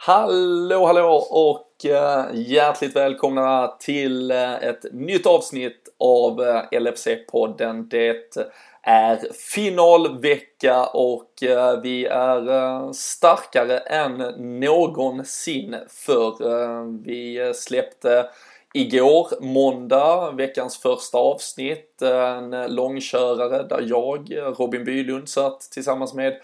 Hallå 0.00 0.86
hallå 0.86 1.26
och 1.30 1.84
eh, 1.84 2.24
hjärtligt 2.34 2.96
välkomna 2.96 3.68
till 3.80 4.30
eh, 4.30 4.54
ett 4.54 4.92
nytt 4.92 5.26
avsnitt 5.26 5.88
av 5.98 6.42
eh, 6.42 6.62
LFC-podden. 6.70 7.88
Det 7.88 8.36
är 8.82 9.32
finalvecka 9.32 10.86
och 10.86 11.30
vi 11.82 12.06
är 12.06 12.92
starkare 12.92 13.78
än 13.78 14.18
någonsin 14.60 15.76
för 15.88 16.34
vi 17.04 17.52
släppte 17.54 18.28
igår, 18.74 19.28
måndag, 19.40 20.30
veckans 20.30 20.78
första 20.78 21.18
avsnitt. 21.18 22.02
En 22.02 22.74
långkörare 22.74 23.62
där 23.62 23.84
jag, 23.86 24.32
Robin 24.58 24.84
Bylund, 24.84 25.28
satt 25.28 25.60
tillsammans 25.60 26.14
med 26.14 26.36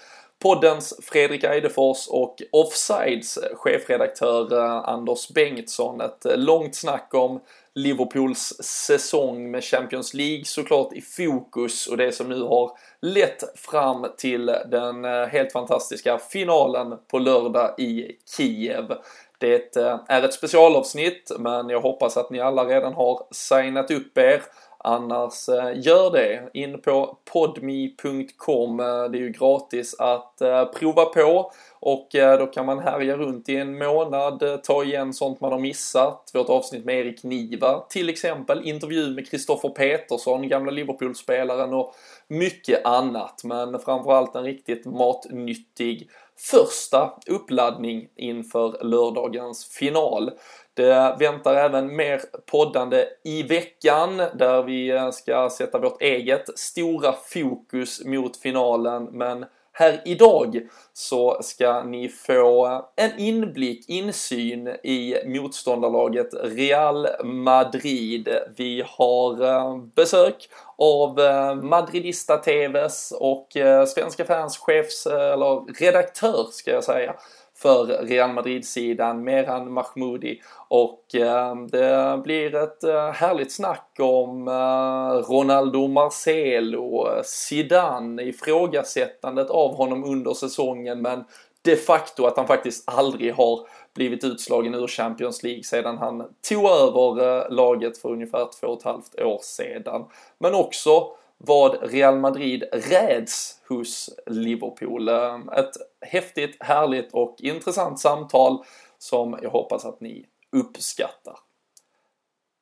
poddens 0.45 0.95
Fredrik 1.03 1.45
Eidefors 1.45 2.09
och 2.09 2.43
Offsides 2.53 3.39
chefredaktör 3.55 4.53
eh, 4.53 4.89
Anders 4.89 5.29
Bengtsson. 5.29 6.01
Ett 6.01 6.27
eh, 6.27 6.37
långt 6.37 6.77
snack 6.77 7.15
om 7.15 7.41
Liverpools 7.75 8.53
säsong 8.61 9.51
med 9.51 9.65
Champions 9.65 10.15
League 10.15 10.45
såklart 10.45 10.93
i 10.93 11.01
fokus 11.01 11.87
och 11.87 11.97
det 11.97 12.13
som 12.13 12.29
nu 12.29 12.43
har 12.43 12.71
lett 13.03 13.59
fram 13.59 14.07
till 14.17 14.47
den 14.47 15.05
eh, 15.05 15.27
helt 15.27 15.53
fantastiska 15.53 16.19
finalen 16.19 16.99
på 17.11 17.19
lördag 17.19 17.75
i 17.79 18.13
Kiev. 18.37 18.95
Det 19.39 19.77
är 20.09 20.25
ett 20.25 20.35
specialavsnitt 20.35 21.33
men 21.39 21.69
jag 21.69 21.81
hoppas 21.81 22.17
att 22.17 22.31
ni 22.31 22.41
alla 22.41 22.65
redan 22.65 22.95
har 22.95 23.27
signat 23.31 23.91
upp 23.91 24.19
er 24.19 24.43
Annars 24.87 25.49
eh, 25.49 25.73
gör 25.75 26.11
det. 26.11 26.51
In 26.53 26.81
på 26.81 27.19
podmi.com. 27.33 28.81
Eh, 28.81 28.87
det 28.87 29.19
är 29.19 29.21
ju 29.21 29.31
gratis 29.31 29.95
att 29.99 30.41
eh, 30.41 30.65
prova 30.65 31.05
på 31.05 31.53
och 31.81 32.09
då 32.13 32.47
kan 32.47 32.67
man 32.67 32.79
härja 32.79 33.17
runt 33.17 33.49
i 33.49 33.57
en 33.57 33.79
månad, 33.79 34.63
ta 34.63 34.85
igen 34.85 35.13
sånt 35.13 35.41
man 35.41 35.53
har 35.53 35.59
missat. 35.59 36.31
Vårt 36.35 36.49
avsnitt 36.49 36.85
med 36.85 36.99
Erik 36.99 37.23
Niva 37.23 37.81
till 37.89 38.09
exempel, 38.09 38.69
intervju 38.69 39.15
med 39.15 39.31
Kristoffer 39.31 39.69
Petersson, 39.69 40.49
gamla 40.49 40.71
Liverpool-spelaren 40.71 41.75
och 41.75 41.95
mycket 42.29 42.85
annat. 42.85 43.45
Men 43.45 43.79
framförallt 43.79 44.35
en 44.35 44.45
riktigt 44.45 44.87
matnyttig 44.87 46.09
första 46.39 47.13
uppladdning 47.27 48.09
inför 48.17 48.85
lördagens 48.85 49.65
final. 49.65 50.31
Det 50.75 51.17
väntar 51.19 51.55
även 51.55 51.97
mer 51.97 52.21
poddande 52.51 53.05
i 53.25 53.43
veckan 53.43 54.17
där 54.17 54.63
vi 54.63 55.11
ska 55.13 55.51
sätta 55.51 55.79
vårt 55.79 56.03
eget 56.03 56.59
stora 56.59 57.13
fokus 57.13 58.05
mot 58.05 58.37
finalen 58.37 59.05
men 59.05 59.45
här 59.77 60.03
idag 60.05 60.61
så 60.93 61.43
ska 61.43 61.83
ni 61.83 62.09
få 62.09 62.83
en 62.97 63.19
inblick, 63.19 63.89
insyn 63.89 64.69
i 64.69 65.17
motståndarlaget 65.27 66.29
Real 66.43 67.09
Madrid. 67.25 68.29
Vi 68.57 68.85
har 68.87 69.43
eh, 69.43 69.79
besök 69.97 70.49
av 70.79 71.21
eh, 71.21 71.55
Madridista 71.55 72.37
TVs 72.37 73.13
och 73.21 73.57
eh, 73.57 73.87
Svenska 73.87 74.25
fans 74.25 74.59
chefs, 74.59 75.07
eller 75.07 75.81
redaktör 75.81 76.47
ska 76.51 76.71
jag 76.71 76.85
säga, 76.85 77.15
för 77.57 77.85
Real 77.85 78.33
Madrid-sidan, 78.33 79.25
Meran 79.25 79.73
Mahmoudi. 79.73 80.41
Och 80.69 81.15
eh, 81.15 81.57
det 81.57 82.21
blir 82.25 82.55
ett 82.55 82.85
eh, 82.85 83.11
härligt 83.11 83.53
snack 83.53 83.97
om 83.99 84.49
eh, 84.49 85.33
Ronaldo 85.33 85.89
Marcelo, 85.89 87.09
eh, 87.09 87.23
Zidane, 87.25 88.23
ifrågasättandet 88.23 89.51
av 89.51 89.75
honom 89.75 90.05
under 90.05 90.35
säsongen 90.35 91.03
men 91.03 91.25
de 91.65 91.77
facto 91.77 92.27
att 92.27 92.37
han 92.37 92.47
faktiskt 92.47 92.85
aldrig 92.87 93.35
har 93.35 93.67
blivit 93.95 94.25
utslagen 94.25 94.75
ur 94.75 94.87
Champions 94.87 95.43
League 95.43 95.63
sedan 95.63 95.99
han 95.99 96.29
tog 96.49 96.65
över 96.65 97.39
eh, 97.39 97.51
laget 97.51 97.99
för 97.99 98.09
ungefär 98.09 98.49
två 98.61 98.67
och 98.67 98.79
ett 98.79 98.85
halvt 98.85 99.21
år 99.21 99.39
sedan. 99.43 100.05
Men 100.39 100.55
också 100.55 101.07
vad 101.47 101.93
Real 101.93 102.19
Madrid 102.19 102.65
räds 102.73 103.61
hos 103.69 104.11
Liverpool. 104.27 105.09
Ehm, 105.09 105.49
ett 105.49 105.73
häftigt, 106.01 106.57
härligt 106.61 107.13
och 107.13 107.37
intressant 107.39 108.01
samtal 108.01 108.65
som 108.99 109.39
jag 109.43 109.51
hoppas 109.51 109.85
att 109.85 110.01
ni 110.01 110.27
uppskattar. 110.53 111.35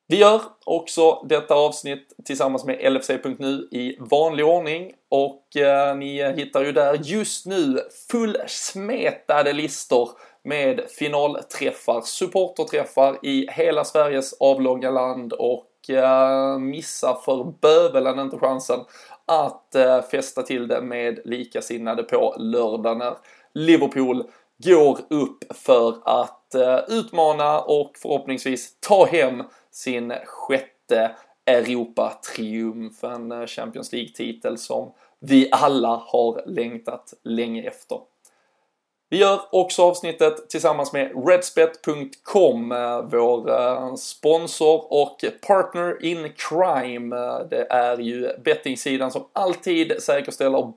Vi 0.07 0.17
gör 0.17 0.41
också 0.65 1.25
detta 1.29 1.55
avsnitt 1.55 2.13
tillsammans 2.25 2.65
med 2.65 2.93
LFC.nu 2.93 3.67
i 3.71 3.97
vanlig 3.99 4.45
ordning 4.45 4.93
och 5.09 5.57
eh, 5.57 5.95
ni 5.95 6.33
hittar 6.33 6.63
ju 6.63 6.71
där 6.71 6.99
just 7.03 7.45
nu 7.45 7.79
fullsmetade 8.11 9.53
listor 9.53 10.09
med 10.43 10.81
finalträffar, 10.89 12.01
supporterträffar 12.01 13.25
i 13.25 13.47
hela 13.51 13.83
Sveriges 13.83 14.33
avlånga 14.33 14.91
land 14.91 15.33
och 15.33 15.65
missa 16.59 17.15
för 17.15 17.53
bövelen 17.61 18.19
inte 18.19 18.37
chansen 18.37 18.79
att 19.25 19.75
eh, 19.75 20.01
fästa 20.01 20.43
till 20.43 20.67
det 20.67 20.81
med 20.81 21.19
likasinnade 21.25 22.03
på 22.03 22.35
lördag 22.37 22.97
när 22.97 23.13
Liverpool 23.53 24.23
går 24.57 24.99
upp 25.09 25.43
för 25.53 25.95
att 26.03 26.55
eh, 26.55 26.79
utmana 26.87 27.59
och 27.59 27.91
förhoppningsvis 27.97 28.77
ta 28.79 29.05
hem 29.05 29.43
sin 29.71 30.13
sjätte 30.25 31.11
Europa-triumf, 31.45 33.03
en 33.03 33.31
eh, 33.31 33.45
Champions 33.45 33.91
League-titel 33.91 34.57
som 34.57 34.93
vi 35.19 35.49
alla 35.51 36.03
har 36.07 36.43
längtat 36.45 37.13
länge 37.23 37.67
efter. 37.67 37.97
Vi 39.13 39.19
gör 39.19 39.41
också 39.51 39.83
avsnittet 39.83 40.49
tillsammans 40.49 40.93
med 40.93 41.27
Redspet.com, 41.27 42.71
eh, 42.71 43.01
vår 43.01 43.51
eh, 43.51 43.95
sponsor 43.95 44.93
och 44.93 45.25
partner 45.47 46.05
in 46.05 46.33
crime. 46.35 47.15
Eh, 47.15 47.39
det 47.49 47.67
är 47.69 47.97
ju 47.97 48.29
bettingsidan 48.43 49.11
som 49.11 49.25
alltid 49.33 50.03
säkerställer 50.03 50.73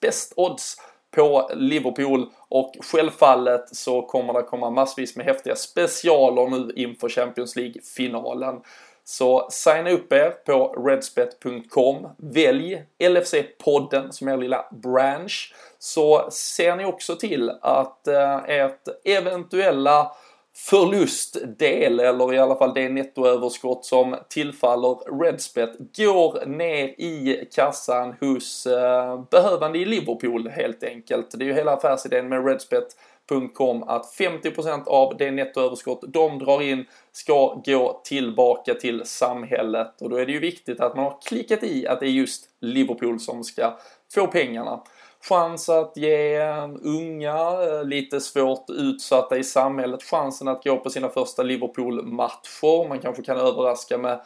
bäst 0.00 0.32
odds 0.36 0.76
på 1.16 1.50
Liverpool 1.54 2.30
och 2.48 2.74
självfallet 2.80 3.76
så 3.76 4.02
kommer 4.02 4.32
det 4.32 4.42
komma 4.42 4.70
massvis 4.70 5.16
med 5.16 5.26
häftiga 5.26 5.56
specialer 5.56 6.50
nu 6.50 6.72
inför 6.76 7.08
Champions 7.08 7.56
League-finalen. 7.56 8.60
Så 9.04 9.46
signa 9.50 9.90
upp 9.90 10.12
er 10.12 10.30
på 10.30 10.74
redspet.com. 10.86 12.08
Välj 12.18 12.82
LFC-podden 12.98 14.10
som 14.10 14.28
er 14.28 14.36
lilla 14.36 14.64
branch. 14.70 15.54
Så 15.78 16.30
ser 16.30 16.76
ni 16.76 16.84
också 16.84 17.16
till 17.16 17.50
att 17.62 18.08
eh, 18.08 18.36
ert 18.48 18.88
eventuella 19.04 20.10
förlustdel 20.56 22.00
eller 22.00 22.34
i 22.34 22.38
alla 22.38 22.56
fall 22.56 22.74
det 22.74 22.88
nettoöverskott 22.88 23.84
som 23.84 24.16
tillfaller 24.28 25.22
Redspet 25.22 25.70
går 25.96 26.46
ner 26.46 26.84
i 26.86 27.48
kassan 27.54 28.14
hos 28.20 28.66
eh, 28.66 29.20
behövande 29.30 29.78
i 29.78 29.84
Liverpool 29.84 30.48
helt 30.48 30.84
enkelt. 30.84 31.30
Det 31.38 31.44
är 31.44 31.46
ju 31.46 31.54
hela 31.54 31.72
affärsidén 31.72 32.28
med 32.28 32.46
Redspet. 32.46 32.86
Betsson.com 33.28 33.82
att 33.82 34.14
50% 34.18 34.86
av 34.86 35.16
det 35.16 35.30
nettoöverskott 35.30 36.04
de 36.08 36.38
drar 36.38 36.62
in 36.62 36.86
ska 37.12 37.62
gå 37.64 38.00
tillbaka 38.04 38.74
till 38.74 39.02
samhället 39.04 40.02
och 40.02 40.10
då 40.10 40.16
är 40.16 40.26
det 40.26 40.32
ju 40.32 40.40
viktigt 40.40 40.80
att 40.80 40.96
man 40.96 41.04
har 41.04 41.18
klickat 41.26 41.62
i 41.62 41.86
att 41.86 42.00
det 42.00 42.06
är 42.06 42.10
just 42.10 42.48
Liverpool 42.60 43.20
som 43.20 43.44
ska 43.44 43.78
få 44.14 44.26
pengarna 44.26 44.80
chans 45.28 45.68
att 45.68 45.96
ge 45.96 46.40
unga, 46.82 47.36
eh, 47.62 47.84
lite 47.84 48.20
svårt 48.20 48.70
utsatta 48.70 49.36
i 49.38 49.44
samhället 49.44 50.02
chansen 50.02 50.48
att 50.48 50.64
gå 50.64 50.76
på 50.76 50.90
sina 50.90 51.08
första 51.08 51.42
Liverpool-matcher. 51.42 52.88
Man 52.88 52.98
kanske 52.98 53.22
kan 53.22 53.36
överraska 53.36 53.98
med 53.98 54.20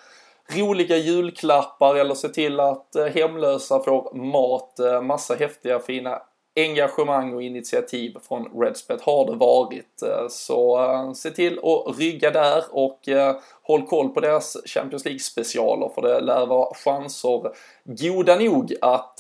roliga 0.57 0.97
julklappar 0.97 1.95
eller 1.95 2.15
se 2.15 2.29
till 2.29 2.61
att 2.61 2.97
eh, 2.97 3.05
hemlösa 3.05 3.83
får 3.83 4.15
mat. 4.15 4.79
Eh, 4.79 5.03
massa 5.03 5.35
häftiga 5.35 5.79
fina 5.79 6.23
engagemang 6.59 7.35
och 7.35 7.43
initiativ 7.43 8.17
från 8.29 8.63
Redspet 8.63 9.03
har 9.03 9.27
det 9.27 9.37
varit. 9.37 10.03
Eh, 10.03 10.29
så 10.29 10.83
eh, 10.83 11.13
se 11.13 11.31
till 11.31 11.59
att 11.59 11.99
rygga 11.99 12.31
där 12.31 12.65
och 12.71 13.09
eh, 13.09 13.37
håll 13.63 13.87
koll 13.87 14.09
på 14.09 14.21
deras 14.21 14.57
Champions 14.67 15.05
League 15.05 15.21
specialer 15.21 15.91
för 15.95 16.03
det 16.03 16.21
lär 16.21 16.47
vara 16.47 16.75
chanser 16.75 17.53
goda 17.85 18.37
nog 18.37 18.75
att 18.81 19.17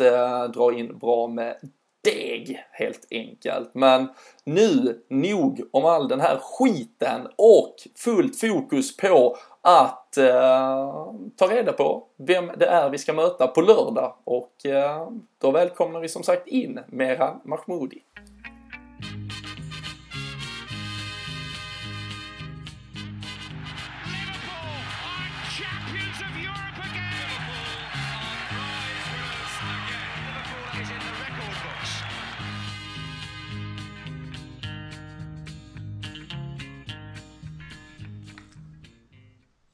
dra 0.54 0.72
in 0.78 0.98
bra 0.98 1.26
med 1.26 1.56
deg 2.04 2.64
helt 2.70 3.06
enkelt. 3.10 3.70
Men 3.72 4.08
nu 4.44 5.02
nog 5.10 5.68
om 5.70 5.84
all 5.84 6.08
den 6.08 6.20
här 6.20 6.38
skiten 6.42 7.28
och 7.36 7.74
fullt 7.96 8.40
fokus 8.40 8.96
på 8.96 9.36
att 9.68 10.16
eh, 10.16 11.12
ta 11.36 11.46
reda 11.50 11.72
på 11.72 12.04
vem 12.16 12.50
det 12.56 12.66
är 12.66 12.90
vi 12.90 12.98
ska 12.98 13.12
möta 13.12 13.46
på 13.46 13.60
lördag 13.60 14.14
och 14.24 14.66
eh, 14.66 15.08
då 15.38 15.50
välkomnar 15.50 16.00
vi 16.00 16.08
som 16.08 16.22
sagt 16.22 16.46
in 16.46 16.80
Meran 16.86 17.40
Mahmoudi. 17.44 17.98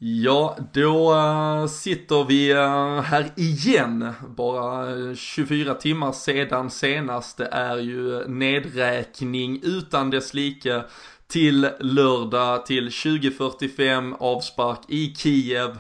Ja, 0.07 0.57
då 0.73 1.15
eh, 1.15 1.67
sitter 1.67 2.25
vi 2.25 2.51
eh, 2.51 3.01
här 3.01 3.31
igen. 3.37 4.13
Bara 4.29 4.91
eh, 4.91 5.15
24 5.15 5.75
timmar 5.75 6.13
sedan 6.13 6.71
senast. 6.71 7.37
Det 7.37 7.47
är 7.47 7.77
ju 7.77 8.29
nedräkning 8.29 9.61
utan 9.63 10.11
dess 10.11 10.35
like 10.35 10.85
till 11.27 11.69
lördag 11.81 12.67
till 12.67 12.93
2045 12.93 14.15
avspark 14.19 14.79
i 14.89 15.15
Kiev. 15.15 15.79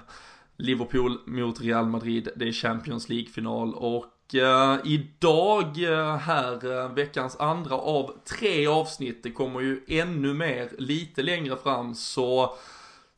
Liverpool 0.57 1.19
mot 1.27 1.61
Real 1.61 1.87
Madrid, 1.87 2.29
det 2.37 2.49
är 2.49 2.53
Champions 2.53 3.09
League-final 3.09 3.75
och 3.75 4.11
idag 4.85 5.77
här, 6.21 6.95
veckans 6.95 7.37
andra 7.41 7.75
av 7.75 8.11
tre 8.39 8.67
avsnitt, 8.67 9.23
det 9.23 9.31
kommer 9.31 9.61
ju 9.61 9.81
ännu 9.89 10.35
mer 10.35 10.69
lite 10.79 11.23
längre 11.23 11.57
fram 11.57 11.95
så 11.95 12.57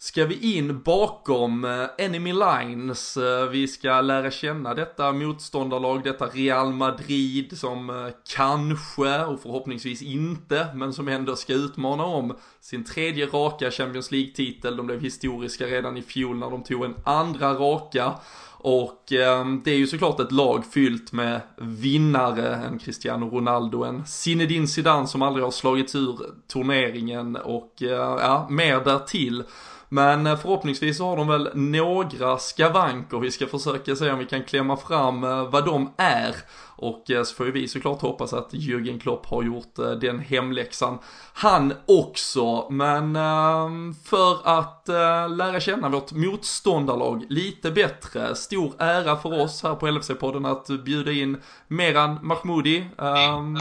ska 0.07 0.27
vi 0.27 0.57
in 0.57 0.83
bakom 0.83 1.65
eh, 1.65 1.87
enemy 1.99 2.33
lines. 2.33 3.17
Eh, 3.17 3.49
vi 3.49 3.69
ska 3.69 4.01
lära 4.01 4.31
känna 4.31 4.75
detta 4.75 5.13
motståndarlag, 5.13 6.05
detta 6.05 6.27
Real 6.27 6.73
Madrid 6.73 7.59
som 7.59 7.91
eh, 7.91 8.13
kanske 8.37 9.25
och 9.25 9.41
förhoppningsvis 9.41 10.03
inte, 10.03 10.67
men 10.75 10.93
som 10.93 11.09
ändå 11.09 11.37
ska 11.37 11.53
utmana 11.53 12.05
om 12.05 12.37
sin 12.61 12.85
tredje 12.85 13.27
raka 13.27 13.71
Champions 13.71 14.11
League-titel. 14.11 14.77
De 14.77 14.87
blev 14.87 15.01
historiska 15.01 15.67
redan 15.67 15.97
i 15.97 16.03
fjol 16.03 16.37
när 16.37 16.51
de 16.51 16.63
tog 16.63 16.85
en 16.85 16.95
andra 17.05 17.55
raka. 17.55 18.13
Och 18.59 19.13
eh, 19.13 19.47
det 19.65 19.71
är 19.71 19.79
ju 19.79 19.87
såklart 19.87 20.21
ett 20.21 20.33
lag 20.33 20.65
fyllt 20.67 21.13
med 21.13 21.41
vinnare, 21.57 22.55
en 22.55 22.79
Cristiano 22.79 23.31
Ronaldo, 23.31 23.85
en 23.85 24.07
Zinedine 24.07 24.67
Zidane 24.67 25.07
som 25.07 25.23
aldrig 25.23 25.45
har 25.45 25.51
slagits 25.51 25.95
ur 25.95 26.19
turneringen 26.53 27.37
och 27.37 27.83
eh, 27.83 28.19
ja, 28.21 28.47
mer 28.51 28.85
därtill. 28.85 29.45
Men 29.89 30.27
eh, 30.27 30.37
förhoppningsvis 30.37 30.97
så 30.99 31.07
har 31.09 31.17
de 31.17 31.29
väl 31.29 31.51
några 31.55 32.39
skavanker. 32.39 33.19
Vi 33.19 33.31
ska 33.31 33.47
försöka 33.47 33.97
se 33.97 34.11
om 34.11 34.19
vi 34.19 34.27
kan 34.27 34.45
klämma 34.45 34.77
fram 34.77 35.25
eh, 35.25 35.51
vad 35.51 35.65
de 35.65 35.93
är. 35.97 36.35
Och 36.79 37.11
eh, 37.11 37.23
så 37.23 37.35
får 37.35 37.47
ju 37.47 37.53
vi 37.53 37.69
såklart 37.69 38.01
hoppas 38.01 38.33
att 38.33 38.53
Jürgen 38.53 39.01
Klopp 39.01 39.27
har 39.27 39.43
gjort 39.43 39.75
den 40.01 40.19
hemläxan 40.19 40.99
han 41.33 41.73
också. 41.87 42.71
Men 42.71 43.17
ehm, 43.17 43.95
för 44.05 44.39
att 44.45 44.89
lära 45.31 45.61
känna 45.61 45.89
vårt 45.89 46.13
motståndarlag 46.13 47.25
lite 47.29 47.71
bättre. 47.71 48.35
Stor 48.35 48.73
ära 48.79 49.17
för 49.17 49.41
oss 49.41 49.63
här 49.63 49.75
på 49.75 49.87
LFC-podden 49.87 50.53
att 50.53 50.85
bjuda 50.85 51.13
in 51.13 51.37
Meran 51.69 52.19
Mahmoudi, 52.23 52.87
ehm, 52.99 53.59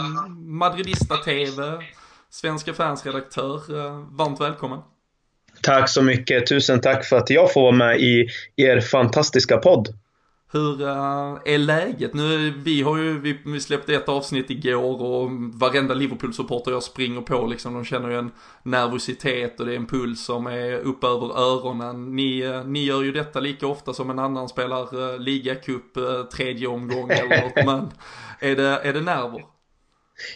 Madridista-TV, 0.60 1.84
Svenska 2.30 2.74
fans-redaktör. 2.74 3.62
Varmt 4.16 4.42
välkommen. 4.42 4.80
Tack 5.66 5.90
så 5.90 6.02
mycket. 6.02 6.48
Tusen 6.48 6.82
tack 6.82 7.06
för 7.06 7.18
att 7.18 7.30
jag 7.30 7.54
får 7.54 7.62
vara 7.62 7.72
med 7.72 8.00
i 8.00 8.28
er 8.56 8.82
fantastiska 8.82 9.58
podd. 9.58 9.88
Hur 10.52 10.82
uh, 10.82 11.38
är 11.46 11.58
läget? 11.58 12.14
Nu, 12.14 12.54
vi 12.64 12.82
har 12.82 12.98
ju, 12.98 13.20
vi, 13.20 13.40
vi 13.46 13.60
släppte 13.60 13.96
ett 13.96 14.10
avsnitt 14.10 14.50
igår 14.50 15.02
och 15.02 15.32
varenda 15.54 15.94
Liverpool-supporter 15.94 16.72
jag 16.72 16.84
springer 16.84 17.22
på 17.22 17.48
liksom, 17.48 17.74
de 17.74 17.86
känner 17.86 18.10
ju 18.10 18.18
en 18.18 18.32
nervositet 18.64 19.60
och 19.60 19.66
det 19.66 19.72
är 19.72 19.78
en 19.78 19.86
puls 19.86 20.26
som 20.26 20.48
är 20.48 20.74
upp 20.74 21.04
över 21.04 21.40
öronen. 21.40 22.16
Ni, 22.16 22.48
uh, 22.48 22.66
ni 22.66 22.86
gör 22.86 23.04
ju 23.04 23.12
detta 23.12 23.40
lika 23.40 23.68
ofta 23.68 23.94
som 23.94 24.10
en 24.10 24.20
annan 24.20 24.50
spelar 24.50 24.96
uh, 24.96 25.20
ligacup 25.20 25.98
tredje 26.34 26.68
omgång 26.68 27.10
eller 27.10 27.42
något, 27.42 27.56
men 27.66 27.92
är 28.40 28.56
det, 28.56 28.80
är 28.84 28.94
det 28.94 29.02
nerver? 29.02 29.55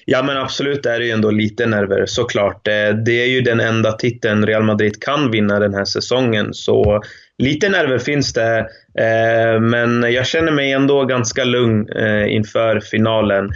Ja 0.06 0.24
men 0.24 0.38
absolut 0.38 0.86
är 0.86 1.00
det 1.00 1.06
ju 1.06 1.12
ändå 1.12 1.32
lite 1.32 1.66
nerver 1.66 2.06
såklart. 2.06 2.68
Eh, 2.68 2.90
det 3.06 3.22
är 3.22 3.26
ju 3.26 3.42
den 3.42 3.60
enda 3.60 3.92
titeln 3.92 4.46
Real 4.46 4.64
Madrid 4.64 5.04
kan 5.04 5.32
vinna 5.32 5.60
den 5.60 5.74
här 5.74 5.86
säsongen 5.86 6.54
så 6.54 7.02
lite 7.38 7.70
nerver 7.70 7.98
finns 7.98 8.34
det. 8.34 8.60
Eh, 9.00 9.60
men 9.62 10.14
jag 10.14 10.28
känner 10.28 10.52
mig 10.52 10.72
ändå 10.72 11.06
ganska 11.06 11.44
lugn 11.44 11.90
eh, 11.90 12.34
inför 12.34 12.80
finalen. 12.80 13.52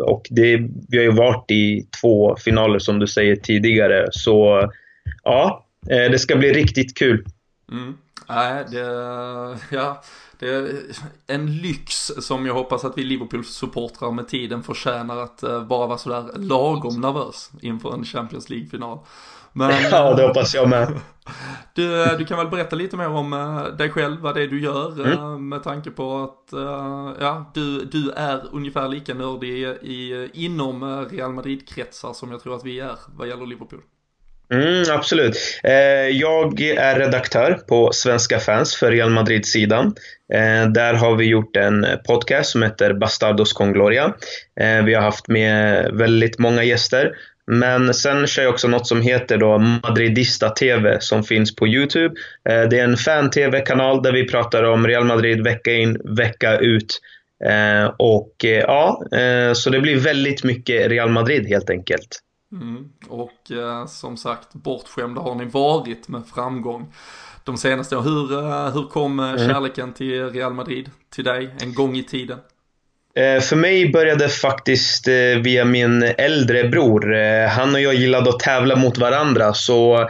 Och 0.00 0.26
det, 0.30 0.56
vi 0.88 0.96
har 0.96 1.04
ju 1.04 1.10
varit 1.10 1.50
i 1.50 1.86
två 2.00 2.36
finaler 2.36 2.78
som 2.78 2.98
du 2.98 3.06
säger 3.06 3.36
tidigare 3.36 4.06
så 4.10 4.70
ja, 5.22 5.66
det 5.86 6.18
ska 6.18 6.36
bli 6.36 6.52
riktigt 6.52 6.98
kul. 6.98 7.24
Mm. 7.72 7.94
Nej, 8.28 8.64
det, 8.70 8.78
ja 9.70 10.02
det 10.38 10.48
är 10.48 10.82
en 11.26 11.56
lyx 11.56 12.12
som 12.18 12.46
jag 12.46 12.54
hoppas 12.54 12.84
att 12.84 12.98
vi 12.98 13.04
Liverpool-supportrar 13.04 14.12
med 14.12 14.28
tiden 14.28 14.62
förtjänar 14.62 15.16
att 15.16 15.44
uh, 15.44 15.66
bara 15.66 15.86
vara 15.86 15.98
sådär 15.98 16.38
lagom 16.38 17.00
nervös 17.00 17.50
inför 17.62 17.94
en 17.94 18.04
Champions 18.04 18.50
League-final. 18.50 18.98
Men, 19.52 19.70
ja, 19.90 20.14
det 20.14 20.26
hoppas 20.26 20.54
jag 20.54 20.68
med. 20.68 21.00
Du, 21.74 22.16
du 22.18 22.24
kan 22.24 22.38
väl 22.38 22.48
berätta 22.48 22.76
lite 22.76 22.96
mer 22.96 23.08
om 23.08 23.30
dig 23.78 23.90
själv, 23.90 24.20
vad 24.20 24.34
det 24.34 24.42
är 24.42 24.46
du 24.46 24.60
gör 24.60 25.06
mm. 25.06 25.48
med 25.48 25.62
tanke 25.62 25.90
på 25.90 26.18
att 26.18 26.52
ja, 27.20 27.50
du, 27.54 27.84
du 27.84 28.10
är 28.10 28.42
ungefär 28.52 28.88
lika 28.88 29.14
nördig 29.14 29.62
i, 29.82 30.30
inom 30.32 31.06
Real 31.10 31.32
Madrid-kretsar 31.32 32.12
som 32.12 32.30
jag 32.30 32.42
tror 32.42 32.56
att 32.56 32.64
vi 32.64 32.80
är 32.80 32.96
vad 33.08 33.28
gäller 33.28 33.46
Liverpool. 33.46 33.80
Mm, 34.52 34.84
absolut. 34.90 35.36
Eh, 35.64 36.08
jag 36.08 36.60
är 36.60 36.98
redaktör 36.98 37.52
på 37.68 37.92
Svenska 37.92 38.38
fans 38.38 38.76
för 38.76 38.90
Real 38.90 39.10
Madrid-sidan. 39.10 39.94
Eh, 40.32 40.68
där 40.70 40.94
har 40.94 41.16
vi 41.16 41.24
gjort 41.24 41.56
en 41.56 41.86
podcast 42.06 42.50
som 42.50 42.62
heter 42.62 42.94
Bastardos 42.94 43.52
con 43.52 43.72
Gloria. 43.72 44.14
Eh, 44.60 44.84
vi 44.84 44.94
har 44.94 45.02
haft 45.02 45.28
med 45.28 45.90
väldigt 45.92 46.38
många 46.38 46.64
gäster. 46.64 47.12
Men 47.46 47.94
sen 47.94 48.26
kör 48.26 48.42
jag 48.42 48.52
också 48.52 48.68
något 48.68 48.86
som 48.86 49.02
heter 49.02 49.38
då 49.38 49.58
Madridista 49.58 50.50
TV 50.50 51.00
som 51.00 51.24
finns 51.24 51.56
på 51.56 51.66
Youtube. 51.66 52.14
Eh, 52.48 52.62
det 52.62 52.78
är 52.78 52.84
en 52.84 52.96
fan-TV-kanal 52.96 54.02
där 54.02 54.12
vi 54.12 54.28
pratar 54.28 54.62
om 54.62 54.86
Real 54.86 55.04
Madrid 55.04 55.44
vecka 55.44 55.72
in, 55.72 56.00
vecka 56.16 56.58
ut. 56.58 56.98
Eh, 57.44 57.94
och 57.98 58.44
eh, 58.44 58.50
ja, 58.50 59.02
så 59.54 59.70
det 59.70 59.80
blir 59.80 59.96
väldigt 59.96 60.44
mycket 60.44 60.88
Real 60.88 61.10
Madrid 61.10 61.46
helt 61.48 61.70
enkelt. 61.70 62.22
Mm. 62.52 62.88
Och 63.08 63.50
eh, 63.50 63.86
som 63.86 64.16
sagt, 64.16 64.52
bortskämda 64.52 65.20
har 65.20 65.34
ni 65.34 65.44
varit 65.44 66.08
med 66.08 66.22
framgång 66.34 66.92
de 67.44 67.56
senaste 67.56 67.96
åren. 67.96 68.06
Hur, 68.06 68.32
eh, 68.32 68.74
hur 68.74 68.88
kom 68.88 69.20
eh, 69.20 69.30
mm. 69.30 69.48
kärleken 69.48 69.92
till 69.92 70.30
Real 70.30 70.54
Madrid 70.54 70.90
till 71.14 71.24
dig 71.24 71.54
en 71.60 71.74
gång 71.74 71.96
i 71.96 72.02
tiden? 72.02 72.38
Eh, 73.14 73.40
för 73.40 73.56
mig 73.56 73.92
började 73.92 74.28
faktiskt 74.28 75.08
eh, 75.08 75.14
via 75.42 75.64
min 75.64 76.02
äldre 76.02 76.68
bror. 76.68 77.14
Han 77.48 77.74
och 77.74 77.80
jag 77.80 77.94
gillade 77.94 78.30
att 78.30 78.40
tävla 78.40 78.76
mot 78.76 78.98
varandra 78.98 79.54
så 79.54 79.98
Eh, 80.00 80.08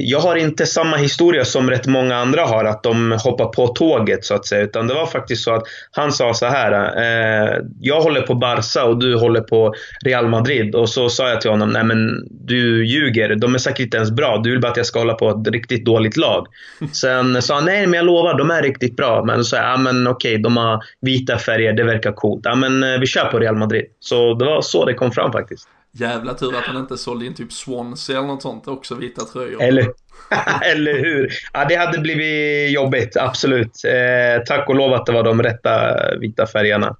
jag 0.00 0.20
har 0.20 0.36
inte 0.36 0.66
samma 0.66 0.96
historia 0.96 1.44
som 1.44 1.70
rätt 1.70 1.86
många 1.86 2.16
andra 2.16 2.42
har, 2.42 2.64
att 2.64 2.82
de 2.82 3.12
hoppar 3.12 3.46
på 3.46 3.66
tåget 3.66 4.24
så 4.24 4.34
att 4.34 4.46
säga. 4.46 4.62
Utan 4.62 4.86
det 4.86 4.94
var 4.94 5.06
faktiskt 5.06 5.44
så 5.44 5.54
att 5.54 5.62
han 5.90 6.12
sa 6.12 6.34
så 6.34 6.46
här. 6.46 6.72
Eh, 6.72 7.58
jag 7.80 8.00
håller 8.00 8.22
på 8.22 8.34
Barca 8.34 8.84
och 8.84 8.98
du 8.98 9.16
håller 9.18 9.40
på 9.40 9.74
Real 10.04 10.28
Madrid. 10.28 10.74
Och 10.74 10.88
så 10.88 11.08
sa 11.08 11.28
jag 11.28 11.40
till 11.40 11.50
honom, 11.50 11.70
nej 11.70 11.84
men 11.84 12.28
du 12.30 12.86
ljuger. 12.86 13.34
De 13.34 13.54
är 13.54 13.58
säkert 13.58 13.80
inte 13.80 13.96
ens 13.96 14.10
bra. 14.10 14.40
Du 14.44 14.50
vill 14.50 14.60
bara 14.60 14.70
att 14.70 14.76
jag 14.76 14.86
ska 14.86 14.98
hålla 14.98 15.14
på 15.14 15.30
ett 15.30 15.48
riktigt 15.48 15.84
dåligt 15.84 16.16
lag. 16.16 16.46
Sen 16.92 17.42
sa 17.42 17.54
han, 17.54 17.64
nej 17.64 17.86
men 17.86 17.96
jag 17.96 18.06
lovar, 18.06 18.38
de 18.38 18.50
är 18.50 18.62
riktigt 18.62 18.96
bra. 18.96 19.24
Men 19.24 19.36
så 19.36 19.44
sa 19.44 19.56
jag, 19.56 19.66
ja 19.66 19.76
men 19.76 20.06
okej, 20.06 20.38
de 20.38 20.56
har 20.56 20.82
vita 21.00 21.38
färger, 21.38 21.72
det 21.72 21.84
verkar 21.84 22.12
coolt. 22.12 22.40
Ja 22.44 22.54
men 22.54 22.82
eh, 22.82 23.00
vi 23.00 23.06
kör 23.06 23.24
på 23.24 23.38
Real 23.38 23.56
Madrid. 23.56 23.84
Så 24.00 24.34
det 24.34 24.44
var 24.44 24.62
så 24.62 24.84
det 24.84 24.94
kom 24.94 25.12
fram 25.12 25.32
faktiskt. 25.32 25.68
Jävla 25.94 26.34
tur 26.34 26.56
att 26.56 26.64
han 26.64 26.76
inte 26.76 26.98
sålde 26.98 27.26
in 27.26 27.34
typ 27.34 27.52
Swansea 27.52 28.18
eller 28.18 28.28
något 28.28 28.42
sånt, 28.42 28.68
också 28.68 28.94
vita 28.94 29.24
tröjor. 29.24 29.62
Eller, 29.62 29.92
eller 30.62 30.98
hur? 30.98 31.32
Ja, 31.52 31.64
det 31.64 31.74
hade 31.74 31.98
blivit 31.98 32.72
jobbigt, 32.74 33.16
absolut. 33.16 33.84
Eh, 33.84 34.42
tack 34.46 34.68
och 34.68 34.74
lov 34.74 34.92
att 34.92 35.06
det 35.06 35.12
var 35.12 35.22
de 35.22 35.42
rätta 35.42 35.96
vita 36.18 36.46
färgerna. 36.46 36.96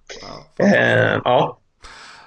Ja. 0.56 0.64
Eh, 0.64 1.20
ja. 1.24 1.58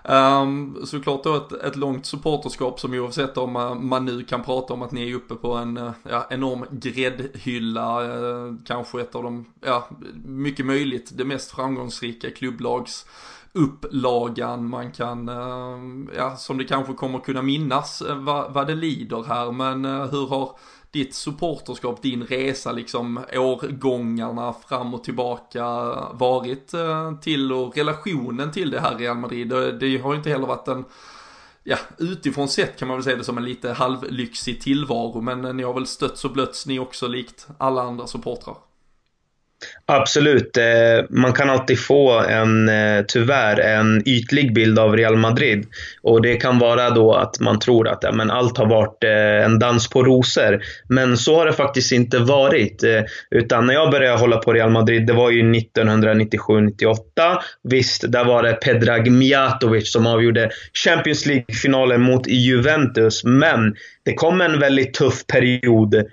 Um, 0.07 0.85
såklart 0.85 1.23
då 1.23 1.35
ett, 1.35 1.51
ett 1.51 1.75
långt 1.75 2.05
supporterskap 2.05 2.79
som 2.79 2.93
oavsett 2.93 3.37
om 3.37 3.79
man 3.89 4.05
nu 4.05 4.23
kan 4.23 4.43
prata 4.43 4.73
om 4.73 4.81
att 4.81 4.91
ni 4.91 5.09
är 5.11 5.15
uppe 5.15 5.35
på 5.35 5.53
en 5.53 5.77
eh, 5.77 5.91
ja, 6.09 6.27
enorm 6.29 6.65
gräddhylla, 6.71 8.03
uh, 8.03 8.53
kanske 8.67 9.01
ett 9.01 9.15
av 9.15 9.23
de, 9.23 9.45
ja, 9.65 9.89
mycket 10.25 10.65
möjligt 10.65 11.11
det 11.13 11.25
mest 11.25 11.51
framgångsrika 11.51 12.31
klubblags 12.31 13.05
upplagan 13.55 14.69
man 14.69 14.91
kan, 14.91 15.29
eh, 15.29 16.15
ja 16.17 16.35
som 16.35 16.57
det 16.57 16.63
kanske 16.63 16.93
kommer 16.93 17.19
kunna 17.19 17.41
minnas 17.41 18.01
eh, 18.01 18.15
vad, 18.15 18.53
vad 18.53 18.67
det 18.67 18.75
lider 18.75 19.23
här 19.23 19.51
men 19.51 19.85
eh, 19.85 20.05
hur 20.11 20.27
har 20.27 20.57
ditt 20.91 21.15
supporterskap, 21.15 22.01
din 22.01 22.23
resa 22.23 22.71
liksom 22.71 23.19
årgångarna 23.33 24.53
fram 24.67 24.93
och 24.93 25.03
tillbaka 25.03 25.63
varit 26.13 26.71
till 27.21 27.53
och 27.53 27.77
relationen 27.77 28.51
till 28.51 28.71
det 28.71 28.79
här 28.79 28.97
Real 28.97 29.17
Madrid. 29.17 29.47
Det 29.79 29.97
har 29.97 30.11
ju 30.11 30.17
inte 30.17 30.29
heller 30.29 30.47
varit 30.47 30.67
en 30.67 30.85
ja, 31.63 31.77
utifrån 31.97 32.47
sett 32.47 32.79
kan 32.79 32.87
man 32.87 32.97
väl 32.97 33.03
säga 33.03 33.17
det 33.17 33.23
som 33.23 33.37
en 33.37 33.45
lite 33.45 33.71
halvlyxig 33.71 34.61
tillvaro 34.61 35.21
men 35.21 35.57
ni 35.57 35.63
har 35.63 35.73
väl 35.73 35.87
stötts 35.87 36.25
och 36.25 36.31
blötts 36.31 36.65
ni 36.65 36.79
också 36.79 37.07
likt 37.07 37.47
alla 37.57 37.81
andra 37.81 38.07
supportrar. 38.07 38.55
Absolut. 39.87 40.57
Eh, 40.57 41.05
man 41.09 41.33
kan 41.33 41.49
alltid 41.49 41.79
få 41.79 42.11
en, 42.11 42.69
eh, 42.69 43.05
tyvärr, 43.07 43.59
en 43.59 44.03
ytlig 44.05 44.53
bild 44.53 44.79
av 44.79 44.97
Real 44.97 45.17
Madrid. 45.17 45.65
Och 46.01 46.21
det 46.21 46.35
kan 46.35 46.59
vara 46.59 46.89
då 46.89 47.13
att 47.13 47.39
man 47.39 47.59
tror 47.59 47.87
att 47.87 47.99
ja, 48.01 48.11
men 48.11 48.31
allt 48.31 48.57
har 48.57 48.65
varit 48.65 49.03
eh, 49.03 49.45
en 49.45 49.59
dans 49.59 49.89
på 49.89 50.03
rosor. 50.03 50.61
Men 50.89 51.17
så 51.17 51.35
har 51.35 51.45
det 51.45 51.53
faktiskt 51.53 51.91
inte 51.91 52.19
varit. 52.19 52.83
Utan 53.31 53.65
när 53.65 53.73
jag 53.73 53.91
började 53.91 54.19
hålla 54.19 54.37
på 54.37 54.53
Real 54.53 54.69
Madrid, 54.69 55.07
det 55.07 55.13
var 55.13 55.31
ju 55.31 55.43
1997-98. 55.43 56.97
Visst, 57.63 58.11
där 58.11 58.25
var 58.25 58.43
det 58.43 58.53
Pedrag 58.53 59.11
Mijatovic 59.11 59.91
som 59.91 60.07
avgjorde 60.07 60.49
Champions 60.85 61.25
League-finalen 61.25 62.01
mot 62.01 62.27
Juventus. 62.27 63.23
Men 63.23 63.75
det 64.05 64.13
kom 64.13 64.41
en 64.41 64.59
väldigt 64.59 64.93
tuff 64.93 65.27
period. 65.27 66.03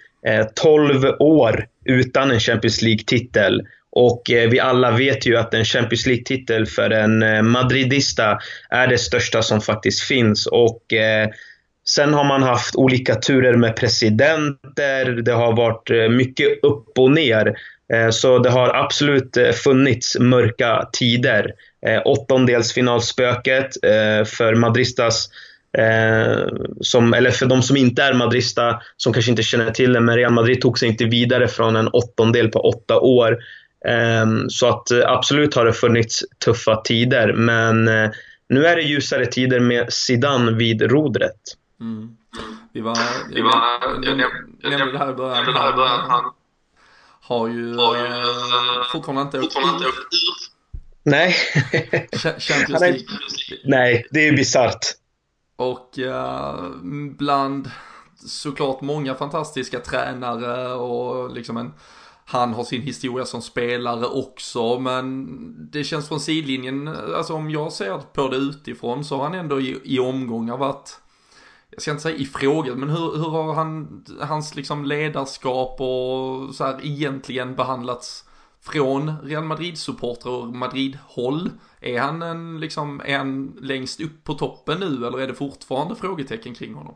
12 0.54 1.04
år 1.18 1.66
utan 1.84 2.30
en 2.30 2.40
Champions 2.40 2.82
League-titel. 2.82 3.62
Och 3.90 4.30
eh, 4.30 4.50
vi 4.50 4.60
alla 4.60 4.90
vet 4.90 5.26
ju 5.26 5.36
att 5.36 5.54
en 5.54 5.64
Champions 5.64 6.06
League-titel 6.06 6.66
för 6.66 6.90
en 6.90 7.22
eh, 7.22 7.42
madridista 7.42 8.38
är 8.70 8.86
det 8.86 8.98
största 8.98 9.42
som 9.42 9.60
faktiskt 9.60 10.00
finns. 10.00 10.46
Och 10.46 10.92
eh, 10.92 11.28
Sen 11.84 12.14
har 12.14 12.24
man 12.24 12.42
haft 12.42 12.76
olika 12.76 13.14
turer 13.14 13.54
med 13.54 13.76
presidenter. 13.76 15.04
Det 15.04 15.32
har 15.32 15.56
varit 15.56 15.90
eh, 15.90 16.08
mycket 16.08 16.64
upp 16.64 16.98
och 16.98 17.10
ner. 17.10 17.54
Eh, 17.92 18.10
så 18.10 18.38
det 18.38 18.50
har 18.50 18.68
absolut 18.74 19.36
eh, 19.36 19.50
funnits 19.50 20.18
mörka 20.18 20.88
tider. 20.92 21.52
Åttondelsfinalspöket 22.04 23.70
för 24.26 24.54
Madristas 24.54 25.28
Eh, 25.79 26.47
som, 26.81 27.14
eller 27.14 27.31
för 27.31 27.47
de 27.47 27.62
som 27.62 27.76
inte 27.76 28.02
är 28.02 28.14
madrista, 28.14 28.81
som 28.97 29.12
kanske 29.12 29.31
inte 29.31 29.43
känner 29.43 29.71
till 29.71 29.93
det, 29.93 30.00
men 30.00 30.17
Real 30.17 30.33
Madrid 30.33 30.61
tog 30.61 30.79
sig 30.79 30.88
inte 30.88 31.05
vidare 31.05 31.49
från 31.49 31.76
en 31.76 31.88
åttondel 31.88 32.49
på 32.49 32.61
åtta 32.61 32.99
år. 32.99 33.38
Eh, 33.88 34.26
så 34.49 34.69
att 34.69 34.91
eh, 34.91 35.00
absolut 35.07 35.55
har 35.55 35.64
det 35.64 35.73
funnits 35.73 36.25
tuffa 36.45 36.76
tider, 36.76 37.33
men 37.33 37.88
eh, 37.88 38.11
nu 38.49 38.67
är 38.67 38.76
det 38.76 38.83
ljusare 38.83 39.26
tider 39.26 39.61
med 39.61 39.93
Zidane 39.93 40.52
vid 40.52 40.83
rodret. 40.83 41.41
Mm. 41.81 42.17
Vi 42.73 42.81
var, 42.81 42.97
jag, 42.97 43.35
Vi 43.35 43.41
var, 43.41 43.52
jag, 44.02 44.21
jag, 44.21 44.31
jag 44.61 44.71
nämnde 44.71 44.93
det 44.93 44.99
här 44.99 45.11
i 45.11 45.14
början. 45.14 45.45
Han, 45.45 46.11
han 46.11 46.33
har 47.21 47.49
ju, 47.49 47.76
har 47.76 47.97
ju 47.97 48.02
uh, 48.02 48.85
fortfarande 48.93 49.23
inte 49.23 49.41
åkt 49.41 49.57
ur. 49.57 49.93
Nej. 51.02 51.35
Champions 52.38 52.81
League. 52.81 53.02
Nej, 53.64 54.07
det 54.11 54.29
är 54.29 54.37
bisarrt. 54.37 55.01
Och 55.56 55.99
eh, 55.99 56.71
bland 57.18 57.71
såklart 58.14 58.80
många 58.80 59.14
fantastiska 59.14 59.80
tränare 59.80 60.75
och 60.75 61.35
liksom 61.35 61.56
en 61.56 61.73
han 62.25 62.54
har 62.54 62.64
sin 62.64 62.82
historia 62.82 63.25
som 63.25 63.42
spelare 63.42 64.06
också, 64.06 64.78
men 64.78 65.26
det 65.73 65.85
känns 65.85 66.09
från 66.09 66.21
sidlinjen, 66.21 66.88
alltså 67.16 67.35
om 67.35 67.50
jag 67.50 67.73
ser 67.73 67.99
på 67.99 68.28
det 68.28 68.37
utifrån 68.37 69.04
så 69.04 69.16
har 69.16 69.25
han 69.25 69.35
ändå 69.35 69.61
i, 69.61 69.80
i 69.85 69.99
omgångar 69.99 70.56
varit, 70.56 71.00
jag 71.71 71.82
ska 71.82 71.90
inte 71.90 72.02
säga 72.02 72.16
i 72.16 72.28
men 72.75 72.90
hur, 72.90 73.16
hur 73.16 73.30
har 73.30 73.54
han, 73.54 74.04
hans 74.21 74.54
liksom 74.54 74.85
ledarskap 74.85 75.80
och 75.80 76.54
så 76.54 76.64
här 76.64 76.80
egentligen 76.82 77.56
behandlats 77.56 78.25
från 78.71 79.14
Real 79.25 79.45
Madrid-supportrar 79.45 80.33
och 80.33 80.47
Madrid-håll? 80.47 81.50
Är 81.81 81.99
han, 81.99 82.23
en, 82.23 82.61
liksom, 82.61 83.02
är 83.04 83.19
han 83.19 83.59
längst 83.61 84.00
upp 84.00 84.25
på 84.25 84.35
toppen 84.35 84.81
nu 84.81 85.07
eller 85.07 85.21
är 85.21 85.26
det 85.26 85.35
fortfarande 85.35 85.97
frågetecken 85.97 86.54
kring 86.54 86.75
honom? 86.75 86.95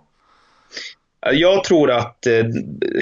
Jag 1.32 1.64
tror 1.64 1.90
att 1.90 2.26
eh, 2.26 2.44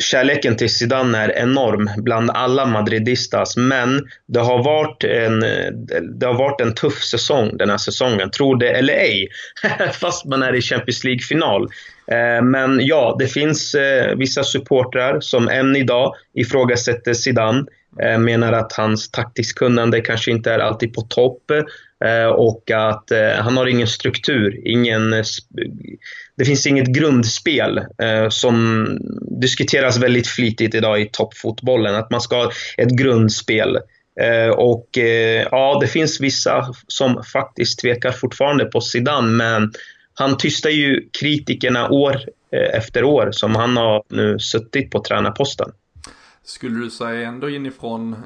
kärleken 0.00 0.56
till 0.56 0.74
Zidane 0.74 1.18
är 1.18 1.38
enorm 1.38 1.90
bland 1.96 2.30
alla 2.30 2.66
madridistas, 2.66 3.56
men 3.56 4.08
det 4.26 4.40
har 4.40 4.64
varit 4.64 5.04
en, 5.04 5.42
eh, 5.42 5.72
det 6.02 6.26
har 6.26 6.34
varit 6.34 6.60
en 6.60 6.74
tuff 6.74 7.02
säsong 7.02 7.56
den 7.56 7.70
här 7.70 7.76
säsongen, 7.76 8.30
tro 8.30 8.54
det 8.54 8.70
eller 8.70 8.94
ej. 8.94 9.28
Fast 10.00 10.24
man 10.24 10.42
är 10.42 10.54
i 10.54 10.60
Champions 10.60 11.04
League-final. 11.04 11.62
Eh, 12.06 12.44
men 12.44 12.86
ja, 12.86 13.16
det 13.18 13.26
finns 13.26 13.76
vissa 14.16 14.44
supportrar 14.44 15.20
som 15.20 15.48
än 15.48 15.76
idag 15.76 16.14
ifrågasätter 16.34 17.14
Zidane. 17.14 17.64
Eh, 18.02 18.18
menar 18.18 18.52
att 18.52 18.72
hans 18.72 19.10
taktiskt 19.10 19.58
kunnande 19.58 20.00
kanske 20.00 20.30
inte 20.30 20.52
är 20.52 20.58
alltid 20.58 20.94
på 20.94 21.00
topp 21.00 21.50
eh, 22.04 22.26
och 22.26 22.70
att 22.70 23.10
eh, 23.10 23.30
han 23.30 23.56
har 23.56 23.66
ingen 23.66 23.86
struktur, 23.86 24.60
ingen, 24.64 25.10
det 26.36 26.44
finns 26.44 26.66
inget 26.66 26.88
grundspel 26.88 27.80
som 28.30 28.88
diskuteras 29.40 29.98
väldigt 29.98 30.26
flitigt 30.26 30.74
idag 30.74 31.00
i 31.00 31.08
toppfotbollen, 31.12 31.94
att 31.94 32.10
man 32.10 32.20
ska 32.20 32.36
ha 32.36 32.52
ett 32.76 32.90
grundspel. 32.90 33.78
Och 34.56 34.88
ja, 35.50 35.78
det 35.80 35.86
finns 35.86 36.20
vissa 36.20 36.74
som 36.86 37.22
faktiskt 37.32 37.78
tvekar 37.80 38.12
fortfarande 38.12 38.64
på 38.64 38.80
Zidane, 38.80 39.28
men 39.28 39.72
han 40.14 40.36
tystar 40.36 40.70
ju 40.70 41.08
kritikerna 41.20 41.88
år 41.90 42.20
efter 42.72 43.04
år 43.04 43.28
som 43.32 43.54
han 43.54 43.76
har 43.76 44.02
nu 44.08 44.38
suttit 44.38 44.90
på 44.90 45.04
tränarposten. 45.04 45.70
Skulle 46.44 46.80
du 46.80 46.90
säga 46.90 47.28
ändå 47.28 47.50
inifrån 47.50 48.16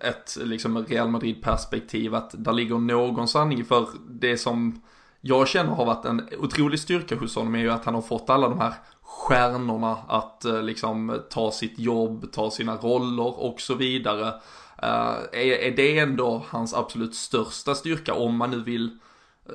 ett 0.00 0.38
liksom 0.40 0.86
Real 0.86 1.08
Madrid-perspektiv 1.08 2.14
att 2.14 2.34
där 2.44 2.52
ligger 2.52 2.78
någon 2.78 3.28
sanning 3.28 3.64
för 3.64 3.88
det 4.08 4.38
som 4.38 4.82
jag 5.20 5.48
känner 5.48 5.72
har 5.72 5.84
varit 5.84 6.04
en 6.04 6.28
otrolig 6.38 6.80
styrka 6.80 7.16
hos 7.16 7.36
honom 7.36 7.54
är 7.54 7.58
ju 7.58 7.70
att 7.70 7.84
han 7.84 7.94
har 7.94 8.02
fått 8.02 8.30
alla 8.30 8.48
de 8.48 8.60
här 8.60 8.74
stjärnorna 9.02 9.96
att 10.08 10.44
eh, 10.44 10.62
liksom 10.62 11.20
ta 11.30 11.50
sitt 11.50 11.78
jobb, 11.78 12.32
ta 12.32 12.50
sina 12.50 12.76
roller 12.76 13.40
och 13.40 13.60
så 13.60 13.74
vidare. 13.74 14.34
Uh, 14.82 15.16
är, 15.32 15.58
är 15.62 15.76
det 15.76 15.98
ändå 15.98 16.44
hans 16.48 16.74
absolut 16.74 17.14
största 17.14 17.74
styrka 17.74 18.14
om 18.14 18.36
man 18.36 18.50
nu 18.50 18.62
vill 18.62 18.98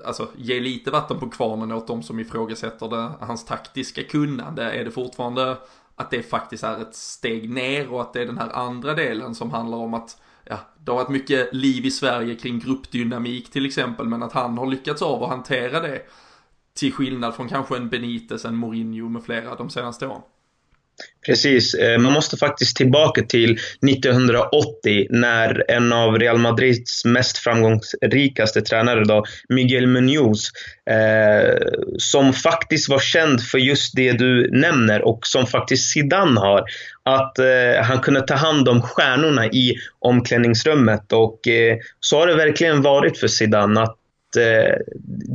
alltså, 0.06 0.28
ge 0.38 0.60
lite 0.60 0.92
vatten 0.92 1.20
på 1.20 1.30
kvarnen 1.30 1.72
åt 1.72 1.88
de 1.88 2.04
som 2.04 2.20
ifrågasätter 2.20 2.88
det, 2.88 3.12
hans 3.20 3.46
taktiska 3.46 4.04
kunnande? 4.04 4.72
Är 4.72 4.86
det 4.86 4.92
fortfarande 4.92 5.58
att 5.96 6.12
det 6.12 6.24
faktiskt 6.24 6.64
är 6.64 6.82
ett 6.82 6.96
steg 6.96 7.50
ner 7.50 7.92
och 7.94 8.02
att 8.02 8.14
det 8.14 8.22
är 8.22 8.26
den 8.26 8.38
här 8.38 8.50
andra 8.50 8.94
delen 8.94 9.36
som 9.36 9.52
handlar 9.52 9.78
om 9.78 9.94
att 9.94 10.22
ja, 10.44 10.60
det 10.80 10.92
har 10.92 10.98
varit 10.98 11.10
mycket 11.10 11.54
liv 11.54 11.86
i 11.86 11.92
Sverige 11.92 12.36
kring 12.36 12.60
gruppdynamik 12.60 13.52
till 13.52 13.66
exempel, 13.66 14.08
men 14.08 14.24
att 14.24 14.34
han 14.34 14.58
har 14.58 14.68
lyckats 14.68 15.02
av 15.02 15.24
att 15.24 15.30
hantera 15.30 15.80
det 15.80 16.02
till 16.74 16.94
skillnad 16.94 17.36
från 17.36 17.50
kanske 17.50 17.78
en 17.78 17.90
Benitez, 17.90 18.46
en 18.46 18.56
Mourinho 18.56 19.10
med 19.10 19.24
flera 19.24 19.56
de 19.56 19.70
senaste 19.70 20.08
åren. 20.08 20.22
Precis. 21.26 21.74
Eh, 21.74 21.98
man 21.98 22.14
måste 22.14 22.38
faktiskt 22.38 22.76
tillbaka 22.78 23.22
till 23.22 23.58
1980 23.88 25.08
när 25.10 25.72
en 25.72 25.94
av 25.94 26.20
Real 26.20 26.38
Madrids 26.38 27.06
mest 27.06 27.38
framgångsrikaste 27.38 28.62
tränare, 28.62 29.04
då, 29.04 29.24
Miguel 29.50 29.88
Munoz, 29.88 30.50
eh, 30.90 31.58
som 31.98 32.34
faktiskt 32.34 32.90
var 32.90 33.00
känd 33.00 33.44
för 33.44 33.58
just 33.58 33.96
det 33.96 34.12
du 34.12 34.50
nämner 34.52 35.02
och 35.02 35.20
som 35.28 35.48
faktiskt 35.48 35.92
Zidane 35.92 36.40
har. 36.40 36.64
Att 37.04 37.40
eh, 37.40 37.84
han 37.84 38.00
kunde 38.00 38.22
ta 38.22 38.36
hand 38.36 38.70
om 38.70 38.82
stjärnorna 38.82 39.46
i 39.46 39.76
omklädningsrummet 40.00 41.14
och 41.14 41.48
eh, 41.48 41.78
så 42.00 42.20
har 42.20 42.28
det 42.28 42.36
verkligen 42.36 42.82
varit 42.82 43.18
för 43.18 43.28
Zidane. 43.28 43.82
Att 43.82 43.98
Eh, 44.38 44.76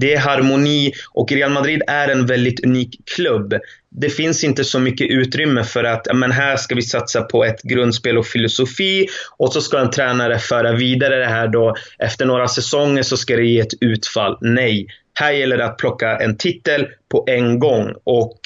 det 0.00 0.14
är 0.14 0.18
harmoni 0.18 0.92
och 1.12 1.32
Real 1.32 1.50
Madrid 1.50 1.82
är 1.86 2.08
en 2.08 2.26
väldigt 2.26 2.64
unik 2.64 3.00
klubb. 3.16 3.54
Det 3.90 4.10
finns 4.10 4.44
inte 4.44 4.64
så 4.64 4.78
mycket 4.78 5.10
utrymme 5.10 5.64
för 5.64 5.84
att 5.84 6.06
men 6.14 6.32
här 6.32 6.56
ska 6.56 6.74
vi 6.74 6.82
satsa 6.82 7.22
på 7.22 7.44
ett 7.44 7.62
grundspel 7.62 8.18
och 8.18 8.26
filosofi 8.26 9.06
och 9.36 9.52
så 9.52 9.60
ska 9.60 9.78
en 9.78 9.90
tränare 9.90 10.38
föra 10.38 10.72
vidare 10.72 11.18
det 11.18 11.26
här 11.26 11.48
då. 11.48 11.74
Efter 11.98 12.26
några 12.26 12.48
säsonger 12.48 13.02
så 13.02 13.16
ska 13.16 13.36
det 13.36 13.46
ge 13.46 13.60
ett 13.60 13.74
utfall. 13.80 14.38
Nej, 14.40 14.86
här 15.14 15.32
gäller 15.32 15.58
det 15.58 15.64
att 15.64 15.78
plocka 15.78 16.16
en 16.18 16.36
titel 16.36 16.86
på 17.08 17.24
en 17.26 17.58
gång 17.58 17.94
och 18.04 18.40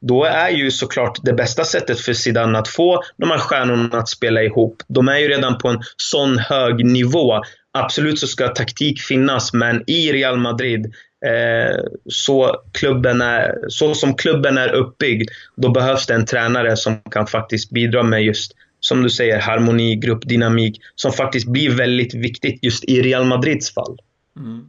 då 0.00 0.24
är 0.24 0.50
ju 0.50 0.70
såklart 0.70 1.18
det 1.22 1.32
bästa 1.32 1.64
sättet 1.64 2.00
för 2.00 2.12
Zidane 2.12 2.58
att 2.58 2.68
få 2.68 3.02
de 3.16 3.30
här 3.30 3.38
stjärnorna 3.38 3.98
att 3.98 4.08
spela 4.08 4.42
ihop. 4.42 4.82
De 4.88 5.08
är 5.08 5.18
ju 5.18 5.28
redan 5.28 5.58
på 5.58 5.68
en 5.68 5.78
sån 5.96 6.38
hög 6.38 6.84
nivå 6.84 7.42
Absolut 7.84 8.18
så 8.18 8.26
ska 8.26 8.48
taktik 8.48 9.00
finnas, 9.00 9.52
men 9.52 9.82
i 9.86 10.12
Real 10.12 10.38
Madrid, 10.38 10.94
eh, 11.26 11.84
så, 12.06 12.56
klubben 12.72 13.20
är, 13.20 13.54
så 13.68 13.94
som 13.94 14.14
klubben 14.14 14.58
är 14.58 14.72
uppbyggd, 14.72 15.30
då 15.56 15.70
behövs 15.70 16.06
det 16.06 16.14
en 16.14 16.26
tränare 16.26 16.76
som 16.76 17.00
kan 17.10 17.26
faktiskt 17.26 17.70
bidra 17.70 18.02
med 18.02 18.24
just, 18.24 18.52
som 18.80 19.02
du 19.02 19.10
säger, 19.10 19.40
harmoni, 19.40 19.96
gruppdynamik, 19.96 20.80
som 20.94 21.12
faktiskt 21.12 21.48
blir 21.48 21.70
väldigt 21.70 22.14
viktigt 22.14 22.58
just 22.62 22.84
i 22.84 23.02
Real 23.02 23.24
Madrids 23.24 23.74
fall. 23.74 23.98
Mm. 24.36 24.64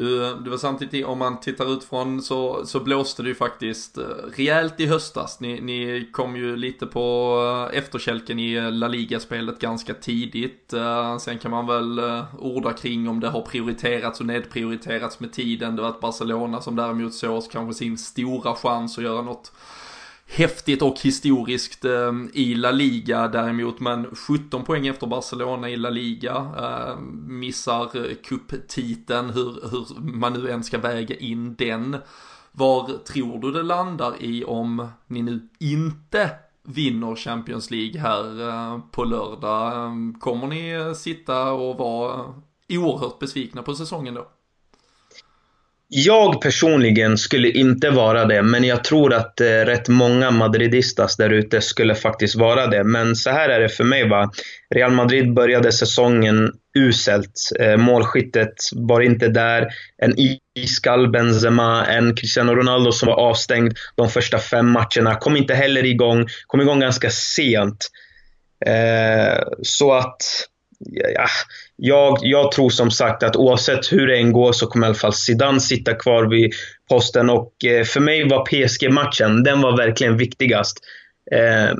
Du, 0.00 0.34
det 0.34 0.50
var 0.50 0.56
samtidigt, 0.56 1.06
om 1.06 1.18
man 1.18 1.40
tittar 1.40 1.72
utifrån 1.72 2.22
så, 2.22 2.66
så 2.66 2.80
blåste 2.80 3.22
det 3.22 3.28
ju 3.28 3.34
faktiskt 3.34 3.98
eh, 3.98 4.04
rejält 4.36 4.80
i 4.80 4.86
höstas. 4.86 5.40
Ni, 5.40 5.60
ni 5.60 6.08
kom 6.12 6.36
ju 6.36 6.56
lite 6.56 6.86
på 6.86 7.36
eh, 7.72 7.78
efterkälken 7.78 8.38
i 8.38 8.52
eh, 8.52 8.72
La 8.72 8.88
Liga-spelet 8.88 9.58
ganska 9.58 9.94
tidigt. 9.94 10.74
Sen 11.20 11.38
kan 11.38 11.50
man 11.50 11.66
väl 11.66 12.00
orda 12.38 12.72
kring 12.72 13.08
om 13.08 13.20
det 13.20 13.28
har 13.28 13.42
prioriterats 13.42 14.20
och 14.20 14.26
nedprioriterats 14.26 15.20
med 15.20 15.32
tiden. 15.32 15.76
Det 15.76 15.82
var 15.82 15.88
ett 15.90 16.00
Barcelona 16.00 16.60
som 16.60 16.76
däremot 16.76 17.14
såg 17.14 17.50
kanske 17.50 17.78
sin 17.78 17.98
stora 17.98 18.54
chans 18.54 18.98
att 18.98 19.04
göra 19.04 19.22
något 19.22 19.52
häftigt 20.30 20.82
och 20.82 21.00
historiskt 21.00 21.84
eh, 21.84 22.12
i 22.32 22.54
La 22.54 22.70
Liga 22.70 23.28
däremot, 23.28 23.80
men 23.80 24.16
17 24.16 24.64
poäng 24.64 24.86
efter 24.86 25.06
Barcelona 25.06 25.70
i 25.70 25.76
La 25.76 25.90
Liga, 25.90 26.34
eh, 26.58 27.00
missar 27.26 28.14
kupptiteln, 28.22 29.30
hur, 29.30 29.70
hur 29.70 30.00
man 30.00 30.32
nu 30.32 30.50
än 30.50 30.64
ska 30.64 30.78
väga 30.78 31.16
in 31.16 31.54
den. 31.54 31.96
Var 32.52 32.90
tror 33.04 33.38
du 33.38 33.52
det 33.52 33.62
landar 33.62 34.14
i 34.20 34.44
om 34.44 34.88
ni 35.06 35.22
nu 35.22 35.48
inte 35.58 36.30
vinner 36.62 37.16
Champions 37.16 37.70
League 37.70 38.00
här 38.00 38.48
eh, 38.48 38.80
på 38.90 39.04
lördag? 39.04 39.72
Eh, 39.72 39.92
kommer 40.20 40.46
ni 40.46 40.94
sitta 40.94 41.52
och 41.52 41.78
vara 41.78 42.34
oerhört 42.68 43.18
besvikna 43.18 43.62
på 43.62 43.74
säsongen 43.74 44.14
då? 44.14 44.28
Jag 45.92 46.40
personligen 46.40 47.18
skulle 47.18 47.50
inte 47.50 47.90
vara 47.90 48.24
det, 48.24 48.42
men 48.42 48.64
jag 48.64 48.84
tror 48.84 49.14
att 49.14 49.40
eh, 49.40 49.46
rätt 49.46 49.88
många 49.88 50.30
madridistas 50.30 51.16
där 51.16 51.30
ute 51.30 51.60
skulle 51.60 51.94
faktiskt 51.94 52.34
vara 52.34 52.66
det. 52.66 52.84
Men 52.84 53.16
så 53.16 53.30
här 53.30 53.48
är 53.48 53.60
det 53.60 53.68
för 53.68 53.84
mig. 53.84 54.08
Va? 54.08 54.30
Real 54.74 54.92
Madrid 54.92 55.34
började 55.34 55.72
säsongen 55.72 56.52
uselt. 56.78 57.50
Eh, 57.60 57.76
målskyttet 57.76 58.54
var 58.72 59.00
inte 59.00 59.28
där. 59.28 59.68
En 60.02 60.14
iskall 60.58 61.10
Benzema, 61.10 61.86
en 61.86 62.16
Cristiano 62.16 62.54
Ronaldo 62.54 62.92
som 62.92 63.06
var 63.06 63.16
avstängd 63.16 63.72
de 63.96 64.08
första 64.08 64.38
fem 64.38 64.70
matcherna. 64.70 65.14
Kom 65.14 65.36
inte 65.36 65.54
heller 65.54 65.84
igång. 65.84 66.26
Kom 66.46 66.60
igång 66.60 66.80
ganska 66.80 67.10
sent. 67.10 67.88
Eh, 68.66 69.42
så 69.62 69.92
att 69.92 70.22
ja, 70.88 71.26
jag, 71.76 72.18
jag 72.20 72.52
tror 72.52 72.70
som 72.70 72.90
sagt 72.90 73.22
att 73.22 73.36
oavsett 73.36 73.92
hur 73.92 74.06
det 74.06 74.18
än 74.18 74.32
går 74.32 74.52
så 74.52 74.66
kommer 74.66 74.86
i 74.86 74.88
alla 74.88 74.94
fall 74.94 75.12
Zidane 75.12 75.60
sitta 75.60 75.94
kvar 75.94 76.26
vid 76.26 76.52
posten 76.88 77.30
och 77.30 77.64
eh, 77.64 77.84
för 77.84 78.00
mig 78.00 78.28
var 78.28 78.44
PSG-matchen, 78.44 79.42
den 79.42 79.60
var 79.60 79.76
verkligen 79.76 80.16
viktigast. 80.16 80.78
Eh, 81.32 81.74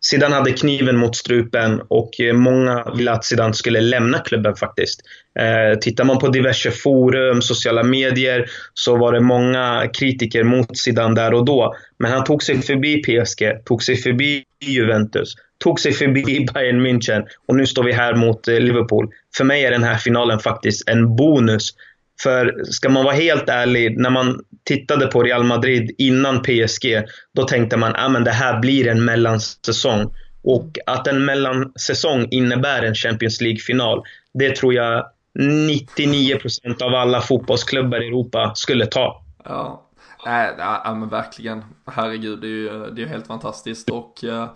Zidane 0.00 0.34
hade 0.34 0.52
kniven 0.52 0.96
mot 0.96 1.16
strupen 1.16 1.80
och 1.88 2.20
eh, 2.20 2.34
många 2.34 2.92
ville 2.96 3.12
att 3.12 3.24
Zidane 3.24 3.54
skulle 3.54 3.80
lämna 3.80 4.18
klubben 4.18 4.56
faktiskt. 4.56 5.00
Eh, 5.38 5.78
tittar 5.78 6.04
man 6.04 6.18
på 6.18 6.28
diverse 6.28 6.70
forum, 6.70 7.42
sociala 7.42 7.82
medier, 7.82 8.50
så 8.74 8.96
var 8.96 9.12
det 9.12 9.20
många 9.20 9.90
kritiker 9.98 10.42
mot 10.42 10.78
Zidane 10.78 11.14
där 11.14 11.34
och 11.34 11.44
då. 11.44 11.74
Men 11.98 12.12
han 12.12 12.24
tog 12.24 12.42
sig 12.42 12.62
förbi 12.62 13.02
PSG, 13.02 13.64
tog 13.64 13.82
sig 13.82 13.96
förbi 13.96 14.44
Juventus, 14.60 15.34
tog 15.58 15.80
sig 15.80 15.92
förbi 15.92 16.46
Bayern 16.54 16.86
München 16.86 17.24
och 17.46 17.56
nu 17.56 17.66
står 17.66 17.82
vi 17.82 17.92
här 17.92 18.14
mot 18.14 18.48
eh, 18.48 18.60
Liverpool. 18.60 19.08
För 19.36 19.44
mig 19.44 19.64
är 19.64 19.70
den 19.70 19.84
här 19.84 19.96
finalen 19.98 20.38
faktiskt 20.38 20.88
en 20.88 21.16
bonus. 21.16 21.74
För 22.22 22.64
ska 22.64 22.88
man 22.88 23.04
vara 23.04 23.14
helt 23.14 23.48
ärlig, 23.48 23.98
när 23.98 24.10
man 24.10 24.40
tittade 24.64 25.06
på 25.06 25.22
Real 25.22 25.44
Madrid 25.44 25.94
innan 25.98 26.42
PSG, 26.42 27.02
då 27.34 27.44
tänkte 27.44 27.76
man 27.76 27.94
att 27.94 28.16
ah, 28.16 28.20
det 28.20 28.30
här 28.30 28.60
blir 28.60 28.88
en 28.88 29.04
mellansäsong. 29.04 30.14
Och 30.42 30.78
att 30.86 31.06
en 31.06 31.24
mellansäsong 31.24 32.28
innebär 32.30 32.82
en 32.82 32.94
Champions 32.94 33.40
League-final, 33.40 34.02
det 34.34 34.56
tror 34.56 34.74
jag 34.74 35.06
99% 35.38 36.82
av 36.82 36.94
alla 36.94 37.20
fotbollsklubbar 37.20 38.02
i 38.02 38.06
Europa 38.06 38.52
skulle 38.54 38.86
ta. 38.86 39.22
Ja, 39.44 39.82
äh, 40.26 40.88
äh, 40.90 40.94
men 40.94 41.08
verkligen. 41.08 41.64
Herregud, 41.86 42.40
det 42.40 42.46
är 42.46 42.50
ju 42.50 42.90
det 42.90 43.02
är 43.02 43.06
helt 43.06 43.26
fantastiskt. 43.26 43.90
Och 43.90 44.24
eh, 44.24 44.48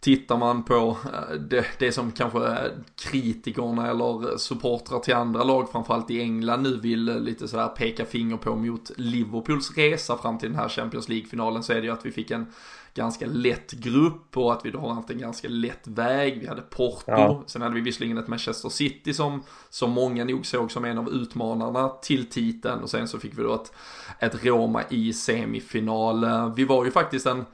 Tittar 0.00 0.36
man 0.36 0.64
på 0.64 0.96
eh, 1.04 1.36
det, 1.36 1.66
det 1.78 1.92
som 1.92 2.12
kanske 2.12 2.70
kritikerna 2.96 3.90
eller 3.90 4.36
supportrar 4.36 4.98
till 4.98 5.14
andra 5.14 5.44
lag, 5.44 5.70
framförallt 5.72 6.10
i 6.10 6.20
England 6.20 6.62
nu 6.62 6.80
vill 6.80 7.08
eh, 7.08 7.20
lite 7.20 7.48
sådär 7.48 7.68
peka 7.68 8.04
finger 8.04 8.36
på 8.36 8.56
mot 8.56 8.90
Liverpools 8.96 9.76
resa 9.76 10.18
fram 10.18 10.38
till 10.38 10.48
den 10.48 10.58
här 10.58 10.68
Champions 10.68 11.08
League-finalen 11.08 11.62
så 11.62 11.72
är 11.72 11.76
det 11.76 11.86
ju 11.86 11.92
att 11.92 12.06
vi 12.06 12.12
fick 12.12 12.30
en 12.30 12.46
ganska 12.94 13.26
lätt 13.26 13.72
grupp 13.72 14.36
och 14.36 14.52
att 14.52 14.66
vi 14.66 14.70
då 14.70 14.78
har 14.78 14.94
haft 14.94 15.10
en 15.10 15.18
ganska 15.18 15.48
lätt 15.48 15.86
väg. 15.86 16.40
Vi 16.40 16.46
hade 16.46 16.62
Porto, 16.62 17.02
ja. 17.06 17.42
sen 17.46 17.62
hade 17.62 17.74
vi 17.74 17.80
visserligen 17.80 18.18
ett 18.18 18.28
Manchester 18.28 18.68
City 18.68 19.14
som, 19.14 19.42
som 19.70 19.90
många 19.90 20.24
nog 20.24 20.46
såg 20.46 20.72
som 20.72 20.84
en 20.84 20.98
av 20.98 21.08
utmanarna 21.08 21.88
till 21.88 22.26
titeln 22.26 22.82
och 22.82 22.90
sen 22.90 23.08
så 23.08 23.18
fick 23.18 23.38
vi 23.38 23.42
då 23.42 23.54
ett, 23.54 23.72
ett 24.18 24.44
Roma 24.44 24.82
i 24.90 25.12
semifinal. 25.12 26.24
Eh, 26.24 26.54
vi 26.54 26.64
var 26.64 26.84
ju 26.84 26.90
faktiskt 26.90 27.26
en 27.26 27.44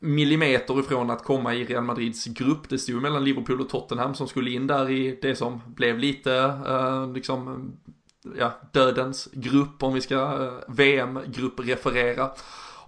millimeter 0.00 0.80
ifrån 0.80 1.10
att 1.10 1.24
komma 1.24 1.54
i 1.54 1.64
Real 1.64 1.84
Madrids 1.84 2.24
grupp. 2.24 2.68
Det 2.68 2.78
stod 2.78 3.02
mellan 3.02 3.24
Liverpool 3.24 3.60
och 3.60 3.68
Tottenham 3.68 4.14
som 4.14 4.28
skulle 4.28 4.50
in 4.50 4.66
där 4.66 4.90
i 4.90 5.18
det 5.22 5.36
som 5.36 5.60
blev 5.66 5.98
lite 5.98 6.34
eh, 6.66 7.12
liksom 7.12 7.72
ja, 8.38 8.52
dödens 8.72 9.28
grupp 9.32 9.82
om 9.82 9.94
vi 9.94 10.00
ska 10.00 10.14
eh, 10.14 10.52
VM-grupp 10.68 11.60
referera. 11.60 12.30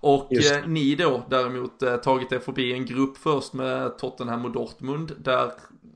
Och 0.00 0.32
eh, 0.32 0.66
ni 0.66 0.94
då 0.94 1.22
däremot 1.30 1.82
eh, 1.82 1.96
tagit 1.96 2.32
er 2.32 2.38
förbi 2.38 2.72
en 2.72 2.86
grupp 2.86 3.16
först 3.16 3.52
med 3.52 3.98
Tottenham 3.98 4.44
och 4.44 4.50
Dortmund 4.50 5.12
där 5.18 5.52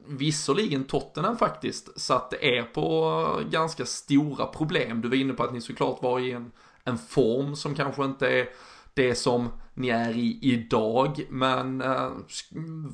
visserligen 0.07 0.85
Tottenham 0.85 1.37
faktiskt 1.37 2.01
satte 2.01 2.37
er 2.47 2.63
på 2.63 3.41
ganska 3.51 3.85
stora 3.87 4.47
problem. 4.47 5.01
Du 5.01 5.09
var 5.09 5.17
inne 5.17 5.33
på 5.33 5.43
att 5.43 5.53
ni 5.53 5.61
såklart 5.61 6.03
var 6.03 6.21
i 6.21 6.33
en, 6.33 6.53
en 6.85 6.99
form 6.99 7.57
som 7.57 7.75
kanske 7.75 8.05
inte 8.05 8.29
är 8.29 8.49
det 8.95 9.15
som 9.15 9.49
ni 9.75 9.89
är 9.89 10.11
i 10.11 10.39
idag. 10.43 11.21
Men 11.29 11.81
eh, 11.81 12.09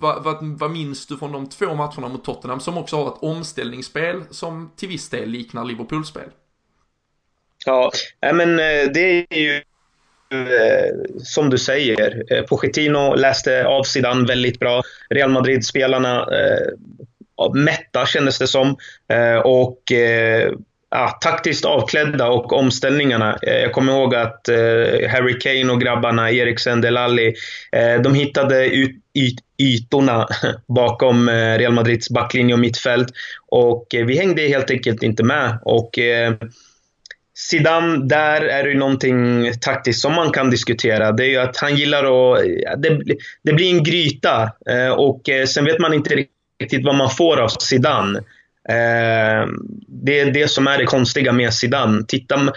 vad, 0.01 0.25
vad, 0.25 0.59
vad 0.59 0.71
minns 0.71 1.07
du 1.07 1.17
från 1.17 1.33
de 1.33 1.49
två 1.49 1.75
matcherna 1.75 2.09
mot 2.09 2.25
Tottenham 2.25 2.61
som 2.61 2.79
också 2.79 2.97
har 2.97 3.09
ett 3.09 3.23
omställningsspel 3.23 4.23
som 4.31 4.73
till 4.77 4.89
viss 4.89 5.11
del 5.11 5.29
liknar 5.29 5.65
Liverpool-spel? 5.65 6.31
Ja, 7.67 7.91
men 8.21 8.51
eh, 8.51 8.93
det 8.95 9.27
är 9.31 9.39
ju 9.39 9.55
eh, 10.33 10.95
som 11.19 11.51
du 11.51 11.59
säger, 11.59 12.33
eh, 12.33 12.43
Pochettino 12.43 13.15
läste 13.15 13.67
av 13.67 13.83
sidan 13.83 14.27
väldigt 14.27 14.59
bra. 14.59 14.83
Real 15.11 15.31
Madrid-spelarna 15.31 16.21
eh, 16.21 16.73
mätta 17.55 18.07
kändes 18.07 18.39
det 18.39 18.47
som. 18.47 18.77
Eh, 19.09 19.39
och 19.39 19.93
eh, 19.93 20.53
ja, 20.91 21.19
taktiskt 21.21 21.65
avklädda 21.65 22.29
och 22.29 22.53
omställningarna. 22.53 23.39
Eh, 23.43 23.57
jag 23.57 23.73
kommer 23.73 23.93
ihåg 23.93 24.15
att 24.15 24.49
eh, 24.49 25.11
Harry 25.11 25.39
Kane 25.39 25.73
och 25.73 25.81
grabbarna, 25.81 26.31
Eriksen, 26.31 26.81
Delali, 26.81 27.35
eh, 27.73 28.03
de 28.03 28.15
hittade 28.15 28.67
ut, 28.67 28.97
yt, 29.15 29.39
ytorna 29.59 30.29
bakom 30.69 31.29
eh, 31.29 31.59
Real 31.59 31.73
Madrids 31.73 32.11
backlinje 32.11 32.55
och 32.55 32.61
mittfält. 32.61 33.09
Och 33.47 33.95
eh, 33.95 34.07
vi 34.07 34.17
hängde 34.17 34.43
helt 34.43 34.71
enkelt 34.71 35.03
inte 35.03 35.23
med. 35.23 35.59
Och 35.63 35.99
eh, 35.99 36.35
Zidane, 37.39 38.07
där 38.07 38.43
är 38.43 38.63
det 38.65 38.71
ju 38.71 38.79
någonting 38.79 39.53
taktiskt 39.61 40.01
som 40.01 40.15
man 40.15 40.31
kan 40.31 40.51
diskutera. 40.51 41.13
Det 41.13 41.25
är 41.25 41.29
ju 41.29 41.37
att 41.37 41.57
han 41.57 41.77
gillar 41.77 42.05
att... 42.05 42.83
Det, 42.83 43.01
det 43.43 43.53
blir 43.53 43.71
en 43.71 43.85
gryta 43.85 44.53
eh, 44.71 44.91
och 44.91 45.29
eh, 45.29 45.47
sen 45.47 45.65
vet 45.65 45.79
man 45.79 45.95
inte 45.95 46.25
riktigt 46.61 46.85
vad 46.85 46.95
man 46.95 47.11
får 47.11 47.41
av 47.41 47.49
Zidane. 47.49 48.21
Eh, 48.69 49.47
det 49.89 50.21
är 50.21 50.31
det 50.31 50.51
som 50.51 50.67
är 50.67 50.79
det 50.79 50.85
konstiga 50.85 51.33
med 51.33 51.55
Zidane. 51.55 52.05
Titta, 52.09 52.53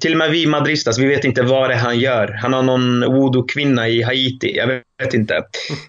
till 0.00 0.12
och 0.12 0.18
med 0.18 0.30
vi 0.30 0.46
madristas, 0.46 0.98
vi 0.98 1.06
vet 1.06 1.24
inte 1.24 1.42
vad 1.42 1.70
det 1.70 1.74
är 1.74 1.78
han 1.78 1.98
gör. 1.98 2.38
Han 2.42 2.52
har 2.52 2.62
någon 2.62 3.00
voodoo-kvinna 3.00 3.88
i 3.88 4.02
Haiti. 4.02 4.56
Jag 4.56 4.66
vet 4.66 5.14
inte. 5.14 5.34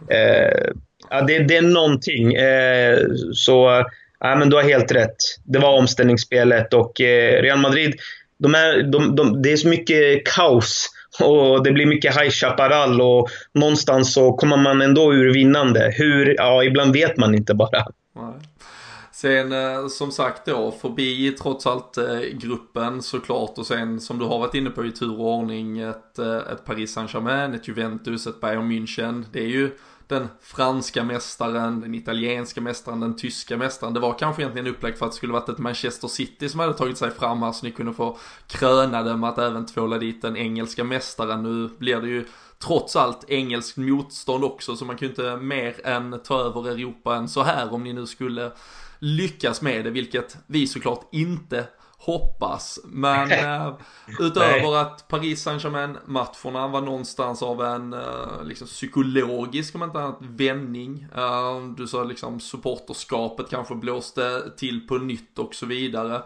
Eh, 0.10 0.71
ja, 1.10 1.21
det, 1.21 1.39
det, 1.39 1.58
är 1.58 1.62
någonting. 1.62 2.34
Eh, 2.34 3.00
så 3.34 3.86
ja, 4.19 4.36
men 4.36 4.50
du 4.50 4.56
har 4.56 4.63
helt 4.63 4.91
rätt. 4.91 5.15
Det 5.43 5.60
var 5.60 5.78
omställningsspelet 5.78 6.74
och 6.74 6.93
Real 7.41 7.60
Madrid, 7.60 7.95
de 8.39 8.56
är, 8.56 8.84
de, 8.84 9.15
de, 9.15 9.41
det 9.41 9.52
är 9.52 9.58
så 9.58 9.67
mycket 9.67 10.26
kaos. 10.26 10.89
Och 11.19 11.63
det 11.63 11.71
blir 11.71 11.86
mycket 11.86 12.21
High 12.21 12.30
Chaparral 12.30 13.02
och 13.02 13.30
någonstans 13.54 14.13
så 14.13 14.34
kommer 14.34 14.58
man 14.58 14.82
ändå 14.82 15.13
ur 15.13 15.34
vinnande. 15.34 15.93
Hur? 15.97 16.36
Ja, 16.38 16.63
ibland 16.63 16.93
vet 16.93 17.17
man 17.17 17.36
inte 17.36 17.54
bara. 17.54 17.86
Sen 19.22 19.52
eh, 19.52 19.88
som 19.88 20.12
sagt 20.12 20.46
då, 20.46 20.72
förbi 20.72 21.32
trots 21.32 21.68
allt 21.68 21.98
eh, 21.98 22.20
gruppen 22.20 23.02
såklart 23.02 23.58
och 23.58 23.66
sen 23.66 24.00
som 24.00 24.20
du 24.20 24.26
har 24.26 24.40
varit 24.40 24.56
inne 24.56 24.70
på 24.70 24.86
i 24.86 24.92
tur 24.92 25.20
och 25.20 25.26
ordning 25.26 25.80
ett, 25.80 26.20
eh, 26.20 26.38
ett 26.38 26.66
Paris 26.66 26.94
Saint-Germain, 26.94 27.54
ett 27.54 27.68
Juventus, 27.68 28.28
ett 28.28 28.42
Bayern 28.42 28.72
München. 28.72 29.26
Det 29.32 29.40
är 29.40 29.48
ju 29.48 29.78
den 30.08 30.28
franska 30.42 31.04
mästaren, 31.04 31.82
den 31.82 31.96
italienska 31.96 32.62
mästaren, 32.62 33.00
den 33.00 33.16
tyska 33.16 33.58
mästaren. 33.58 33.94
Det 33.94 34.00
var 34.00 34.20
kanske 34.20 34.42
egentligen 34.42 34.68
upplagt 34.68 35.00
för 35.00 35.06
att 35.06 35.12
det 35.12 35.16
skulle 35.16 35.34
varit 35.34 35.50
ett 35.50 35.58
Manchester 35.58 36.08
City 36.08 36.50
som 36.50 36.60
hade 36.60 36.74
tagit 36.74 36.98
sig 36.98 37.12
fram 37.12 37.42
här 37.42 37.52
så 37.52 37.66
ni 37.66 37.72
kunde 37.72 37.94
få 37.94 38.18
kröna 38.48 39.04
det 39.04 39.18
med 39.18 39.30
att 39.30 39.38
även 39.38 39.66
tvåla 39.66 39.98
dit 39.98 40.22
den 40.22 40.38
engelska 40.38 40.84
mästaren. 40.84 41.44
Nu 41.44 41.70
blir 41.78 42.02
det 42.02 42.08
ju 42.08 42.26
trots 42.60 42.96
allt 42.96 43.30
engelskt 43.30 43.78
motstånd 43.78 44.44
också 44.44 44.76
så 44.76 44.86
man 44.86 44.98
kan 44.98 45.08
ju 45.08 45.10
inte 45.10 45.38
mer 45.38 45.88
än 45.88 46.20
ta 46.24 46.40
över 46.40 46.70
Europa 46.70 47.16
än 47.16 47.30
så 47.30 47.44
här 47.44 47.74
om 47.74 47.84
ni 47.84 47.94
nu 47.94 48.06
skulle 48.08 48.52
lyckas 49.02 49.62
med 49.62 49.86
det, 49.86 49.92
vilket 49.92 50.38
vi 50.48 50.68
såklart 50.68 51.08
inte 51.12 51.68
hoppas. 51.98 52.80
Men 52.84 53.32
eh, 53.32 53.74
utöver 54.20 54.78
att 54.78 55.08
Paris 55.08 55.42
Saint-Germain-matcherna 55.42 56.68
var 56.68 56.82
någonstans 56.82 57.44
av 57.44 57.62
en 57.62 57.94
eh, 57.94 58.44
liksom 58.44 58.68
psykologisk, 58.68 59.76
om 59.76 59.84
inte 59.84 60.00
annat, 60.00 60.18
vändning. 60.20 61.08
Eh, 61.16 61.62
du 61.78 61.88
sa 61.88 62.04
liksom 62.04 62.40
supporterskapet 62.40 63.50
kanske 63.50 63.76
blåste 63.76 64.52
till 64.58 64.88
på 64.88 64.98
nytt 64.98 65.40
och 65.40 65.56
så 65.56 65.66
vidare. 65.66 66.22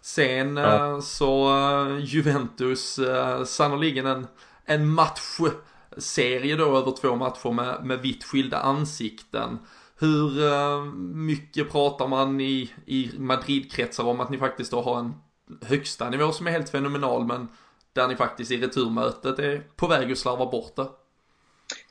Sen 0.00 0.56
ja. 0.56 1.00
så 1.00 1.48
eh, 1.48 2.04
Juventus, 2.04 2.98
eh, 2.98 3.44
sannoliken 3.44 4.06
en, 4.06 4.26
en 4.64 4.90
match 4.90 5.38
serie 5.98 6.56
då 6.56 6.78
över 6.78 6.92
två 7.00 7.16
matcher 7.16 7.52
med, 7.52 7.84
med 7.84 7.98
vitt 7.98 8.24
skilda 8.24 8.58
ansikten. 8.58 9.58
Hur 10.00 10.44
eh, 10.46 10.84
mycket 11.14 11.72
pratar 11.72 12.08
man 12.08 12.40
i, 12.40 12.70
i 12.86 13.10
Madrid-kretsar 13.18 14.04
om 14.04 14.20
att 14.20 14.30
ni 14.30 14.38
faktiskt 14.38 14.70
då 14.70 14.82
har 14.82 14.98
en 14.98 15.14
högsta 15.66 16.10
nivå 16.10 16.32
som 16.32 16.46
är 16.46 16.50
helt 16.50 16.70
fenomenal 16.70 17.26
men 17.26 17.48
där 17.92 18.08
ni 18.08 18.16
faktiskt 18.16 18.50
i 18.50 18.56
returmötet 18.56 19.38
är 19.38 19.62
på 19.76 19.86
väg 19.86 20.12
att 20.12 20.18
slarva 20.18 20.46
bort 20.46 20.76
det? 20.76 20.86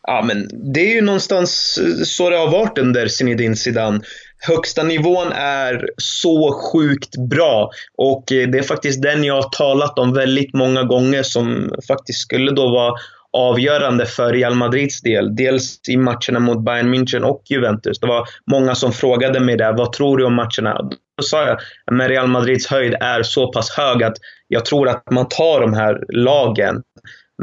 Ja, 0.03 0.23
men 0.27 0.49
det 0.73 0.79
är 0.79 0.95
ju 0.95 1.01
någonstans 1.01 1.79
eh, 1.81 2.03
så 2.03 2.29
det 2.29 2.37
har 2.37 2.51
varit 2.51 2.77
under 2.77 3.07
Zinedine 3.07 3.55
Zidane. 3.55 4.01
Högsta 4.39 4.83
nivån 4.83 5.31
är 5.31 5.89
så 5.97 6.53
sjukt 6.53 7.17
bra 7.29 7.71
och 7.97 8.31
eh, 8.31 8.49
det 8.49 8.57
är 8.57 8.63
faktiskt 8.63 9.01
den 9.01 9.23
jag 9.23 9.41
har 9.41 9.49
talat 9.49 9.99
om 9.99 10.13
väldigt 10.13 10.53
många 10.53 10.83
gånger 10.83 11.23
som 11.23 11.71
faktiskt 11.87 12.19
skulle 12.19 12.51
då 12.51 12.69
vara 12.69 12.93
avgörande 13.33 14.05
för 14.05 14.33
Real 14.33 14.55
Madrids 14.55 15.01
del. 15.01 15.35
Dels 15.35 15.89
i 15.89 15.97
matcherna 15.97 16.39
mot 16.39 16.65
Bayern 16.65 16.93
München 16.93 17.21
och 17.21 17.41
Juventus. 17.45 17.99
Det 17.99 18.07
var 18.07 18.27
många 18.51 18.75
som 18.75 18.91
frågade 18.93 19.39
mig 19.39 19.57
där, 19.57 19.73
vad 19.73 19.93
tror 19.93 20.17
du 20.17 20.25
om 20.25 20.33
matcherna? 20.33 20.81
Då 21.17 21.23
sa 21.23 21.47
jag, 21.47 21.57
men 21.91 22.09
Real 22.09 22.27
Madrids 22.27 22.67
höjd 22.67 22.93
är 22.99 23.23
så 23.23 23.51
pass 23.51 23.69
hög 23.71 24.03
att 24.03 24.17
jag 24.47 24.65
tror 24.65 24.89
att 24.89 25.11
man 25.11 25.27
tar 25.29 25.61
de 25.61 25.73
här 25.73 26.03
lagen. 26.09 26.83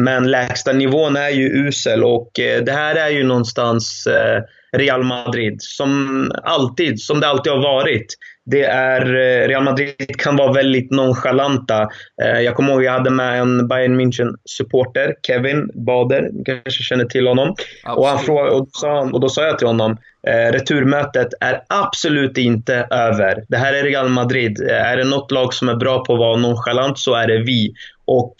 Men 0.01 0.31
lägsta 0.31 0.73
nivån 0.73 1.17
är 1.17 1.31
ju 1.31 1.67
usel 1.67 2.05
och 2.05 2.41
eh, 2.41 2.65
det 2.65 2.73
här 2.73 2.95
är 2.95 3.09
ju 3.09 3.25
någonstans 3.25 4.07
eh, 4.07 4.43
Real 4.75 5.03
Madrid 5.03 5.57
som 5.59 6.31
alltid, 6.43 7.01
som 7.01 7.21
det 7.21 7.29
alltid 7.29 7.53
har 7.53 7.63
varit. 7.63 8.07
Det 8.47 8.65
är, 8.65 9.01
eh, 9.07 9.49
Real 9.49 9.65
Madrid 9.65 10.19
kan 10.19 10.37
vara 10.37 10.53
väldigt 10.53 10.91
nonchalanta. 10.91 11.89
Jag 12.17 12.55
kommer 12.55 12.73
ihåg 12.73 12.81
att 12.81 12.85
jag 12.85 12.93
hade 12.93 13.11
med 13.11 13.41
en 13.41 13.69
Bayern 13.69 14.01
München-supporter, 14.01 15.15
Kevin 15.27 15.71
Bader, 15.75 16.31
kanske 16.45 16.83
känner 16.83 17.05
till 17.05 17.27
honom. 17.27 17.55
Och, 17.97 18.07
han 18.07 18.19
frågade, 18.19 18.51
och, 18.51 18.69
sa, 18.73 19.01
och 19.01 19.21
då 19.21 19.29
sa 19.29 19.47
jag 19.47 19.59
till 19.59 19.67
honom, 19.67 19.97
returmötet 20.53 21.29
är 21.41 21.63
absolut 21.69 22.39
inte 22.39 22.87
över. 22.91 23.45
Det 23.49 23.57
här 23.57 23.73
är 23.73 23.83
Real 23.83 24.09
Madrid. 24.09 24.61
Är 24.71 24.97
det 24.97 25.05
något 25.05 25.31
lag 25.31 25.55
som 25.55 25.69
är 25.69 25.75
bra 25.75 26.05
på 26.05 26.13
att 26.13 26.19
vara 26.19 26.37
nonchalant 26.37 26.99
så 26.99 27.15
är 27.15 27.27
det 27.27 27.39
vi. 27.39 27.75
Och 28.05 28.35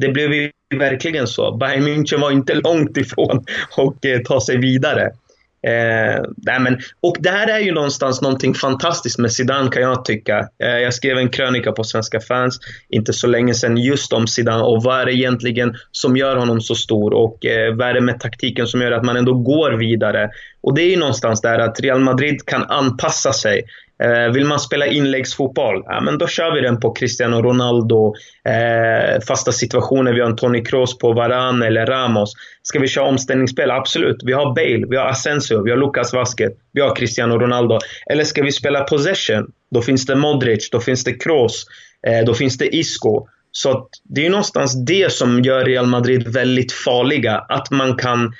det 0.00 0.12
blev 0.12 0.32
ju 0.32 0.50
verkligen 0.76 1.26
så. 1.26 1.56
Bayern 1.56 1.88
München 1.88 2.20
var 2.20 2.30
inte 2.30 2.54
långt 2.54 2.96
ifrån 2.96 3.44
att 3.76 4.04
eh, 4.04 4.18
ta 4.24 4.40
sig 4.40 4.56
vidare. 4.56 5.10
Eh, 5.62 6.22
nej 6.36 6.60
men, 6.60 6.78
och 7.00 7.16
det 7.20 7.30
här 7.30 7.48
är 7.48 7.58
ju 7.58 7.72
någonstans 7.72 8.22
någonting 8.22 8.54
fantastiskt 8.54 9.18
med 9.18 9.32
Zidane 9.32 9.70
kan 9.70 9.82
jag 9.82 10.04
tycka. 10.04 10.48
Eh, 10.62 10.68
jag 10.68 10.94
skrev 10.94 11.18
en 11.18 11.28
krönika 11.28 11.72
på 11.72 11.84
Svenska 11.84 12.20
fans 12.20 12.60
inte 12.88 13.12
så 13.12 13.26
länge 13.26 13.54
sedan 13.54 13.76
just 13.76 14.12
om 14.12 14.26
Zidane 14.26 14.62
och 14.62 14.82
vad 14.82 15.00
är 15.00 15.06
det 15.06 15.14
egentligen 15.14 15.76
som 15.92 16.16
gör 16.16 16.36
honom 16.36 16.60
så 16.60 16.74
stor 16.74 17.14
och 17.14 17.46
eh, 17.46 17.74
vad 17.74 17.88
är 17.88 17.94
det 17.94 18.00
med 18.00 18.20
taktiken 18.20 18.66
som 18.66 18.80
gör 18.80 18.92
att 18.92 19.04
man 19.04 19.16
ändå 19.16 19.34
går 19.34 19.70
vidare. 19.72 20.30
Och 20.60 20.74
det 20.74 20.82
är 20.82 20.90
ju 20.90 20.96
någonstans 20.96 21.40
där 21.40 21.58
att 21.58 21.80
Real 21.80 22.00
Madrid 22.00 22.46
kan 22.46 22.64
anpassa 22.64 23.32
sig. 23.32 23.62
Eh, 24.02 24.32
vill 24.32 24.44
man 24.44 24.60
spela 24.60 24.86
inläggsfotboll, 24.86 25.82
ja, 25.86 26.00
men 26.00 26.18
då 26.18 26.26
kör 26.26 26.54
vi 26.54 26.60
den 26.60 26.80
på 26.80 26.92
Cristiano 26.92 27.42
Ronaldo. 27.42 28.14
Eh, 28.44 29.20
fasta 29.28 29.52
situationer, 29.52 30.12
vi 30.12 30.20
har 30.20 30.28
en 30.28 30.36
Toni 30.36 30.64
Kroos 30.64 30.98
på 30.98 31.12
Varane 31.12 31.66
eller 31.66 31.86
Ramos. 31.86 32.32
Ska 32.62 32.78
vi 32.78 32.88
köra 32.88 33.04
omställningsspel? 33.04 33.70
Absolut. 33.70 34.16
Vi 34.24 34.32
har 34.32 34.54
Bale, 34.54 34.86
vi 34.90 34.96
har 34.96 35.06
Asensio, 35.06 35.62
vi 35.62 35.70
har 35.70 35.78
Lucas 35.78 36.12
Vasquez, 36.12 36.52
vi 36.72 36.80
har 36.80 36.96
Cristiano 36.96 37.38
Ronaldo. 37.38 37.78
Eller 38.10 38.24
ska 38.24 38.42
vi 38.42 38.52
spela 38.52 38.84
possession? 38.84 39.52
Då 39.70 39.82
finns 39.82 40.06
det 40.06 40.16
Modric, 40.16 40.70
då 40.70 40.80
finns 40.80 41.04
det 41.04 41.12
Kroos, 41.12 41.66
eh, 42.06 42.24
då 42.24 42.34
finns 42.34 42.58
det 42.58 42.76
Isco. 42.76 43.26
Så 43.52 43.88
det 44.02 44.26
är 44.26 44.30
någonstans 44.30 44.84
det 44.86 45.12
som 45.12 45.42
gör 45.42 45.64
Real 45.64 45.86
Madrid 45.86 46.28
väldigt 46.28 46.72
farliga. 46.72 47.38
Att 47.38 47.70
man 47.70 47.96
kan 47.96 48.32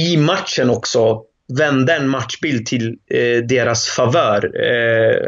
i 0.00 0.16
matchen 0.16 0.70
också 0.70 1.22
vända 1.48 1.96
en 1.96 2.08
matchbild 2.08 2.66
till 2.66 2.98
eh, 3.10 3.44
deras 3.48 3.88
favör. 3.88 4.44
Eh, 4.44 5.26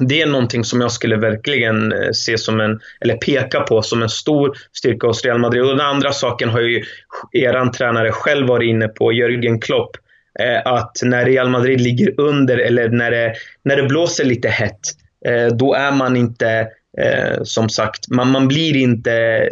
det 0.00 0.22
är 0.22 0.26
någonting 0.26 0.64
som 0.64 0.80
jag 0.80 0.92
skulle 0.92 1.16
verkligen 1.16 1.92
eh, 1.92 2.10
se 2.12 2.38
som 2.38 2.60
en, 2.60 2.80
eller 3.00 3.16
peka 3.16 3.60
på 3.60 3.82
som 3.82 4.02
en 4.02 4.08
stor 4.08 4.56
styrka 4.72 5.06
hos 5.06 5.24
Real 5.24 5.38
Madrid. 5.38 5.62
Och 5.62 5.76
den 5.76 5.86
andra 5.86 6.12
saken 6.12 6.48
har 6.48 6.60
ju 6.60 6.84
eran 7.32 7.72
tränare 7.72 8.12
själv 8.12 8.46
varit 8.46 8.68
inne 8.68 8.88
på, 8.88 9.12
Jörgen 9.12 9.60
Klopp. 9.60 9.96
Eh, 10.40 10.72
att 10.72 10.96
när 11.02 11.24
Real 11.24 11.48
Madrid 11.48 11.80
ligger 11.80 12.20
under 12.20 12.58
eller 12.58 12.88
när 12.88 13.10
det, 13.10 13.34
när 13.62 13.76
det 13.76 13.82
blåser 13.82 14.24
lite 14.24 14.48
hett, 14.48 14.80
eh, 15.26 15.46
då 15.46 15.74
är 15.74 15.92
man 15.92 16.16
inte 16.16 16.68
Eh, 16.98 17.42
som 17.42 17.68
sagt, 17.68 18.08
man, 18.08 18.30
man 18.30 18.48
blir 18.48 18.76
inte 18.76 19.48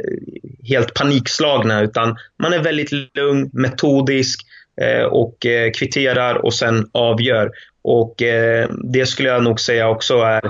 helt 0.68 0.94
panikslagna 0.94 1.83
utan 1.83 2.16
man 2.42 2.53
är 2.53 2.62
väldigt 2.62 2.92
lugn, 2.92 3.51
metodisk 3.53 4.47
Eh, 4.80 5.04
och 5.04 5.46
eh, 5.46 5.70
kvitterar 5.70 6.34
och 6.34 6.54
sen 6.54 6.90
avgör. 6.92 7.50
Och 7.82 8.22
eh, 8.22 8.70
det 8.84 9.06
skulle 9.06 9.28
jag 9.28 9.42
nog 9.42 9.60
säga 9.60 9.88
också 9.88 10.14
är 10.18 10.42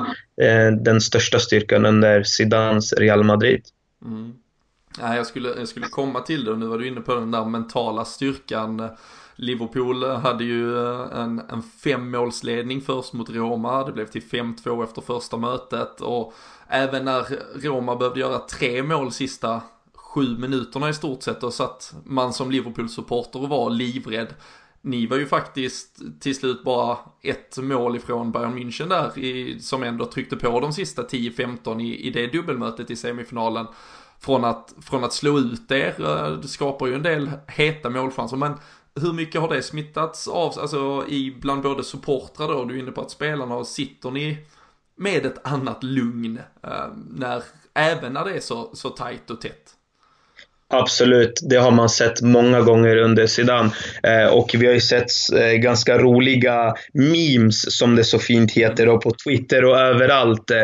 den 0.70 1.00
största 1.00 1.38
styrkan 1.38 1.86
under 1.86 2.22
Zidans 2.22 2.92
Real 2.92 3.24
Madrid. 3.24 3.62
Mm. 4.04 4.34
Ja, 5.00 5.16
jag, 5.16 5.26
skulle, 5.26 5.48
jag 5.58 5.68
skulle 5.68 5.86
komma 5.86 6.20
till 6.20 6.44
det 6.44 6.50
och 6.50 6.58
nu 6.58 6.66
var 6.66 6.78
du 6.78 6.88
inne 6.88 7.00
på 7.00 7.14
den 7.14 7.30
där 7.30 7.44
mentala 7.44 8.04
styrkan. 8.04 8.88
Liverpool 9.36 10.04
hade 10.04 10.44
ju 10.44 10.78
en, 11.12 11.42
en 11.50 11.62
femmålsledning 11.84 12.80
först 12.80 13.12
mot 13.12 13.30
Roma, 13.30 13.84
det 13.84 13.92
blev 13.92 14.06
till 14.06 14.22
5-2 14.22 14.84
efter 14.84 15.02
första 15.02 15.36
mötet 15.36 16.00
och 16.00 16.34
även 16.68 17.04
när 17.04 17.24
Roma 17.62 17.96
behövde 17.96 18.20
göra 18.20 18.38
tre 18.38 18.82
mål 18.82 19.12
sista 19.12 19.62
sju 20.09 20.38
minuterna 20.38 20.88
i 20.88 20.94
stort 20.94 21.23
sett 21.23 21.42
och 21.42 21.55
satt 21.55 21.94
man 22.05 22.33
som 22.33 22.51
Liverpool-supporter 22.51 23.42
och 23.42 23.49
var 23.49 23.71
livrädd. 23.71 24.35
Ni 24.81 25.07
var 25.07 25.16
ju 25.16 25.27
faktiskt 25.27 26.01
till 26.21 26.35
slut 26.35 26.64
bara 26.64 26.99
ett 27.23 27.59
mål 27.59 27.97
ifrån 27.97 28.33
Bayern 28.33 28.59
München 28.59 28.88
där 28.88 29.18
i, 29.18 29.61
som 29.61 29.83
ändå 29.83 30.05
tryckte 30.05 30.37
på 30.37 30.61
de 30.61 30.73
sista 30.73 31.03
10-15 31.03 31.83
i, 31.83 32.07
i 32.07 32.11
det 32.11 32.27
dubbelmötet 32.27 32.90
i 32.90 32.97
semifinalen. 32.97 33.66
Från 34.21 34.44
att, 34.44 34.75
från 34.81 35.05
att 35.05 35.12
slå 35.12 35.38
ut 35.38 35.71
er, 35.71 35.94
eh, 36.01 36.33
det 36.33 36.49
skapar 36.49 36.87
ju 36.87 36.94
en 36.94 37.03
del 37.03 37.31
heta 37.47 37.90
målchanser 37.90 38.37
men 38.37 38.55
hur 38.94 39.12
mycket 39.12 39.40
har 39.40 39.49
det 39.49 39.62
smittats 39.62 40.29
av, 40.29 40.59
alltså 40.59 41.05
i 41.09 41.37
bland 41.40 41.62
både 41.62 41.85
supportrar 41.85 42.49
då, 42.49 42.64
du 42.64 42.75
är 42.75 42.79
inne 42.79 42.92
på 42.92 43.01
att 43.01 43.11
spelarna, 43.11 43.55
och 43.55 43.66
sitter 43.66 44.11
ni 44.11 44.47
med 44.97 45.27
ett 45.27 45.47
annat 45.47 45.83
lugn 45.83 46.40
eh, 46.62 46.87
när, 47.11 47.42
även 47.75 48.12
när 48.12 48.25
det 48.25 48.37
är 48.37 48.40
så, 48.40 48.71
så 48.75 48.90
tajt 48.90 49.31
och 49.31 49.40
tätt? 49.40 49.77
Absolut, 50.70 51.40
det 51.42 51.57
har 51.57 51.70
man 51.70 51.88
sett 51.88 52.22
många 52.22 52.61
gånger 52.61 52.96
under 52.96 53.26
Zidane. 53.26 53.70
Eh, 54.02 54.26
och 54.26 54.50
vi 54.54 54.66
har 54.66 54.74
ju 54.74 54.81
sett 54.81 55.11
eh, 55.37 55.52
ganska 55.52 55.98
roliga 55.98 56.74
memes, 56.92 57.78
som 57.78 57.96
det 57.96 58.04
så 58.04 58.18
fint 58.18 58.52
heter, 58.52 58.88
och 58.88 59.02
på 59.02 59.12
Twitter 59.24 59.64
och 59.64 59.78
överallt. 59.78 60.50
Eh, 60.50 60.61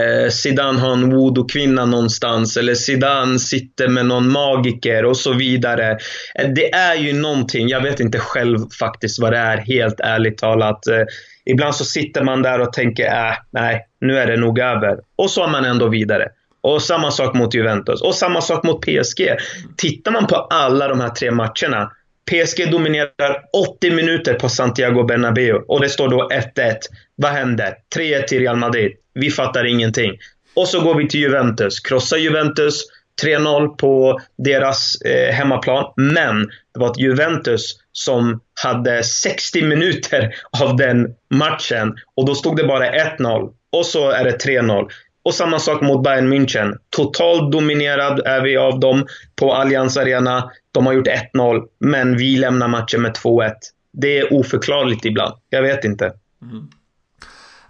eh 0.00 0.28
Zidane 0.30 0.78
har 0.78 0.92
en 0.92 1.10
voodoo-kvinna 1.10 1.86
någonstans, 1.86 2.56
eller 2.56 2.74
Zidane 2.74 3.38
sitter 3.38 3.88
med 3.88 4.06
någon 4.06 4.32
magiker 4.32 5.04
och 5.04 5.16
så 5.16 5.32
vidare. 5.32 5.98
Eh, 6.34 6.48
det 6.54 6.74
är 6.74 6.94
ju 6.94 7.12
någonting, 7.12 7.68
jag 7.68 7.82
vet 7.82 8.00
inte 8.00 8.18
själv 8.18 8.58
faktiskt 8.80 9.18
vad 9.18 9.32
det 9.32 9.38
är, 9.38 9.56
helt 9.56 10.00
ärligt 10.00 10.38
talat. 10.38 10.86
Eh, 10.86 11.04
ibland 11.44 11.74
så 11.74 11.84
sitter 11.84 12.22
man 12.22 12.42
där 12.42 12.60
och 12.60 12.72
tänker, 12.72 13.06
äh, 13.06 13.34
nej, 13.50 13.86
nu 14.00 14.18
är 14.18 14.26
det 14.26 14.36
nog 14.36 14.58
över. 14.58 14.98
Och 15.16 15.30
så 15.30 15.44
är 15.44 15.48
man 15.48 15.64
ändå 15.64 15.88
vidare. 15.88 16.28
Och 16.60 16.82
samma 16.82 17.10
sak 17.10 17.34
mot 17.34 17.54
Juventus. 17.54 18.02
Och 18.02 18.14
samma 18.14 18.40
sak 18.40 18.64
mot 18.64 18.80
PSG. 18.80 19.36
Tittar 19.76 20.10
man 20.10 20.26
på 20.26 20.36
alla 20.36 20.88
de 20.88 21.00
här 21.00 21.08
tre 21.08 21.30
matcherna. 21.30 21.92
PSG 22.30 22.70
dominerar 22.70 23.44
80 23.52 23.90
minuter 23.90 24.34
på 24.34 24.48
Santiago 24.48 25.02
Bernabéu 25.02 25.54
och 25.68 25.80
det 25.80 25.88
står 25.88 26.08
då 26.08 26.28
1-1. 26.28 26.76
Vad 27.14 27.30
händer? 27.30 27.74
3-1 27.96 28.22
till 28.22 28.38
Real 28.38 28.56
Madrid. 28.56 28.92
Vi 29.14 29.30
fattar 29.30 29.64
ingenting. 29.64 30.18
Och 30.54 30.68
så 30.68 30.80
går 30.80 30.94
vi 30.94 31.08
till 31.08 31.20
Juventus. 31.20 31.80
Krossar 31.80 32.16
Juventus. 32.16 32.84
3-0 33.22 33.68
på 33.68 34.20
deras 34.38 35.00
eh, 35.00 35.34
hemmaplan. 35.34 35.92
Men 35.96 36.44
det 36.74 36.80
var 36.80 36.90
ett 36.90 36.98
Juventus 36.98 37.76
som 37.92 38.40
hade 38.64 39.04
60 39.04 39.62
minuter 39.62 40.34
av 40.60 40.76
den 40.76 41.14
matchen 41.30 41.94
och 42.14 42.26
då 42.26 42.34
stod 42.34 42.56
det 42.56 42.64
bara 42.64 42.92
1-0. 42.92 43.52
Och 43.72 43.86
så 43.86 44.10
är 44.10 44.24
det 44.24 44.44
3-0. 44.44 44.88
Och 45.28 45.34
samma 45.34 45.58
sak 45.58 45.80
mot 45.80 46.02
Bayern 46.02 46.32
München. 46.32 46.78
Totalt 46.90 47.52
dominerad 47.52 48.20
är 48.24 48.40
vi 48.40 48.56
av 48.56 48.80
dem 48.80 49.06
på 49.36 49.54
Allianz 49.54 49.96
Arena. 49.96 50.50
De 50.72 50.86
har 50.86 50.92
gjort 50.92 51.06
1-0, 51.34 51.66
men 51.78 52.16
vi 52.16 52.36
lämnar 52.36 52.68
matchen 52.68 53.02
med 53.02 53.12
2-1. 53.12 53.52
Det 53.92 54.18
är 54.18 54.32
oförklarligt 54.32 55.04
ibland. 55.04 55.34
Jag 55.50 55.62
vet 55.62 55.84
inte. 55.84 56.12
Mm. 56.42 56.68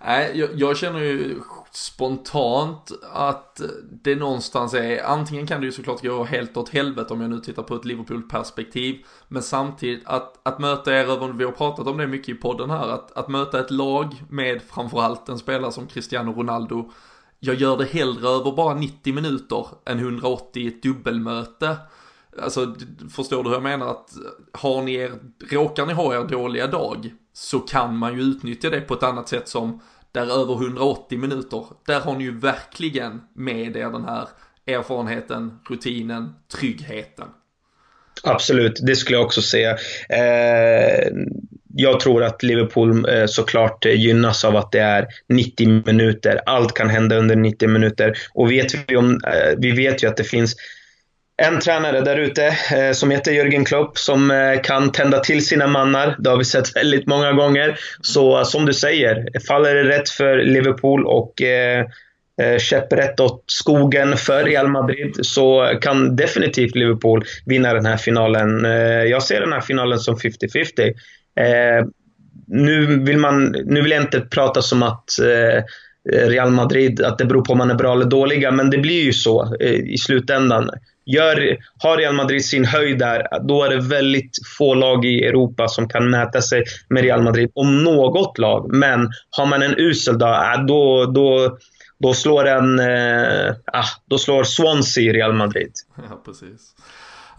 Nej, 0.07 0.31
jag, 0.35 0.49
jag, 0.55 0.77
känner 0.77 1.01
ju 1.01 1.40
spontant 1.73 2.90
att 3.12 3.61
det 4.03 4.16
någonstans 4.16 4.75
är, 4.75 5.05
antingen 5.05 5.47
kan 5.47 5.61
det 5.61 5.66
ju 5.66 5.73
såklart 5.73 6.03
gå 6.03 6.25
helt 6.25 6.57
åt 6.57 6.68
helvete 6.68 7.12
om 7.12 7.21
jag 7.21 7.31
nu 7.31 7.38
tittar 7.38 7.62
på 7.62 7.75
ett 7.75 7.85
Liverpool-perspektiv, 7.85 8.97
men 9.29 9.42
samtidigt 9.42 10.03
att, 10.07 10.38
att 10.42 10.59
möta 10.59 10.92
er 10.92 11.05
över, 11.05 11.29
vi 11.29 11.44
har 11.44 11.53
pratat 11.53 11.87
om 11.87 11.97
det 11.97 12.07
mycket 12.07 12.29
i 12.29 12.35
podden 12.35 12.71
här, 12.71 12.88
att, 12.88 13.16
att 13.16 13.29
möta 13.29 13.61
ett 13.61 13.71
lag 13.71 14.23
med 14.29 14.62
framförallt 14.62 15.29
en 15.29 15.38
spelare 15.38 15.73
som 15.73 15.87
Cristiano 15.87 16.33
Ronaldo 16.33 16.90
jag 17.40 17.55
gör 17.55 17.77
det 17.77 17.85
hellre 17.85 18.29
över 18.29 18.53
bara 18.53 18.74
90 18.74 19.14
minuter 19.14 19.66
än 19.87 19.98
180 19.98 20.62
i 20.62 20.68
ett 20.68 20.83
dubbelmöte. 20.83 21.77
alltså 22.42 22.74
förstår 23.11 23.42
du 23.42 23.48
hur 23.48 23.57
jag 23.57 23.62
menar? 23.62 23.90
Att 23.90 24.16
eh, 24.16 24.22
har 24.53 24.83
ni 24.83 24.94
er, 24.94 25.12
råkar 25.51 25.87
ni 25.87 25.92
ha 25.92 26.14
er 26.14 26.24
dåliga 26.24 26.66
dag 26.66 27.12
så 27.33 27.59
kan 27.59 27.96
man 27.96 28.18
ju 28.18 28.22
utnyttja 28.22 28.70
det 28.70 28.81
på 28.81 28.94
ett 28.94 29.03
annat 29.03 29.29
sätt 29.29 29.48
som 29.48 29.81
där 30.12 30.42
över 30.42 30.55
180 30.55 31.18
minuter, 31.18 31.64
där 31.87 32.01
har 32.01 32.16
ni 32.16 32.24
ju 32.24 32.38
verkligen 32.38 33.20
med 33.35 33.77
er 33.77 33.90
den 33.90 34.05
här 34.05 34.29
erfarenheten, 34.66 35.59
rutinen, 35.68 36.35
tryggheten. 36.59 37.29
Absolut, 38.22 38.81
det 38.83 38.96
skulle 38.96 39.18
jag 39.18 39.27
också 39.27 39.42
säga. 39.42 39.70
Eh, 40.09 41.12
jag 41.74 42.00
tror 42.00 42.24
att 42.24 42.42
Liverpool 42.42 43.09
eh, 43.09 43.26
såklart 43.26 43.87
eh, 43.87 43.92
gynnas 43.92 44.44
av 44.44 44.57
att 44.57 44.72
det 44.72 44.81
är 44.81 45.07
90 45.28 45.83
minuter. 45.87 46.40
Allt 46.46 46.74
kan 46.74 46.88
hända 46.90 47.16
under 47.16 47.37
90 47.37 47.68
minuter. 47.68 48.18
Och 48.33 48.50
vet 48.50 48.74
vi, 48.74 48.96
om, 48.96 49.20
eh, 49.26 49.54
vi 49.59 49.70
vet 49.70 50.02
ju 50.02 50.09
att 50.09 50.16
det 50.16 50.24
finns 50.24 50.57
en 51.42 51.61
tränare 51.61 52.00
där 52.00 52.16
ute 52.16 52.57
som 52.94 53.11
heter 53.11 53.33
Jörgen 53.33 53.64
Klopp 53.64 53.98
som 53.98 54.33
kan 54.64 54.92
tända 54.92 55.18
till 55.18 55.46
sina 55.46 55.66
mannar. 55.66 56.16
Det 56.18 56.31
har 56.31 56.37
vi 56.37 56.44
sett 56.44 56.76
väldigt 56.76 57.07
många 57.07 57.33
gånger. 57.33 57.78
Så 58.00 58.44
som 58.44 58.66
du 58.66 58.74
säger, 58.74 59.40
faller 59.48 59.74
det 59.74 59.85
rätt 59.85 60.11
för 60.11 60.37
Liverpool 60.37 61.07
och 61.07 61.42
eh, 61.42 61.87
käpprätt 62.59 63.20
åt 63.20 63.44
skogen 63.46 64.16
för 64.16 64.44
Real 64.44 64.68
Madrid 64.68 65.14
så 65.22 65.78
kan 65.81 66.16
definitivt 66.16 66.74
Liverpool 66.74 67.24
vinna 67.46 67.74
den 67.74 67.87
här 67.87 67.96
finalen. 67.96 68.64
Jag 69.11 69.22
ser 69.22 69.40
den 69.40 69.52
här 69.52 69.61
finalen 69.61 69.98
som 69.98 70.16
50-50. 70.16 70.94
Eh, 71.38 71.87
nu, 72.46 73.05
vill 73.05 73.18
man, 73.18 73.57
nu 73.64 73.83
vill 73.83 73.90
jag 73.90 74.03
inte 74.03 74.20
prata 74.20 74.62
som 74.62 74.83
att 74.83 75.18
eh, 75.18 75.62
Real 76.12 76.51
Madrid, 76.51 77.03
att 77.03 77.18
det 77.18 77.24
beror 77.24 77.44
på 77.44 77.53
om 77.53 77.59
man 77.59 77.70
är 77.70 77.74
bra 77.74 77.92
eller 77.92 78.05
dåliga, 78.05 78.51
men 78.51 78.70
det 78.70 78.79
blir 78.79 79.03
ju 79.03 79.12
så 79.12 79.55
eh, 79.61 79.74
i 79.74 79.98
slutändan. 79.98 80.70
Gör, 81.07 81.57
har 81.79 81.96
Real 81.96 82.14
Madrid 82.14 82.44
sin 82.44 82.64
höjd 82.64 82.98
där, 82.98 83.27
då 83.48 83.64
är 83.64 83.70
det 83.70 83.81
väldigt 83.81 84.38
få 84.59 84.74
lag 84.74 85.05
i 85.05 85.24
Europa 85.24 85.68
som 85.68 85.88
kan 85.88 86.11
mäta 86.11 86.42
sig 86.42 86.64
med 86.88 87.03
Real 87.03 87.22
Madrid, 87.22 87.51
om 87.55 87.85
något 87.85 88.38
lag. 88.38 88.74
Men 88.74 89.09
har 89.31 89.46
man 89.46 89.62
en 89.62 89.74
usel 89.79 90.18
dag, 90.18 90.55
eh, 90.55 90.64
då, 90.64 91.07
då, 91.07 91.59
då 91.98 92.14
slår 92.14 92.46
en, 92.46 92.79
eh, 92.79 93.55
ah, 93.72 93.88
då 94.07 94.18
slår 94.18 94.44
Swansea 94.44 95.12
Real 95.12 95.33
Madrid. 95.33 95.72
Ja, 95.96 96.22
precis. 96.24 96.74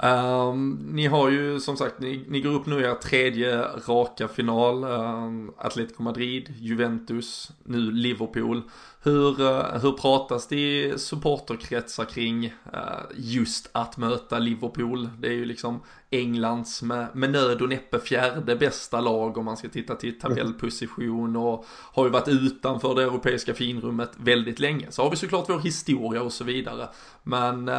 Um, 0.03 0.79
ni 0.91 1.07
har 1.07 1.29
ju 1.29 1.59
som 1.59 1.77
sagt, 1.77 1.99
ni, 1.99 2.25
ni 2.27 2.41
går 2.41 2.51
upp 2.51 2.65
nu 2.65 2.79
i 2.79 2.85
er 2.87 2.95
tredje 2.95 3.51
raka 3.87 4.27
final. 4.27 4.83
Um, 4.83 5.51
Atletico 5.57 6.03
Madrid, 6.03 6.53
Juventus, 6.59 7.51
nu 7.63 7.91
Liverpool. 7.91 8.61
Hur, 9.03 9.41
uh, 9.41 9.79
hur 9.81 9.91
pratas 9.91 10.47
det 10.47 10.55
i 10.55 10.93
supporterkretsar 10.97 12.05
kring 12.05 12.45
uh, 12.45 13.03
just 13.15 13.69
att 13.71 13.97
möta 13.97 14.39
Liverpool? 14.39 15.09
Det 15.19 15.27
är 15.27 15.33
ju 15.33 15.45
liksom 15.45 15.81
Englands 16.11 16.81
med, 16.81 17.07
med 17.13 17.29
nöd 17.29 17.61
och 17.61 17.69
näppe 17.69 17.99
fjärde 17.99 18.55
bästa 18.55 19.01
lag 19.01 19.37
om 19.37 19.45
man 19.45 19.57
ska 19.57 19.67
titta 19.67 19.95
till 19.95 20.19
tabellposition 20.19 21.35
och 21.35 21.65
har 21.69 22.05
ju 22.05 22.11
varit 22.11 22.27
utanför 22.27 22.95
det 22.95 23.03
europeiska 23.03 23.53
finrummet 23.53 24.11
väldigt 24.17 24.59
länge. 24.59 24.87
Så 24.89 25.03
har 25.03 25.09
vi 25.09 25.15
såklart 25.15 25.49
vår 25.49 25.59
historia 25.59 26.21
och 26.21 26.33
så 26.33 26.43
vidare. 26.43 26.87
Men 27.23 27.69
uh, 27.69 27.75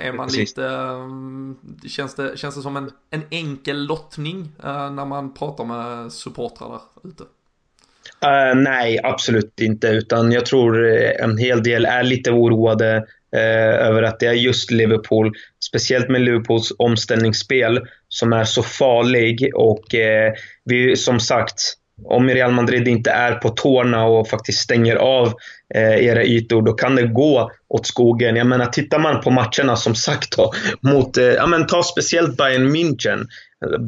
är 0.00 0.12
man 0.12 0.26
Precis. 0.26 0.38
lite, 0.38 0.62
um, 0.68 1.58
känns, 1.86 2.14
det, 2.14 2.38
känns 2.38 2.54
det 2.54 2.62
som 2.62 2.76
en, 2.76 2.90
en 3.10 3.22
enkel 3.30 3.86
lottning 3.86 4.52
uh, 4.64 4.90
när 4.90 5.04
man 5.04 5.34
pratar 5.34 5.64
med 5.64 6.12
supportrar 6.12 6.68
där 6.68 7.08
ute? 7.08 7.22
Uh, 7.22 8.62
nej, 8.62 9.00
absolut 9.04 9.60
inte. 9.60 9.88
Utan 9.88 10.32
jag 10.32 10.46
tror 10.46 10.86
en 11.20 11.38
hel 11.38 11.62
del 11.62 11.84
är 11.84 12.02
lite 12.02 12.30
oroade 12.30 13.06
eh, 13.34 13.86
över 13.86 14.02
att 14.02 14.20
det 14.20 14.26
är 14.26 14.32
just 14.32 14.70
Liverpool, 14.70 15.32
speciellt 15.64 16.08
med 16.08 16.20
Liverpools 16.20 16.72
omställningsspel, 16.78 17.80
som 18.08 18.32
är 18.32 18.44
så 18.44 18.62
farlig. 18.62 19.50
Och 19.54 19.94
eh, 19.94 20.32
vi, 20.64 20.96
som 20.96 21.20
sagt, 21.20 21.74
om 22.04 22.28
Real 22.28 22.52
Madrid 22.52 22.88
inte 22.88 23.10
är 23.10 23.32
på 23.32 23.48
tårna 23.48 24.04
och 24.04 24.28
faktiskt 24.28 24.58
stänger 24.58 24.96
av 24.96 25.26
eh, 25.74 26.06
era 26.06 26.24
ytor, 26.24 26.62
då 26.62 26.72
kan 26.72 26.96
det 26.96 27.06
gå 27.06 27.50
åt 27.68 27.86
skogen. 27.86 28.36
Jag 28.36 28.46
menar, 28.46 28.66
tittar 28.66 28.98
man 28.98 29.20
på 29.20 29.30
matcherna 29.30 29.76
som 29.76 29.94
sagt 29.94 30.36
då, 30.36 30.52
mot, 30.80 31.16
eh, 31.16 31.24
ja 31.24 31.46
men 31.46 31.66
ta 31.66 31.82
speciellt 31.82 32.36
Bayern 32.36 32.76
München. 32.76 33.26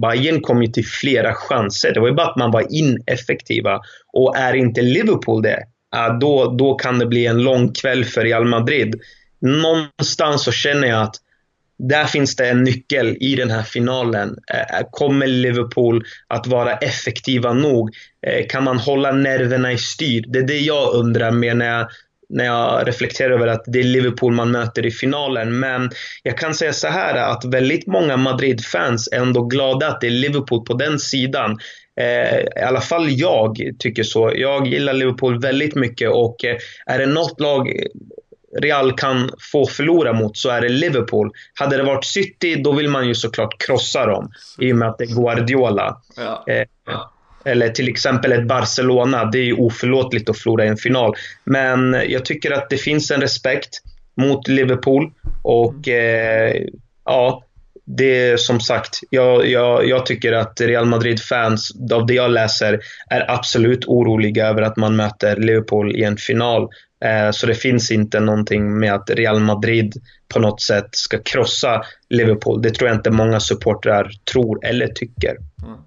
Bayern 0.00 0.40
kom 0.40 0.62
ju 0.62 0.68
till 0.68 0.86
flera 0.86 1.34
chanser. 1.34 1.94
Det 1.94 2.00
var 2.00 2.08
ju 2.08 2.14
bara 2.14 2.26
att 2.26 2.36
man 2.36 2.50
var 2.50 2.66
ineffektiva. 2.70 3.80
Och 4.12 4.36
är 4.36 4.54
inte 4.54 4.82
Liverpool 4.82 5.42
det, 5.42 5.58
då, 6.20 6.54
då 6.58 6.74
kan 6.74 6.98
det 6.98 7.06
bli 7.06 7.26
en 7.26 7.42
lång 7.42 7.72
kväll 7.72 8.04
för 8.04 8.24
Real 8.24 8.44
Madrid 8.44 9.00
någonstans 9.40 10.44
så 10.44 10.52
känner 10.52 10.88
jag 10.88 11.02
att 11.02 11.16
där 11.78 12.04
finns 12.04 12.36
det 12.36 12.48
en 12.48 12.64
nyckel 12.64 13.16
i 13.20 13.36
den 13.36 13.50
här 13.50 13.62
finalen. 13.62 14.36
Eh, 14.54 14.86
kommer 14.90 15.26
Liverpool 15.26 16.04
att 16.26 16.46
vara 16.46 16.76
effektiva 16.76 17.52
nog? 17.52 17.90
Eh, 18.26 18.46
kan 18.46 18.64
man 18.64 18.78
hålla 18.78 19.12
nerverna 19.12 19.72
i 19.72 19.78
styr? 19.78 20.24
Det 20.28 20.38
är 20.38 20.42
det 20.42 20.58
jag 20.58 20.94
undrar 20.94 21.30
med 21.30 21.56
när 21.56 21.78
jag, 21.78 21.88
när 22.28 22.44
jag 22.44 22.88
reflekterar 22.88 23.30
över 23.30 23.46
att 23.46 23.64
det 23.66 23.78
är 23.78 23.84
Liverpool 23.84 24.32
man 24.32 24.50
möter 24.50 24.86
i 24.86 24.90
finalen. 24.90 25.58
Men 25.58 25.90
jag 26.22 26.38
kan 26.38 26.54
säga 26.54 26.72
så 26.72 26.88
här 26.88 27.14
att 27.14 27.44
väldigt 27.44 27.86
många 27.86 28.16
Madrid-fans 28.16 29.08
är 29.12 29.16
ändå 29.16 29.42
glada 29.42 29.88
att 29.88 30.00
det 30.00 30.06
är 30.06 30.10
Liverpool 30.10 30.64
på 30.64 30.74
den 30.74 30.98
sidan. 30.98 31.58
Eh, 32.00 32.38
I 32.38 32.64
alla 32.66 32.80
fall 32.80 33.06
jag 33.10 33.60
tycker 33.78 34.02
så. 34.02 34.32
Jag 34.34 34.66
gillar 34.66 34.92
Liverpool 34.92 35.40
väldigt 35.40 35.74
mycket 35.74 36.10
och 36.10 36.44
eh, 36.44 36.56
är 36.86 36.98
det 36.98 37.06
något 37.06 37.40
lag 37.40 37.70
Real 38.62 38.92
kan 38.92 39.30
få 39.52 39.66
förlora 39.66 40.12
mot 40.12 40.36
så 40.36 40.50
är 40.50 40.60
det 40.60 40.68
Liverpool. 40.68 41.30
Hade 41.54 41.76
det 41.76 41.82
varit 41.82 42.04
City, 42.04 42.56
då 42.56 42.72
vill 42.72 42.88
man 42.88 43.08
ju 43.08 43.14
såklart 43.14 43.62
krossa 43.66 44.06
dem. 44.06 44.30
I 44.58 44.72
och 44.72 44.76
med 44.76 44.88
att 44.88 44.98
det 44.98 45.04
är 45.04 45.14
Guardiola. 45.14 46.00
Ja. 46.16 46.44
Eh, 46.46 46.66
eller 47.44 47.68
till 47.68 47.88
exempel 47.88 48.32
ett 48.32 48.48
Barcelona. 48.48 49.24
Det 49.24 49.38
är 49.38 49.44
ju 49.44 49.56
oförlåtligt 49.56 50.30
att 50.30 50.38
förlora 50.38 50.64
i 50.64 50.68
en 50.68 50.76
final. 50.76 51.14
Men 51.44 51.96
jag 52.08 52.24
tycker 52.24 52.50
att 52.50 52.70
det 52.70 52.76
finns 52.76 53.10
en 53.10 53.20
respekt 53.20 53.70
mot 54.16 54.48
Liverpool. 54.48 55.12
Och 55.42 55.88
eh, 55.88 56.54
ja, 57.04 57.42
det 57.86 58.28
är 58.28 58.36
som 58.36 58.60
sagt, 58.60 59.00
jag, 59.10 59.48
jag, 59.48 59.88
jag 59.88 60.06
tycker 60.06 60.32
att 60.32 60.60
Real 60.60 60.84
Madrid-fans, 60.84 61.72
av 61.92 62.06
det 62.06 62.14
jag 62.14 62.30
läser, 62.30 62.80
är 63.10 63.30
absolut 63.30 63.84
oroliga 63.84 64.46
över 64.46 64.62
att 64.62 64.76
man 64.76 64.96
möter 64.96 65.36
Liverpool 65.36 65.96
i 65.96 66.04
en 66.04 66.16
final. 66.16 66.68
Eh, 67.04 67.30
så 67.30 67.46
det 67.46 67.54
finns 67.54 67.90
inte 67.90 68.20
någonting 68.20 68.78
med 68.78 68.94
att 68.94 69.10
Real 69.10 69.40
Madrid 69.40 69.94
på 70.28 70.38
något 70.38 70.62
sätt 70.62 70.88
ska 70.90 71.18
krossa 71.18 71.82
Liverpool. 72.08 72.62
Det 72.62 72.70
tror 72.70 72.88
jag 72.88 72.98
inte 72.98 73.10
många 73.10 73.40
supportrar 73.40 74.10
tror 74.32 74.66
eller 74.66 74.88
tycker. 74.88 75.36
Mm. 75.62 75.78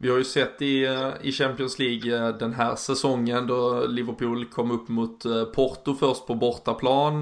Vi 0.00 0.10
har 0.10 0.18
ju 0.18 0.24
sett 0.24 0.62
i, 0.62 0.84
eh, 0.84 1.08
i 1.22 1.32
Champions 1.32 1.78
League 1.78 2.16
eh, 2.16 2.28
den 2.28 2.52
här 2.54 2.76
säsongen 2.76 3.46
då 3.46 3.86
Liverpool 3.86 4.44
kom 4.44 4.70
upp 4.70 4.88
mot 4.88 5.22
Porto 5.54 5.94
först 5.94 6.26
på 6.26 6.34
bortaplan. 6.34 7.20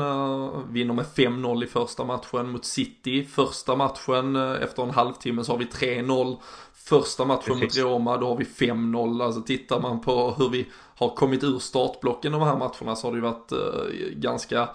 Vinner 0.72 0.94
med 0.94 1.04
5-0 1.16 1.64
i 1.64 1.66
första 1.66 2.04
matchen 2.04 2.50
mot 2.50 2.64
City. 2.64 3.24
Första 3.24 3.76
matchen 3.76 4.36
efter 4.36 4.82
en 4.82 4.90
halvtimme 4.90 5.44
så 5.44 5.52
har 5.52 5.58
vi 5.58 5.64
3-0. 5.64 6.36
Första 6.74 7.24
matchen 7.24 7.58
mot 7.58 7.76
Roma 7.76 8.16
då 8.16 8.28
har 8.28 8.36
vi 8.36 8.44
5-0. 8.44 9.24
Alltså 9.24 9.40
tittar 9.40 9.80
man 9.80 10.00
på 10.00 10.34
hur 10.38 10.48
vi 10.48 10.66
har 10.96 11.16
kommit 11.16 11.44
ur 11.44 11.59
startblocken 11.59 12.32
de 12.32 12.42
här 12.42 12.56
matcherna 12.56 12.96
så 12.96 13.06
har 13.06 13.12
det 13.12 13.16
ju 13.16 13.22
varit 13.22 13.52
eh, 13.52 14.09
ganska 14.12 14.68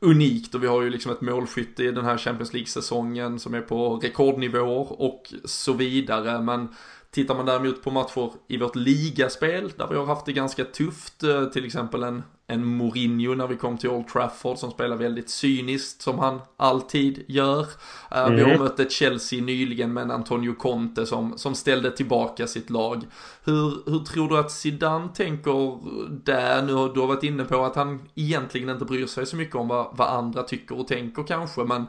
unikt 0.00 0.54
och 0.54 0.62
vi 0.62 0.66
har 0.66 0.82
ju 0.82 0.90
liksom 0.90 1.12
ett 1.12 1.20
målskytte 1.20 1.84
i 1.84 1.92
den 1.92 2.04
här 2.04 2.18
Champions 2.18 2.52
League-säsongen 2.52 3.38
som 3.38 3.54
är 3.54 3.60
på 3.60 3.96
rekordnivåer 3.96 5.02
och 5.02 5.34
så 5.44 5.72
vidare. 5.72 6.40
Men 6.42 6.68
Tittar 7.10 7.34
man 7.34 7.46
däremot 7.46 7.82
på 7.82 7.90
matcher 7.90 8.32
i 8.48 8.56
vårt 8.56 8.76
ligaspel 8.76 9.72
där 9.76 9.86
vi 9.86 9.96
har 9.96 10.06
haft 10.06 10.26
det 10.26 10.32
ganska 10.32 10.64
tufft, 10.64 11.22
eh, 11.22 11.44
till 11.44 11.64
exempel 11.64 12.02
en, 12.02 12.22
en 12.50 12.66
Mourinho 12.66 13.34
när 13.34 13.46
vi 13.46 13.56
kom 13.56 13.78
till 13.78 13.90
Old 13.90 14.08
Trafford 14.08 14.58
som 14.58 14.70
spelar 14.70 14.96
väldigt 14.96 15.30
cyniskt 15.30 16.02
som 16.02 16.18
han 16.18 16.40
alltid 16.56 17.24
gör. 17.28 17.66
Mm. 18.10 18.36
Vi 18.36 18.42
har 18.42 18.48
mm. 18.48 18.62
mött 18.62 18.80
ett 18.80 18.92
Chelsea 18.92 19.42
nyligen 19.42 19.92
med 19.92 20.02
en 20.02 20.10
Antonio 20.10 20.54
Conte 20.54 21.06
som, 21.06 21.38
som 21.38 21.54
ställde 21.54 21.90
tillbaka 21.90 22.46
sitt 22.46 22.70
lag. 22.70 23.06
Hur, 23.44 23.90
hur 23.90 24.04
tror 24.04 24.28
du 24.28 24.38
att 24.38 24.50
Zidane 24.50 25.08
tänker 25.14 25.78
där? 26.24 26.62
Nu 26.62 26.72
du 26.72 27.00
har 27.00 27.06
varit 27.06 27.22
inne 27.22 27.44
på 27.44 27.64
att 27.64 27.76
han 27.76 28.08
egentligen 28.14 28.68
inte 28.68 28.84
bryr 28.84 29.06
sig 29.06 29.26
så 29.26 29.36
mycket 29.36 29.56
om 29.56 29.68
vad, 29.68 29.88
vad 29.92 30.08
andra 30.08 30.42
tycker 30.42 30.78
och 30.78 30.88
tänker 30.88 31.22
kanske, 31.22 31.64
men 31.64 31.86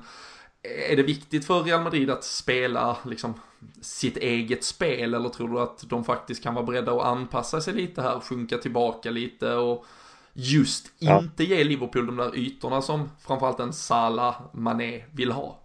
är 0.90 0.96
det 0.96 1.04
viktigt 1.04 1.46
för 1.46 1.64
Real 1.64 1.84
Madrid 1.84 2.10
att 2.10 2.24
spela 2.24 2.98
liksom 3.06 3.34
sitt 3.82 4.18
eget 4.18 4.64
spel 4.64 5.14
eller 5.14 5.30
tror 5.30 5.50
du 5.50 5.60
att 5.60 5.90
de 5.90 6.04
faktiskt 6.04 6.44
kan 6.44 6.54
vara 6.54 6.66
beredda 6.66 6.92
att 6.92 7.06
anpassa 7.06 7.62
sig 7.62 7.74
lite 7.74 8.02
här, 8.02 8.20
sjunka 8.20 8.58
tillbaka 8.58 9.12
lite 9.12 9.54
och 9.54 9.86
just 10.34 10.86
ja. 11.00 11.20
inte 11.20 11.44
ge 11.44 11.64
Liverpool 11.64 12.06
de 12.06 12.18
där 12.18 12.38
ytorna 12.38 12.82
som 12.82 13.10
framförallt 13.28 13.60
en 13.60 13.74
Salah 13.74 14.36
Mané 14.54 15.02
vill 15.12 15.32
ha? 15.32 15.58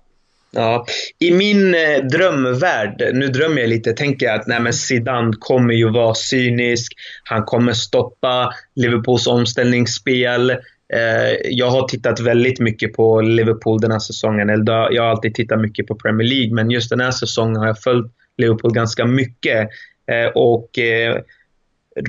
Ja, 0.50 0.86
i 1.18 1.30
min 1.30 1.74
eh, 1.74 2.04
drömvärld, 2.12 3.10
nu 3.14 3.28
drömmer 3.28 3.60
jag 3.60 3.70
lite, 3.70 3.92
tänker 3.92 4.26
jag 4.26 4.40
att 4.40 4.46
nej 4.46 4.60
men 4.60 4.72
Zidane 4.72 5.32
kommer 5.38 5.74
ju 5.74 5.90
vara 5.90 6.14
cynisk. 6.14 6.92
Han 7.24 7.44
kommer 7.44 7.72
stoppa 7.72 8.52
Liverpools 8.74 9.26
omställningsspel. 9.26 10.50
Eh, 10.92 11.32
jag 11.44 11.70
har 11.70 11.88
tittat 11.88 12.20
väldigt 12.20 12.60
mycket 12.60 12.92
på 12.92 13.20
Liverpool 13.20 13.80
den 13.80 13.90
här 13.90 13.98
säsongen. 13.98 14.64
Jag 14.66 15.02
har 15.02 15.10
alltid 15.10 15.34
tittat 15.34 15.60
mycket 15.60 15.86
på 15.86 15.94
Premier 15.94 16.28
League, 16.28 16.54
men 16.54 16.70
just 16.70 16.90
den 16.90 17.00
här 17.00 17.10
säsongen 17.10 17.56
har 17.56 17.66
jag 17.66 17.82
följt 17.82 18.12
Liverpool 18.36 18.72
ganska 18.72 19.06
mycket. 19.06 19.68
Eh, 20.10 20.30
och 20.34 20.78
eh, 20.78 21.20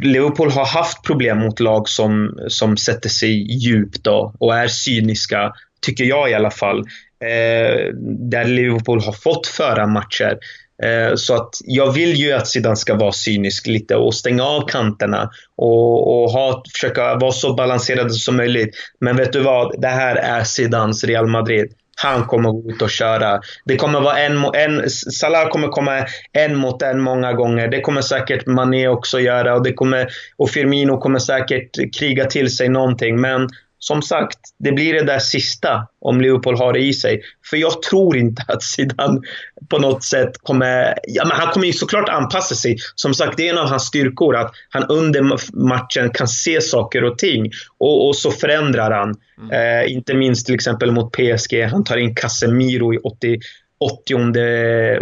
Liverpool 0.02 0.52
har 0.52 0.66
haft 0.66 1.04
problem 1.04 1.40
mot 1.40 1.60
lag 1.60 1.90
som, 1.90 2.40
som 2.48 2.78
sätter 2.78 3.10
sig 3.10 3.58
djupt 3.58 4.04
då, 4.04 4.34
och 4.40 4.56
är 4.56 4.68
cyniska, 4.68 5.54
tycker 5.82 6.04
jag 6.04 6.30
i 6.32 6.34
alla 6.34 6.52
fall. 6.52 6.80
Eh, 7.20 7.94
där 8.30 8.46
Liverpool 8.46 9.02
har 9.02 9.14
fått 9.14 9.48
föra 9.48 9.88
matcher. 9.88 10.38
Eh, 10.84 11.16
så 11.16 11.36
att 11.36 11.50
jag 11.66 11.92
vill 11.92 12.14
ju 12.14 12.32
att 12.32 12.48
Zidane 12.48 12.76
ska 12.76 12.96
vara 12.96 13.12
cynisk 13.12 13.68
lite 13.68 13.96
och 13.96 14.16
stänga 14.16 14.44
av 14.44 14.68
kanterna 14.68 15.30
och, 15.56 16.24
och 16.24 16.32
ha, 16.32 16.64
försöka 16.74 17.16
vara 17.16 17.32
så 17.32 17.54
balanserad 17.54 18.16
som 18.16 18.38
möjligt. 18.38 18.76
Men 19.00 19.18
vet 19.18 19.34
du 19.34 19.40
vad? 19.40 19.82
Det 19.82 19.88
här 19.88 20.16
är 20.16 20.44
Zidans 20.44 21.04
Real 21.04 21.28
Madrid. 21.28 21.74
Han 22.02 22.26
kommer 22.26 22.52
gå 22.52 22.72
ut 22.72 22.82
och 22.82 22.90
köra. 22.90 23.42
Det 23.66 23.76
kommer 23.76 24.02
vara 24.02 24.20
en, 24.20 24.46
en 24.54 24.90
Salah 24.90 25.50
kommer 25.50 25.68
komma 25.68 26.06
en 26.34 26.56
mot 26.56 26.82
en 26.82 27.02
många 27.02 27.34
gånger. 27.34 27.68
Det 27.68 27.82
kommer 27.82 28.02
säkert 28.02 28.46
Mané 28.46 28.88
också 28.88 29.20
göra 29.20 29.56
och, 29.56 29.64
det 29.64 29.74
kommer, 29.74 30.08
och 30.38 30.50
Firmino 30.50 30.98
kommer 30.98 31.20
säkert 31.20 32.00
kriga 32.00 32.26
till 32.26 32.56
sig 32.56 32.70
någonting. 32.70 33.22
Men 33.22 33.50
som 33.80 34.02
sagt, 34.02 34.40
det 34.60 34.72
blir 34.72 34.94
det 34.94 35.04
där 35.04 35.20
sista 35.20 35.88
om 36.02 36.22
Liverpool 36.22 36.58
har 36.58 36.74
det 36.74 36.80
i 36.80 36.94
sig. 36.94 37.22
För 37.50 37.58
jag 37.58 37.82
tror 37.82 38.18
inte 38.18 38.44
att 38.48 38.64
Zidane 38.64 39.22
på 39.70 39.78
något 39.78 40.04
sätt 40.04 40.32
kommer... 40.44 41.00
Ja, 41.04 41.26
men 41.26 41.38
han 41.38 41.54
kommer 41.54 41.68
ju 41.68 41.74
såklart 41.74 42.10
anpassa 42.10 42.56
sig. 42.56 42.78
Som 42.96 43.14
sagt, 43.14 43.38
det 43.38 43.48
är 43.48 43.52
en 43.52 43.58
av 43.58 43.68
hans 43.68 43.86
styrkor 43.86 44.36
att 44.36 44.52
han 44.70 44.84
under 44.84 45.22
matchen 45.68 46.10
kan 46.10 46.28
se 46.28 46.62
saker 46.62 47.04
och 47.04 47.18
ting. 47.18 47.52
Och, 47.78 48.08
och 48.08 48.16
så 48.16 48.32
förändrar 48.32 48.92
han. 48.92 49.16
Mm. 49.38 49.52
Eh, 49.52 49.94
inte 49.94 50.14
minst 50.14 50.46
till 50.46 50.56
exempel 50.56 50.92
mot 50.92 51.12
PSG. 51.12 51.64
Han 51.72 51.84
tar 51.84 51.98
in 51.98 52.16
Casemiro 52.16 52.94
i 52.94 52.98
80, 52.98 53.40
80 53.80 54.40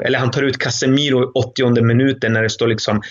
eller 0.06 0.20
han 0.20 0.32
tar 0.32 0.44
ut 0.44 0.58
Casemiro 0.58 1.24
i 1.24 1.32
80 1.36 1.82
minuten 1.82 2.34
när 2.34 2.44
det 2.44 2.50
står 2.50 2.68
liksom 2.68 3.02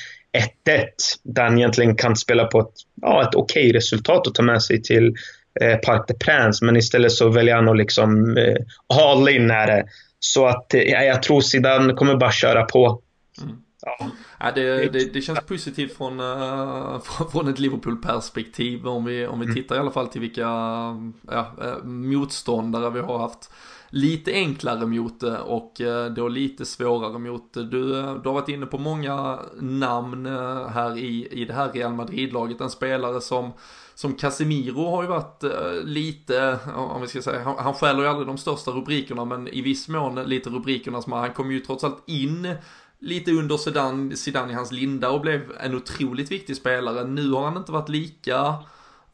1-1. 0.67 0.87
Där 1.23 1.43
han 1.43 1.59
egentligen 1.59 1.97
kan 1.97 2.17
spela 2.17 2.45
på 2.45 2.61
ett, 2.61 2.75
ja, 3.03 3.23
ett 3.23 3.35
okej 3.35 3.63
okay 3.63 3.73
resultat 3.73 4.27
och 4.27 4.35
ta 4.35 4.43
med 4.43 4.63
sig 4.63 4.83
till 4.83 5.15
eh, 5.61 5.77
Parc 5.77 6.07
des 6.07 6.19
Princes, 6.19 6.63
men 6.63 6.77
istället 6.77 7.13
så 7.13 7.29
väljer 7.29 7.55
han 7.55 7.69
att 7.69 7.77
liksom 7.77 8.37
eh, 8.37 8.57
all 8.89 9.29
in 9.29 9.51
är 9.51 9.67
det. 9.67 9.85
Så 10.19 10.47
att 10.47 10.75
eh, 10.75 10.81
jag 10.81 11.23
tror 11.23 11.41
Zidane 11.41 11.93
kommer 11.93 12.17
bara 12.17 12.33
köra 12.33 12.65
på. 12.65 13.03
Mm. 13.43 13.57
Ja. 13.83 14.11
Ja, 14.39 14.53
det, 14.55 14.93
det, 14.93 15.13
det, 15.13 15.21
känns 15.21 15.41
positivt 15.41 15.97
från, 15.97 16.21
uh, 16.21 17.01
från 17.33 17.49
ett 17.49 17.59
Liverpool-perspektiv 17.59 18.87
om 18.87 19.05
vi, 19.05 19.27
om 19.27 19.39
vi 19.41 19.45
mm. 19.45 19.55
tittar 19.57 19.77
i 19.77 19.79
alla 19.79 19.91
fall 19.91 20.07
till 20.07 20.21
vilka 20.21 20.41
ja, 20.41 21.47
uh, 21.65 21.85
motståndare 21.85 22.91
vi 22.91 23.01
har 23.01 23.19
haft 23.19 23.51
lite 23.89 24.33
enklare 24.33 24.87
mot 24.87 25.21
det 25.21 25.39
och 25.39 25.81
då 26.17 26.29
lite 26.29 26.65
svårare 26.65 27.19
mot 27.19 27.55
det. 27.55 27.65
Du, 27.65 27.93
du 27.93 28.29
har 28.29 28.33
varit 28.33 28.49
inne 28.49 28.67
på 28.67 28.79
många 28.79 29.39
namn 29.61 30.27
här 30.71 30.99
i, 30.99 31.29
i 31.31 31.45
det 31.45 31.53
här 31.53 31.73
Real 31.73 31.93
Madrid-laget. 31.93 32.61
En 32.61 32.71
spelare 32.71 33.21
som 33.21 33.53
som 33.95 34.15
Casemiro 34.15 34.91
har 34.91 35.03
ju 35.03 35.09
varit 35.09 35.45
eh, 35.45 35.85
lite, 35.85 36.59
om 36.75 37.01
vi 37.01 37.09
ska 37.09 37.23
säga, 37.23 37.43
han, 37.43 37.59
han 37.59 37.75
skäller 37.75 38.03
ju 38.03 38.09
aldrig 38.09 38.27
de 38.27 38.39
största 38.39 38.71
rubrikerna 38.71 39.25
men 39.25 39.49
i 39.49 39.61
viss 39.61 39.89
mån 39.89 40.15
lite 40.15 40.51
rubrikerna 40.51 41.03
som 41.03 41.13
han 41.13 41.33
kom 41.33 41.53
ju 41.53 41.61
trots 41.61 41.85
allt 41.85 42.03
in 42.07 42.55
lite 42.99 43.33
under 43.33 43.57
Zidane, 43.57 44.17
Zidane 44.17 44.53
i 44.53 44.55
hans 44.55 44.73
linda 44.73 45.11
och 45.11 45.21
blev 45.21 45.53
en 45.61 45.75
otroligt 45.75 46.31
viktig 46.31 46.57
spelare. 46.57 47.05
Nu 47.05 47.31
har 47.31 47.45
han 47.45 47.57
inte 47.57 47.73
varit 47.73 47.89
lika 47.89 48.39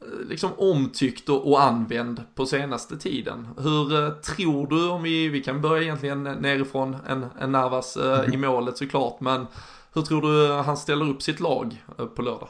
eh, 0.00 0.28
liksom 0.28 0.50
omtyckt 0.56 1.28
och, 1.28 1.50
och 1.50 1.62
använd 1.62 2.22
på 2.34 2.46
senaste 2.46 2.96
tiden. 2.96 3.48
Hur 3.58 4.04
eh, 4.04 4.10
tror 4.10 4.66
du, 4.66 4.88
om 4.88 5.02
vi, 5.02 5.28
vi 5.28 5.42
kan 5.42 5.60
börja 5.60 5.82
egentligen 5.82 6.22
nerifrån 6.22 6.96
en, 7.06 7.26
en 7.38 7.52
Navas 7.52 7.96
eh, 7.96 8.34
i 8.34 8.36
målet 8.36 8.78
såklart, 8.78 9.20
men 9.20 9.46
hur 9.92 10.02
tror 10.02 10.22
du 10.22 10.52
han 10.52 10.76
ställer 10.76 11.08
upp 11.08 11.22
sitt 11.22 11.40
lag 11.40 11.84
eh, 11.98 12.06
på 12.06 12.22
lördag? 12.22 12.48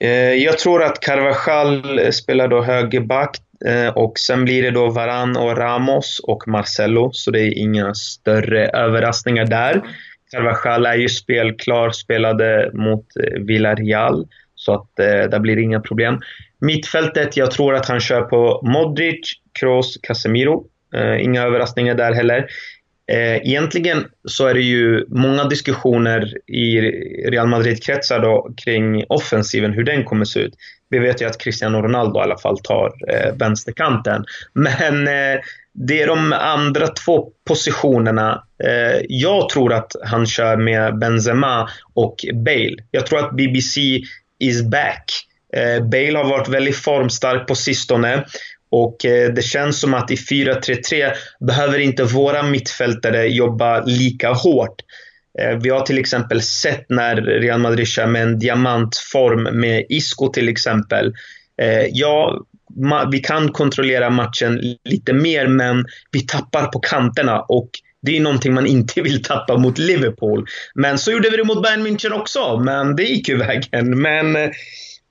Eh, 0.00 0.34
jag 0.34 0.58
tror 0.58 0.82
att 0.82 1.00
Carvajal 1.00 2.12
spelar 2.12 2.48
då 2.48 2.62
högerback 2.62 3.36
eh, 3.66 3.88
och 3.88 4.18
sen 4.18 4.44
blir 4.44 4.62
det 4.62 4.70
då 4.70 4.90
Varan 4.90 5.36
och 5.36 5.56
Ramos 5.56 6.20
och 6.22 6.48
Marcelo, 6.48 7.10
så 7.12 7.30
det 7.30 7.40
är 7.40 7.58
inga 7.58 7.94
större 7.94 8.68
överraskningar 8.68 9.44
där. 9.46 9.82
Carvajal 10.30 10.86
är 10.86 10.94
ju 10.94 11.08
spelklar, 11.08 11.90
spelade 11.90 12.70
mot 12.74 13.04
eh, 13.22 13.40
Villarreal, 13.40 14.26
så 14.54 14.74
att 14.74 14.96
där 14.96 15.38
blir 15.38 15.56
det 15.56 15.62
inga 15.62 15.80
problem. 15.80 16.20
Mittfältet, 16.60 17.36
jag 17.36 17.50
tror 17.50 17.74
att 17.74 17.88
han 17.88 18.00
kör 18.00 18.22
på 18.22 18.60
Modric, 18.64 19.32
Kroos, 19.60 19.98
Casemiro. 20.02 20.64
Inga 21.20 21.42
överraskningar 21.42 21.94
där 21.94 22.12
heller. 22.12 22.46
Eh, 23.12 23.36
egentligen 23.36 24.04
så 24.24 24.46
är 24.46 24.54
det 24.54 24.60
ju 24.60 25.06
många 25.08 25.44
diskussioner 25.44 26.50
i 26.50 26.80
Real 27.30 27.46
Madrid-kretsar 27.46 28.20
då 28.20 28.54
kring 28.64 29.04
offensiven, 29.08 29.72
hur 29.72 29.84
den 29.84 30.04
kommer 30.04 30.24
se 30.24 30.40
ut. 30.40 30.54
Vi 30.90 30.98
vet 30.98 31.22
ju 31.22 31.26
att 31.26 31.40
Cristiano 31.40 31.82
Ronaldo 31.82 32.20
i 32.20 32.22
alla 32.22 32.38
fall 32.38 32.58
tar 32.58 32.92
eh, 33.08 33.34
vänsterkanten. 33.36 34.24
Men 34.52 35.08
eh, 35.08 35.40
det 35.74 36.02
är 36.02 36.06
de 36.06 36.32
andra 36.32 36.86
två 36.86 37.28
positionerna. 37.48 38.44
Eh, 38.64 39.00
jag 39.08 39.48
tror 39.48 39.72
att 39.72 39.92
han 40.04 40.26
kör 40.26 40.56
med 40.56 40.98
Benzema 40.98 41.68
och 41.94 42.16
Bale. 42.34 42.76
Jag 42.90 43.06
tror 43.06 43.18
att 43.18 43.36
BBC 43.36 43.80
is 44.38 44.62
back. 44.62 45.04
Eh, 45.56 45.84
Bale 45.84 46.18
har 46.18 46.24
varit 46.24 46.48
väldigt 46.48 46.76
formstark 46.76 47.48
på 47.48 47.54
sistone. 47.54 48.24
Och 48.70 49.04
eh, 49.04 49.32
det 49.32 49.42
känns 49.42 49.80
som 49.80 49.94
att 49.94 50.10
i 50.10 50.14
4-3-3 50.14 51.12
behöver 51.46 51.78
inte 51.78 52.04
våra 52.04 52.42
mittfältare 52.42 53.26
jobba 53.26 53.84
lika 53.84 54.32
hårt. 54.32 54.82
Eh, 55.38 55.58
vi 55.62 55.70
har 55.70 55.80
till 55.80 55.98
exempel 55.98 56.42
sett 56.42 56.84
när 56.88 57.16
Real 57.16 57.60
Madrid 57.60 57.88
kör 57.88 58.06
med 58.06 58.22
en 58.22 58.38
diamantform 58.38 59.42
med 59.60 59.86
Isco 59.88 60.28
till 60.28 60.48
exempel. 60.48 61.12
Eh, 61.62 61.86
ja, 61.92 62.46
vi 63.12 63.18
kan 63.18 63.52
kontrollera 63.52 64.10
matchen 64.10 64.60
lite 64.84 65.12
mer 65.12 65.46
men 65.46 65.84
vi 66.12 66.20
tappar 66.20 66.66
på 66.66 66.78
kanterna 66.78 67.40
och 67.40 67.70
det 68.02 68.16
är 68.16 68.20
någonting 68.20 68.54
man 68.54 68.66
inte 68.66 69.02
vill 69.02 69.22
tappa 69.22 69.56
mot 69.56 69.78
Liverpool. 69.78 70.46
Men 70.74 70.98
så 70.98 71.12
gjorde 71.12 71.30
vi 71.30 71.36
det 71.36 71.44
mot 71.44 71.62
Bayern 71.62 71.86
München 71.86 72.12
också, 72.12 72.60
men 72.64 72.96
det 72.96 73.02
gick 73.02 73.28
ju 73.28 73.36
vägen. 73.36 74.02
Men 74.02 74.36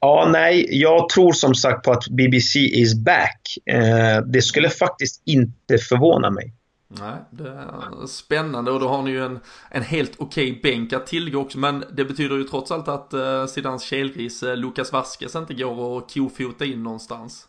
Ja, 0.05 0.27
nej, 0.31 0.67
jag 0.69 1.09
tror 1.09 1.31
som 1.31 1.55
sagt 1.55 1.85
på 1.85 1.91
att 1.91 2.07
BBC 2.07 2.59
is 2.59 2.95
back. 2.95 3.57
Eh, 3.65 4.21
det 4.25 4.41
skulle 4.41 4.69
faktiskt 4.69 5.21
inte 5.25 5.77
förvåna 5.77 6.29
mig. 6.29 6.53
Nej, 6.87 7.15
det 7.31 7.49
är 7.49 8.07
spännande 8.07 8.71
och 8.71 8.79
då 8.79 8.87
har 8.87 9.03
ni 9.03 9.11
ju 9.11 9.25
en, 9.25 9.39
en 9.69 9.83
helt 9.83 10.11
okej 10.17 10.51
okay 10.51 10.61
bänk 10.61 10.93
att 10.93 11.07
tillgå 11.07 11.39
också. 11.39 11.57
Men 11.57 11.83
det 11.93 12.05
betyder 12.05 12.35
ju 12.35 12.43
trots 12.43 12.71
allt 12.71 12.87
att 12.87 13.13
eh, 13.13 13.45
Zidans 13.45 13.83
kelgris 13.83 14.43
eh, 14.43 14.57
Lukas 14.57 14.93
Vasquez 14.93 15.35
inte 15.35 15.53
går 15.53 15.97
att 15.97 16.13
kofota 16.13 16.65
in 16.65 16.83
någonstans. 16.83 17.47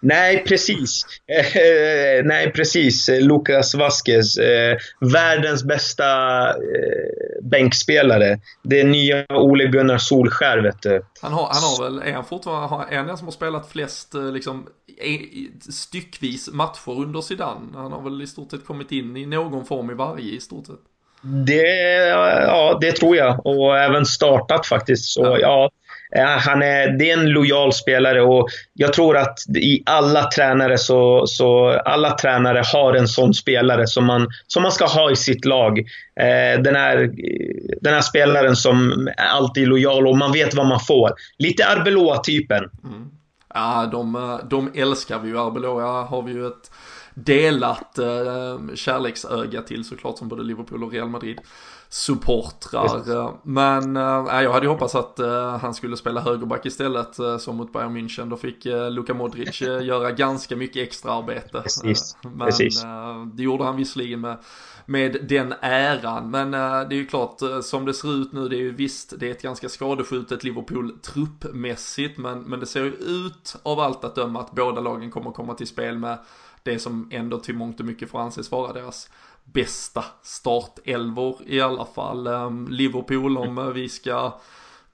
Nej, 0.00 0.44
precis. 0.46 1.06
Eh, 1.26 2.24
nej, 2.24 2.52
precis. 2.52 3.08
Lucas 3.08 3.74
Vasquez. 3.74 4.36
Eh, 4.36 4.76
världens 5.00 5.64
bästa 5.64 6.48
eh, 6.48 7.42
bänkspelare. 7.42 8.38
Det 8.62 8.80
är 8.80 8.84
nya 8.84 9.26
Ole 9.30 9.66
Gunnar 9.66 9.98
Solskär, 9.98 10.58
vet 10.58 10.82
du. 10.82 11.02
Han 11.22 11.32
har, 11.32 11.48
han 11.52 11.62
har 11.62 11.84
väl, 11.84 12.08
är 12.08 12.12
han 12.12 12.24
fortfarande, 12.24 12.86
är 12.90 12.96
han 12.96 13.06
den 13.06 13.18
som 13.18 13.26
har 13.26 13.32
spelat 13.32 13.72
flest, 13.72 14.14
eh, 14.14 14.32
liksom, 14.32 14.66
styckvis 15.70 16.48
matcher 16.52 17.00
under 17.00 17.20
Zidane? 17.20 17.66
Han 17.74 17.92
har 17.92 18.02
väl 18.02 18.22
i 18.22 18.26
stort 18.26 18.50
sett 18.50 18.66
kommit 18.66 18.92
in 18.92 19.16
i 19.16 19.26
någon 19.26 19.64
form 19.64 19.90
i 19.90 19.94
varje, 19.94 20.36
i 20.36 20.40
stort 20.40 20.66
sett. 20.66 20.80
Det, 21.46 22.06
ja, 22.46 22.78
det 22.80 22.92
tror 22.92 23.16
jag. 23.16 23.46
Och 23.46 23.78
även 23.78 24.06
startat 24.06 24.66
faktiskt. 24.66 25.04
Så 25.04 25.20
ja, 25.20 25.38
ja 25.38 25.70
Eh, 26.14 26.24
han 26.24 26.62
är, 26.62 26.88
det 26.98 27.10
är 27.10 27.18
en 27.18 27.30
lojal 27.30 27.72
spelare 27.72 28.22
och 28.22 28.48
jag 28.74 28.92
tror 28.92 29.16
att 29.16 29.38
i 29.56 29.82
alla 29.86 30.30
tränare 30.30 30.78
så, 30.78 31.26
så 31.26 31.68
alla 31.68 32.10
tränare 32.10 32.62
har 32.72 32.94
en 32.94 33.08
sån 33.08 33.34
spelare 33.34 33.86
som 33.86 34.04
man, 34.04 34.28
som 34.46 34.62
man 34.62 34.72
ska 34.72 34.86
ha 34.86 35.10
i 35.10 35.16
sitt 35.16 35.44
lag. 35.44 35.78
Eh, 36.20 36.62
den, 36.62 36.76
här, 36.76 37.10
den 37.80 37.94
här 37.94 38.00
spelaren 38.00 38.56
som 38.56 39.08
är 39.16 39.26
alltid 39.26 39.68
lojal 39.68 40.06
och 40.06 40.16
man 40.16 40.32
vet 40.32 40.54
vad 40.54 40.66
man 40.66 40.80
får. 40.80 41.10
Lite 41.38 41.66
Arbeloa-typen. 41.66 42.70
Mm. 42.84 43.10
Ja, 43.54 43.88
de, 43.92 44.14
eh, 44.16 44.48
de 44.50 44.70
älskar 44.74 45.18
vi 45.18 45.28
ju. 45.28 45.38
Arbeloa 45.38 46.02
har 46.02 46.22
vi 46.22 46.32
ju 46.32 46.46
ett 46.46 46.70
delat 47.16 47.98
eh, 47.98 48.74
kärleksöga 48.74 49.62
till 49.62 49.84
såklart 49.84 50.18
som 50.18 50.28
både 50.28 50.42
Liverpool 50.42 50.84
och 50.84 50.92
Real 50.92 51.08
Madrid 51.08 51.40
supportrar. 51.88 53.38
Men 53.48 53.96
äh, 53.96 54.42
jag 54.42 54.52
hade 54.52 54.66
ju 54.66 54.72
hoppats 54.72 54.94
att 54.94 55.18
äh, 55.18 55.58
han 55.58 55.74
skulle 55.74 55.96
spela 55.96 56.20
högerback 56.20 56.66
istället 56.66 57.18
äh, 57.18 57.38
som 57.38 57.56
mot 57.56 57.72
Bayern 57.72 57.96
München. 57.96 58.30
Då 58.30 58.36
fick 58.36 58.66
äh, 58.66 58.90
Luka 58.90 59.14
Modric 59.14 59.60
göra 59.82 60.10
ganska 60.10 60.56
mycket 60.56 60.82
extra 60.82 61.12
arbete. 61.12 61.60
Precis. 61.62 62.16
Men 62.22 62.38
Precis. 62.38 62.84
det 63.34 63.42
gjorde 63.42 63.64
han 63.64 63.76
visserligen 63.76 64.20
med, 64.20 64.36
med 64.86 65.26
den 65.28 65.54
äran. 65.60 66.30
Men 66.30 66.50
det 66.50 66.94
är 66.94 66.98
ju 66.98 67.06
klart, 67.06 67.40
som 67.62 67.84
det 67.84 67.94
ser 67.94 68.14
ut 68.14 68.32
nu, 68.32 68.48
det 68.48 68.56
är 68.56 68.60
ju 68.60 68.74
visst, 68.74 69.14
det 69.18 69.26
är 69.26 69.30
ett 69.30 69.42
ganska 69.42 69.68
skadeskjutet 69.68 70.44
Liverpool 70.44 70.98
truppmässigt. 70.98 72.18
Men, 72.18 72.38
men 72.38 72.60
det 72.60 72.66
ser 72.66 72.84
ju 72.84 72.92
ut 72.92 73.56
av 73.62 73.80
allt 73.80 74.04
att 74.04 74.14
döma 74.14 74.40
att 74.40 74.52
båda 74.52 74.80
lagen 74.80 75.10
kommer 75.10 75.30
komma 75.30 75.54
till 75.54 75.66
spel 75.66 75.98
med 75.98 76.18
det 76.66 76.78
som 76.78 77.08
ändå 77.12 77.38
till 77.38 77.54
mångt 77.54 77.80
och 77.80 77.86
mycket 77.86 78.10
får 78.10 78.20
anses 78.20 78.50
vara 78.50 78.72
deras 78.72 79.10
bästa 79.44 80.04
startelvor 80.22 81.36
i 81.46 81.60
alla 81.60 81.84
fall. 81.84 82.26
Ehm, 82.26 82.68
Liverpool 82.70 83.38
om 83.38 83.72
vi 83.74 83.88
ska 83.88 84.40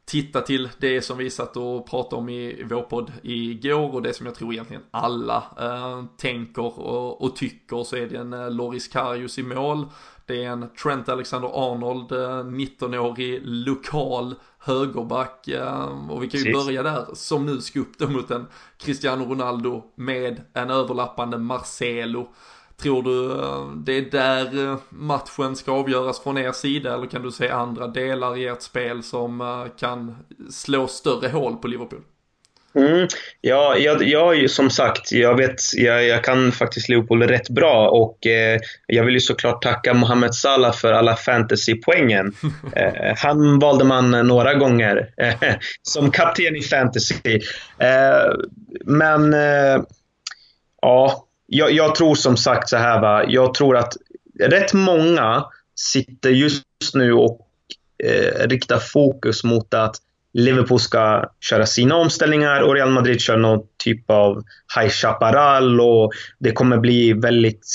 titta 0.04 0.40
till 0.40 0.68
det 0.78 1.02
som 1.02 1.18
vi 1.18 1.30
satt 1.30 1.56
och 1.56 1.90
pratade 1.90 2.16
om 2.16 2.28
i 2.28 2.64
vår 2.70 2.82
podd 2.82 3.12
igår 3.22 3.94
och 3.94 4.02
det 4.02 4.14
som 4.14 4.26
jag 4.26 4.34
tror 4.34 4.52
egentligen 4.52 4.82
alla 4.90 5.44
eh, 5.60 6.04
tänker 6.16 6.80
och, 6.80 7.22
och, 7.22 7.36
tycker 7.36 7.84
så 7.84 7.96
är 7.96 8.06
det 8.06 8.16
en 8.16 8.32
eh, 8.32 8.50
Loris 8.50 8.88
Karius 8.88 9.38
i 9.38 9.42
mål. 9.42 9.86
Det 10.26 10.44
är 10.44 10.50
en 10.50 10.68
Trent 10.82 11.08
Alexander-Arnold, 11.08 12.12
eh, 12.12 12.44
19-årig 12.44 13.40
lokal 13.42 14.34
högerback 14.58 15.48
eh, 15.48 16.10
och 16.10 16.22
vi 16.22 16.28
kan 16.28 16.40
ju 16.40 16.46
Precis. 16.46 16.66
börja 16.66 16.82
där 16.82 17.06
som 17.14 17.46
nu 17.46 17.60
ska 17.60 17.80
upp 17.80 17.98
då 17.98 18.08
mot 18.08 18.30
en 18.30 18.46
Cristiano 18.76 19.24
Ronaldo 19.24 19.82
med 19.94 20.40
en 20.52 20.70
överlappande 20.70 21.38
Marcelo. 21.38 22.28
Tror 22.76 23.02
du 23.02 23.32
eh, 23.32 23.70
det 23.76 23.92
är 23.92 24.10
där 24.10 24.70
eh, 24.70 24.78
matchen 24.88 25.56
ska 25.56 25.72
avgöras 25.72 26.20
från 26.20 26.38
er 26.38 26.52
sida 26.52 26.94
eller 26.94 27.06
kan 27.06 27.22
du 27.22 27.30
se 27.30 27.48
andra 27.48 27.86
delar 27.86 28.36
i 28.36 28.46
ert 28.46 28.62
spel 28.62 29.02
som 29.02 29.40
eh, 29.40 29.64
kan 29.78 30.16
slå 30.50 30.86
större 30.86 31.28
hål 31.28 31.56
på 31.56 31.68
Liverpool? 31.68 32.00
Mm. 32.74 33.08
Ja, 33.40 33.76
jag, 33.76 34.02
jag, 34.02 34.50
som 34.50 34.70
sagt, 34.70 35.12
jag, 35.12 35.36
vet, 35.36 35.60
jag, 35.74 36.04
jag 36.04 36.24
kan 36.24 36.52
faktiskt 36.52 36.88
Liverpool 36.88 37.22
rätt 37.22 37.48
bra 37.48 37.88
och 37.88 38.26
eh, 38.26 38.60
jag 38.86 39.04
vill 39.04 39.14
ju 39.14 39.20
såklart 39.20 39.62
tacka 39.62 39.94
Mohamed 39.94 40.34
Salah 40.34 40.72
för 40.72 40.92
alla 40.92 41.16
fantasypoängen. 41.16 42.34
Eh, 42.76 43.16
han 43.16 43.58
valde 43.58 43.84
man 43.84 44.10
några 44.10 44.54
gånger 44.54 45.10
eh, 45.16 45.34
som 45.82 46.10
kapten 46.10 46.56
i 46.56 46.62
fantasy. 46.62 47.40
men 48.84 49.34
ja, 50.82 51.26
jag, 51.46 51.72
jag, 51.72 51.94
tror 51.94 52.14
som 52.14 52.36
sagt 52.36 52.68
så 52.68 52.76
här 52.76 53.00
va. 53.00 53.24
Jag 53.28 53.54
tror 53.54 53.76
att 53.76 53.96
rätt 54.40 54.72
många 54.72 55.44
sitter 55.74 56.30
just 56.30 56.64
nu 56.94 57.12
och 57.12 57.40
eh, 58.04 58.48
riktar 58.48 58.78
fokus 58.78 59.44
mot 59.44 59.74
att 59.74 59.96
Liverpool 60.34 60.80
ska 60.80 61.24
köra 61.40 61.66
sina 61.66 61.96
omställningar 61.96 62.60
och 62.60 62.74
Real 62.74 62.90
Madrid 62.90 63.20
kör 63.20 63.36
någon 63.36 63.60
typ 63.84 64.10
av 64.10 64.42
High 64.78 64.90
Chaparral 64.90 65.80
och 65.80 66.12
det 66.38 66.52
kommer 66.52 66.78
bli 66.78 67.12
väldigt, 67.12 67.66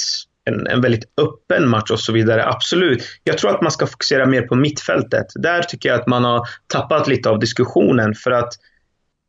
en, 0.46 0.68
en, 0.68 0.82
väldigt 0.82 1.06
öppen 1.22 1.70
match 1.70 1.92
och 1.92 2.00
så 2.00 2.14
vidare. 2.14 2.46
Absolut. 2.46 3.04
Jag 3.24 3.38
tror 3.38 3.56
att 3.56 3.62
man 3.62 3.72
ska 3.72 3.88
fokusera 3.88 4.26
mer 4.26 4.42
på 4.42 4.56
mittfältet. 4.56 5.28
Där 5.36 5.64
tycker 5.64 5.90
jag 5.90 6.00
att 6.00 6.08
man 6.08 6.24
har 6.24 6.48
tappat 6.68 7.08
lite 7.08 7.30
av 7.30 7.40
diskussionen 7.40 8.14
för 8.16 8.32
att 8.32 8.54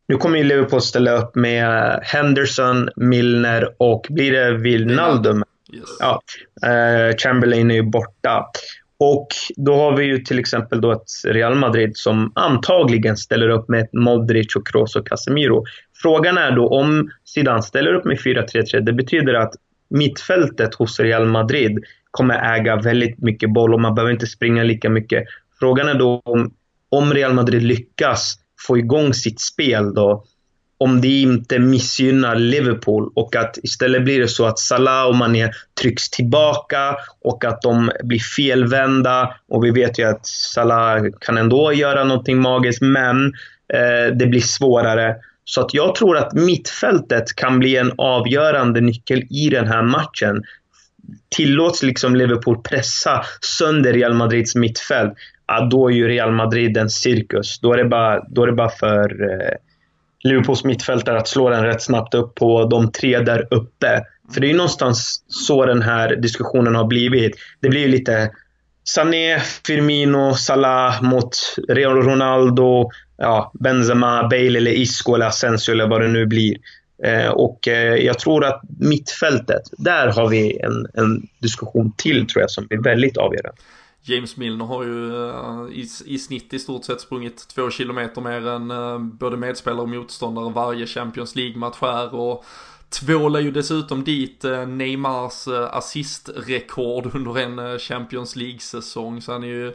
nu 0.07 0.17
kommer 0.17 0.37
ju 0.37 0.43
Liverpool 0.43 0.81
ställa 0.81 1.11
upp 1.11 1.35
med 1.35 1.99
Henderson, 2.03 2.89
Milner 2.95 3.75
och 3.77 4.05
blir 4.09 4.31
det 4.31 4.57
Wijnaldum? 4.57 5.43
Yes. 5.73 5.83
Ja, 5.99 6.21
eh, 6.65 7.15
Chamberlain 7.17 7.71
är 7.71 7.75
ju 7.75 7.83
borta. 7.83 8.45
Och 8.99 9.27
då 9.55 9.75
har 9.75 9.97
vi 9.97 10.03
ju 10.03 10.17
till 10.17 10.39
exempel 10.39 10.81
då 10.81 10.91
ett 10.91 11.07
Real 11.25 11.55
Madrid 11.55 11.91
som 11.97 12.31
antagligen 12.35 13.17
ställer 13.17 13.49
upp 13.49 13.69
med 13.69 13.87
Modric 13.93 14.55
och 14.55 14.67
Kroos 14.67 14.95
och 14.95 15.07
Casemiro. 15.07 15.63
Frågan 16.01 16.37
är 16.37 16.51
då 16.51 16.67
om 16.67 17.09
Zidane 17.25 17.61
ställer 17.61 17.93
upp 17.93 18.05
med 18.05 18.17
4-3-3. 18.17 18.79
Det 18.79 18.93
betyder 18.93 19.33
att 19.33 19.53
mittfältet 19.89 20.75
hos 20.75 20.99
Real 20.99 21.25
Madrid 21.25 21.83
kommer 22.11 22.55
äga 22.55 22.75
väldigt 22.75 23.17
mycket 23.17 23.53
boll 23.53 23.73
och 23.73 23.81
man 23.81 23.95
behöver 23.95 24.13
inte 24.13 24.27
springa 24.27 24.63
lika 24.63 24.89
mycket. 24.89 25.23
Frågan 25.59 25.87
är 25.87 25.95
då 25.95 26.21
om, 26.25 26.53
om 26.89 27.13
Real 27.13 27.33
Madrid 27.33 27.63
lyckas 27.63 28.35
få 28.67 28.77
igång 28.77 29.13
sitt 29.13 29.41
spel 29.41 29.93
då, 29.93 30.23
om 30.79 31.01
det 31.01 31.21
inte 31.21 31.59
missgynnar 31.59 32.35
Liverpool 32.35 33.11
och 33.15 33.35
att 33.35 33.57
istället 33.63 34.03
blir 34.03 34.19
det 34.19 34.27
så 34.27 34.45
att 34.45 34.59
Salah 34.59 35.07
och 35.07 35.15
Mané 35.15 35.51
trycks 35.81 36.09
tillbaka 36.09 36.95
och 37.21 37.45
att 37.45 37.61
de 37.61 37.91
blir 38.03 38.19
felvända. 38.19 39.35
Och 39.49 39.65
vi 39.65 39.71
vet 39.71 39.99
ju 39.99 40.09
att 40.09 40.25
Salah 40.25 41.03
kan 41.19 41.37
ändå 41.37 41.73
göra 41.73 42.03
någonting 42.03 42.41
magiskt, 42.41 42.81
men 42.81 43.25
eh, 43.73 44.15
det 44.15 44.27
blir 44.27 44.41
svårare. 44.41 45.15
Så 45.45 45.61
att 45.61 45.73
jag 45.73 45.95
tror 45.95 46.17
att 46.17 46.33
mittfältet 46.33 47.35
kan 47.35 47.59
bli 47.59 47.77
en 47.77 47.91
avgörande 47.97 48.81
nyckel 48.81 49.23
i 49.29 49.49
den 49.49 49.67
här 49.67 49.83
matchen. 49.83 50.43
Tillåts 51.35 51.83
liksom 51.83 52.15
Liverpool 52.15 52.61
pressa 52.61 53.25
sönder 53.41 53.93
Real 53.93 54.13
Madrids 54.13 54.55
mittfält, 54.55 55.13
ja, 55.47 55.67
då 55.71 55.87
är 55.87 55.93
ju 55.93 56.07
Real 56.07 56.31
Madrid 56.31 56.77
en 56.77 56.89
cirkus. 56.89 57.59
Då 57.59 57.73
är 57.73 57.77
det 57.77 57.85
bara, 57.85 58.25
då 58.29 58.43
är 58.43 58.47
det 58.47 58.53
bara 58.53 58.69
för 58.69 59.31
eh, 59.31 59.55
Liverpools 60.23 60.63
mittfältare 60.63 61.17
att 61.17 61.27
slå 61.27 61.49
den 61.49 61.63
rätt 61.63 61.81
snabbt 61.81 62.13
upp 62.13 62.35
på 62.35 62.65
de 62.65 62.91
tre 62.91 63.19
där 63.19 63.47
uppe. 63.51 64.03
För 64.33 64.41
det 64.41 64.47
är 64.47 64.51
ju 64.51 64.57
någonstans 64.57 65.23
så 65.27 65.65
den 65.65 65.81
här 65.81 66.15
diskussionen 66.15 66.75
har 66.75 66.85
blivit. 66.85 67.35
Det 67.59 67.69
blir 67.69 67.81
ju 67.81 67.87
lite 67.87 68.31
Sané, 68.83 69.39
Firmino, 69.67 70.33
Salah 70.33 71.01
mot 71.01 71.37
Real 71.67 71.95
Ronaldo, 71.95 72.89
ja, 73.17 73.51
Benzema, 73.59 74.27
Bale 74.27 74.57
eller 74.57 74.71
Isco 74.71 75.15
eller 75.15 75.25
Asensio 75.25 75.71
eller 75.71 75.87
vad 75.87 76.01
det 76.01 76.07
nu 76.07 76.25
blir. 76.25 76.57
Eh, 77.03 77.29
och 77.29 77.67
eh, 77.67 77.95
jag 77.95 78.19
tror 78.19 78.45
att 78.45 78.61
mittfältet, 78.79 79.61
där 79.77 80.07
har 80.07 80.29
vi 80.29 80.59
en, 80.59 80.87
en 80.93 81.27
diskussion 81.39 81.93
till 81.97 82.27
tror 82.27 82.41
jag 82.41 82.51
som 82.51 82.67
blir 82.67 82.83
väldigt 82.83 83.17
avgörande. 83.17 83.61
James 84.09 84.37
Milner 84.37 84.65
har 84.65 84.83
ju 84.83 85.11
uh, 85.11 85.67
i, 85.71 85.87
i 86.05 86.19
snitt 86.19 86.53
i 86.53 86.59
stort 86.59 86.85
sett 86.85 87.01
sprungit 87.01 87.47
två 87.47 87.69
kilometer 87.69 88.21
mer 88.21 88.47
än 88.47 88.71
uh, 88.71 88.99
både 88.99 89.37
medspelare 89.37 89.81
och 89.81 89.89
motståndare 89.89 90.53
varje 90.53 90.87
Champions 90.87 91.35
League-match 91.35 91.77
här 91.81 92.15
och 92.15 92.45
tvålar 92.89 93.39
ju 93.39 93.51
dessutom 93.51 94.03
dit 94.03 94.45
uh, 94.45 94.67
Neymars 94.67 95.47
assistrekord 95.47 97.15
under 97.15 97.39
en 97.39 97.79
Champions 97.79 98.35
League-säsong. 98.35 99.21
Så 99.21 99.31
han 99.31 99.43
är 99.43 99.47
ju 99.47 99.73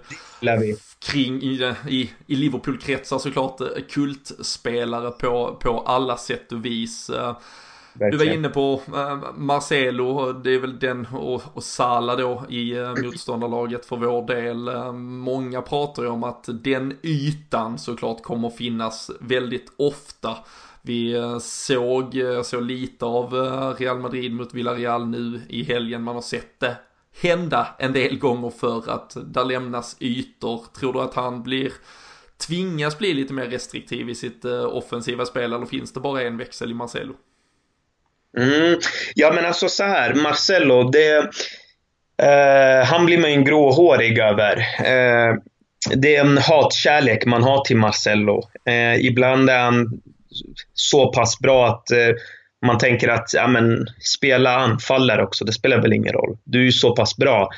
kring 0.98 1.42
i, 1.42 1.74
i, 1.88 2.10
i 2.26 2.36
Liverpool-kretsar 2.36 3.18
såklart 3.18 3.60
kultspelare 3.90 5.10
på, 5.10 5.58
på 5.60 5.80
alla 5.80 6.16
sätt 6.16 6.52
och 6.52 6.64
vis. 6.64 7.10
Du 7.94 8.16
var 8.16 8.24
inne 8.24 8.48
på 8.48 8.80
äh, 8.86 9.18
Marcelo, 9.36 10.32
det 10.32 10.54
är 10.54 10.58
väl 10.58 10.78
den 10.78 11.06
och, 11.12 11.42
och 11.52 11.64
Sala 11.64 12.16
då 12.16 12.44
i 12.48 12.72
äh, 12.72 12.94
motståndarlaget 13.02 13.86
för 13.86 13.96
vår 13.96 14.26
del. 14.26 14.68
Äh, 14.68 14.92
många 14.92 15.62
pratar 15.62 16.02
ju 16.02 16.08
om 16.08 16.24
att 16.24 16.48
den 16.52 16.98
ytan 17.02 17.78
såklart 17.78 18.22
kommer 18.22 18.50
finnas 18.50 19.10
väldigt 19.20 19.72
ofta. 19.76 20.36
Vi 20.82 21.16
såg 21.40 22.14
så 22.44 22.60
lite 22.60 23.04
av 23.04 23.32
Real 23.78 23.98
Madrid 23.98 24.32
mot 24.32 24.54
Villarreal 24.54 25.06
nu 25.06 25.40
i 25.48 25.62
helgen, 25.62 26.02
man 26.02 26.14
har 26.14 26.22
sett 26.22 26.60
det 26.60 26.76
hända 27.20 27.68
en 27.78 27.92
del 27.92 28.18
gånger 28.18 28.50
för 28.50 28.90
att 28.90 29.16
där 29.24 29.44
lämnas 29.44 29.96
ytor. 30.00 30.64
Tror 30.78 30.92
du 30.92 31.00
att 31.00 31.14
han 31.14 31.42
blir 31.42 31.72
tvingas 32.36 32.98
bli 32.98 33.14
lite 33.14 33.32
mer 33.32 33.46
restriktiv 33.46 34.10
i 34.10 34.14
sitt 34.14 34.44
offensiva 34.44 35.26
spel 35.26 35.52
eller 35.52 35.66
finns 35.66 35.92
det 35.92 36.00
bara 36.00 36.22
en 36.22 36.36
växel 36.36 36.70
i 36.70 36.74
Marcelo? 36.74 37.14
Mm. 38.38 38.78
Ja 39.14 39.32
men 39.32 39.44
alltså 39.44 39.68
så 39.68 39.84
här, 39.84 40.14
Marcello, 40.14 40.90
det, 40.90 41.16
eh, 42.22 42.86
han 42.86 43.06
blir 43.06 43.18
man 43.18 43.30
ju 43.30 43.36
en 43.36 43.44
gråhårig 43.44 44.18
över. 44.18 44.56
Eh, 44.78 45.34
det 45.94 46.16
är 46.16 46.20
en 46.20 46.38
hatkärlek 46.38 47.24
man 47.26 47.42
har 47.42 47.64
till 47.64 47.76
Marcello. 47.76 48.42
Eh, 48.68 49.06
ibland 49.06 49.50
är 49.50 49.58
han 49.58 50.00
så 50.74 51.12
pass 51.12 51.38
bra 51.38 51.68
att 51.68 51.90
eh, 51.90 52.14
man 52.66 52.78
tänker 52.78 53.08
att 53.08 53.34
ja, 53.34 53.46
men, 53.46 53.86
spela 54.16 54.56
anfallare 54.56 55.22
också, 55.22 55.44
det 55.44 55.52
spelar 55.52 55.82
väl 55.82 55.92
ingen 55.92 56.12
roll. 56.12 56.38
Du 56.44 56.60
är 56.60 56.64
ju 56.64 56.72
så 56.72 56.96
pass 56.96 57.16
bra. 57.16 57.48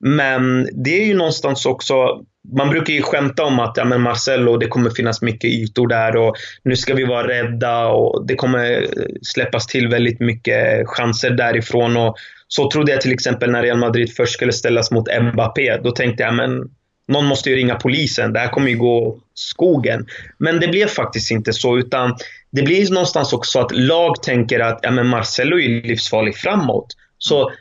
Men 0.00 0.68
det 0.84 1.00
är 1.00 1.04
ju 1.04 1.14
någonstans 1.14 1.66
också 1.66 2.24
man 2.56 2.70
brukar 2.70 2.92
ju 2.92 3.02
skämta 3.02 3.44
om 3.44 3.58
att 3.58 3.76
ja, 3.76 3.84
men 3.84 4.00
Marcelo, 4.00 4.56
det 4.56 4.66
kommer 4.66 4.90
finnas 4.90 5.22
mycket 5.22 5.50
ytor 5.50 5.88
där 5.88 6.16
och 6.16 6.36
nu 6.62 6.76
ska 6.76 6.94
vi 6.94 7.04
vara 7.04 7.28
rädda 7.28 7.86
och 7.86 8.26
det 8.26 8.34
kommer 8.34 8.86
släppas 9.22 9.66
till 9.66 9.88
väldigt 9.88 10.20
mycket 10.20 10.88
chanser 10.88 11.30
därifrån. 11.30 11.96
Och 11.96 12.16
så 12.48 12.70
trodde 12.70 12.92
jag 12.92 13.00
till 13.00 13.12
exempel 13.12 13.50
när 13.50 13.62
Real 13.62 13.78
Madrid 13.78 14.16
först 14.16 14.32
skulle 14.32 14.52
ställas 14.52 14.90
mot 14.90 15.08
Mbappé. 15.22 15.76
Då 15.76 15.90
tänkte 15.90 16.22
jag 16.22 16.34
men 16.34 16.70
någon 17.08 17.24
måste 17.24 17.50
ju 17.50 17.56
ringa 17.56 17.74
polisen. 17.74 18.32
Det 18.32 18.40
här 18.40 18.48
kommer 18.48 18.68
ju 18.68 18.76
gå 18.76 19.18
skogen. 19.34 20.06
Men 20.38 20.60
det 20.60 20.68
blev 20.68 20.86
faktiskt 20.86 21.30
inte 21.30 21.52
så 21.52 21.78
utan 21.78 22.16
det 22.50 22.62
blir 22.62 22.92
någonstans 22.92 23.32
också 23.32 23.60
att 23.60 23.76
lag 23.76 24.22
tänker 24.22 24.60
att 24.60 24.78
ja, 24.82 24.90
men 24.90 25.06
Marcelo 25.06 25.58
är 25.58 25.82
livsfarlig 25.82 26.36
framåt. 26.36 26.86
Så 27.18 27.52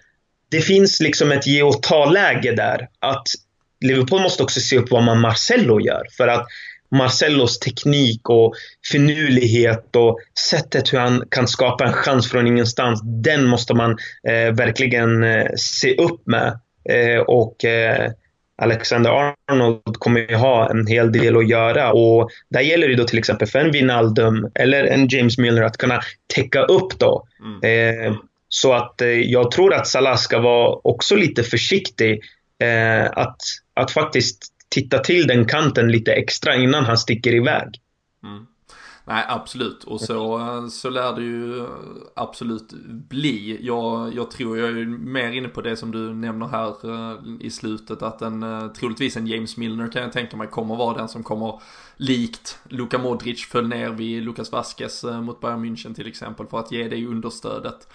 det 0.51 0.61
finns 0.61 0.99
liksom 0.99 1.31
ett 1.31 1.47
ge 1.47 1.63
och 1.63 1.83
ta-läge 1.83 2.51
där. 2.51 2.87
Att 2.99 3.27
Liverpool 3.81 4.21
måste 4.21 4.43
också 4.43 4.59
se 4.59 4.77
upp 4.77 4.91
vad 4.91 5.03
man 5.03 5.19
Marcello 5.19 5.79
gör. 5.81 6.03
För 6.17 6.27
att 6.27 6.47
Marcellos 6.91 7.59
teknik 7.59 8.29
och 8.29 8.53
finurlighet 8.91 9.95
och 9.95 10.19
sättet 10.49 10.93
hur 10.93 10.99
han 10.99 11.23
kan 11.31 11.47
skapa 11.47 11.85
en 11.85 11.93
chans 11.93 12.31
från 12.31 12.47
ingenstans, 12.47 13.01
den 13.03 13.45
måste 13.45 13.73
man 13.73 13.91
eh, 14.27 14.53
verkligen 14.53 15.23
eh, 15.23 15.47
se 15.57 15.95
upp 15.95 16.27
med. 16.27 16.59
Eh, 16.89 17.19
och 17.19 17.65
eh, 17.65 18.11
Alexander 18.61 19.33
Arnold 19.51 19.97
kommer 19.99 20.19
ju 20.19 20.35
ha 20.35 20.69
en 20.69 20.87
hel 20.87 21.11
del 21.11 21.37
att 21.37 21.49
göra 21.49 21.91
och 21.91 22.29
där 22.49 22.61
gäller 22.61 22.87
det 22.87 22.95
då 22.95 23.03
till 23.03 23.19
exempel 23.19 23.47
för 23.47 23.59
en 23.59 23.71
Wijnaldum 23.71 24.51
eller 24.55 24.83
en 24.83 25.07
James 25.07 25.37
Milner 25.37 25.61
att 25.61 25.77
kunna 25.77 26.01
täcka 26.35 26.61
upp 26.61 26.99
då. 26.99 27.27
Mm. 27.39 28.05
Eh, 28.05 28.15
så 28.49 28.73
att 28.73 29.01
eh, 29.01 29.07
jag 29.07 29.51
tror 29.51 29.73
att 29.73 29.87
Salah 29.87 30.15
ska 30.15 30.39
vara 30.39 30.79
också 30.83 31.15
lite 31.15 31.43
försiktig 31.43 32.21
Eh, 32.59 33.11
att, 33.11 33.41
att 33.73 33.91
faktiskt 33.91 34.53
titta 34.69 34.99
till 34.99 35.27
den 35.27 35.45
kanten 35.45 35.91
lite 35.91 36.13
extra 36.13 36.55
innan 36.55 36.85
han 36.85 36.97
sticker 36.97 37.35
iväg. 37.35 37.81
Mm. 38.23 38.45
Nej, 39.09 39.25
absolut. 39.27 39.83
Och 39.83 40.01
så, 40.01 40.39
så 40.71 40.89
lär 40.89 41.15
det 41.15 41.21
ju 41.21 41.67
absolut 42.15 42.73
bli. 43.09 43.57
Jag, 43.61 44.15
jag 44.15 44.31
tror, 44.31 44.57
jag 44.57 44.69
är 44.69 44.85
mer 44.85 45.31
inne 45.31 45.47
på 45.47 45.61
det 45.61 45.77
som 45.77 45.91
du 45.91 46.13
nämner 46.13 46.47
här 46.47 46.69
eh, 46.89 47.17
i 47.39 47.49
slutet, 47.49 48.01
att 48.01 48.21
en, 48.21 48.43
eh, 48.43 48.67
troligtvis 48.67 49.17
en 49.17 49.27
James 49.27 49.57
Milner 49.57 49.91
kan 49.91 50.01
jag 50.01 50.13
tänka 50.13 50.37
mig 50.37 50.47
kommer 50.47 50.75
vara 50.75 50.97
den 50.97 51.07
som 51.07 51.23
kommer 51.23 51.61
likt 51.97 52.59
Luka 52.69 52.97
Modric 52.97 53.45
föll 53.45 53.67
ner 53.67 53.89
vid 53.89 54.23
Lukas 54.23 54.51
Vasquez 54.51 55.03
mot 55.03 55.41
Bayern 55.41 55.65
München 55.65 55.93
till 55.93 56.07
exempel 56.07 56.47
för 56.47 56.59
att 56.59 56.71
ge 56.71 56.87
det 56.87 57.05
understödet. 57.05 57.87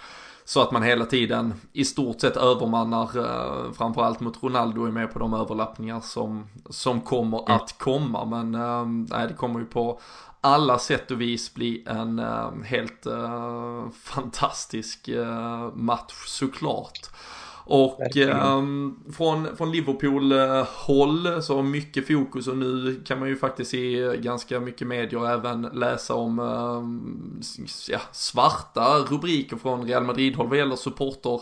Så 0.45 0.61
att 0.61 0.71
man 0.71 0.83
hela 0.83 1.05
tiden 1.05 1.53
i 1.73 1.85
stort 1.85 2.21
sett 2.21 2.37
övermannar, 2.37 3.17
eh, 3.17 3.71
framförallt 3.71 4.19
mot 4.19 4.43
Ronaldo 4.43 4.85
är 4.85 4.91
med 4.91 5.13
på 5.13 5.19
de 5.19 5.33
överlappningar 5.33 5.99
som, 5.99 6.47
som 6.69 7.01
kommer 7.01 7.37
mm. 7.37 7.51
att 7.51 7.77
komma. 7.77 8.25
Men 8.25 8.55
eh, 8.55 8.85
nej, 8.85 9.27
det 9.27 9.33
kommer 9.33 9.59
ju 9.59 9.65
på 9.65 9.99
alla 10.41 10.79
sätt 10.79 11.11
och 11.11 11.21
vis 11.21 11.53
bli 11.53 11.83
en 11.87 12.19
eh, 12.19 12.51
helt 12.63 13.05
eh, 13.05 13.89
fantastisk 14.03 15.07
eh, 15.07 15.73
match 15.73 16.25
såklart. 16.27 17.09
Och 17.65 18.17
eh, 18.17 18.61
från, 19.13 19.55
från 19.57 19.71
Liverpool-håll 19.71 21.43
så 21.43 21.61
mycket 21.61 22.07
fokus 22.07 22.47
och 22.47 22.57
nu 22.57 23.01
kan 23.05 23.19
man 23.19 23.29
ju 23.29 23.35
faktiskt 23.35 23.71
se 23.71 24.17
ganska 24.17 24.59
mycket 24.59 24.87
medier 24.87 25.19
och 25.19 25.29
även 25.29 25.61
läsa 25.61 26.13
om 26.13 26.39
eh, 26.39 26.83
ja, 27.93 27.99
svarta 28.11 28.97
rubriker 28.97 29.57
från 29.57 29.87
Real 29.87 30.03
Madrid-håll 30.03 30.49
vad 30.49 30.57
gäller 30.57 30.75
supporter 30.75 31.41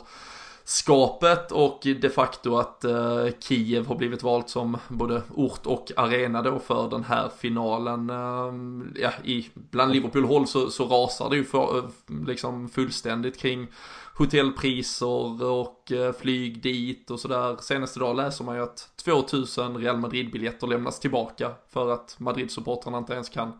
skapet 0.71 1.51
och 1.51 1.79
de 2.01 2.09
facto 2.09 2.57
att 2.57 2.83
eh, 2.83 3.27
Kiev 3.39 3.87
har 3.87 3.95
blivit 3.95 4.23
valt 4.23 4.49
som 4.49 4.77
både 4.87 5.21
ort 5.35 5.65
och 5.65 5.91
arena 5.95 6.41
då 6.41 6.59
för 6.59 6.89
den 6.89 7.03
här 7.03 7.29
finalen. 7.39 8.09
Eh, 8.09 9.01
ja, 9.01 9.11
i, 9.23 9.49
bland 9.53 9.91
Liverpool-håll 9.91 10.47
så, 10.47 10.69
så 10.69 10.85
rasar 10.85 11.29
det 11.29 11.35
ju 11.35 11.43
för, 11.43 11.77
eh, 11.77 11.83
liksom 12.27 12.69
fullständigt 12.69 13.39
kring 13.39 13.67
hotellpriser 14.13 15.43
och 15.43 15.91
eh, 15.91 16.13
flyg 16.13 16.61
dit 16.61 17.11
och 17.11 17.19
sådär. 17.19 17.57
Senaste 17.59 17.99
dag 17.99 18.15
läser 18.15 18.43
man 18.43 18.55
ju 18.55 18.63
att 18.63 18.89
2000 19.03 19.77
Real 19.77 19.97
Madrid-biljetter 19.97 20.67
lämnas 20.67 20.99
tillbaka 20.99 21.51
för 21.69 21.93
att 21.93 22.15
Madrid-supportrarna 22.19 22.97
inte 22.97 23.13
ens 23.13 23.29
kan 23.29 23.51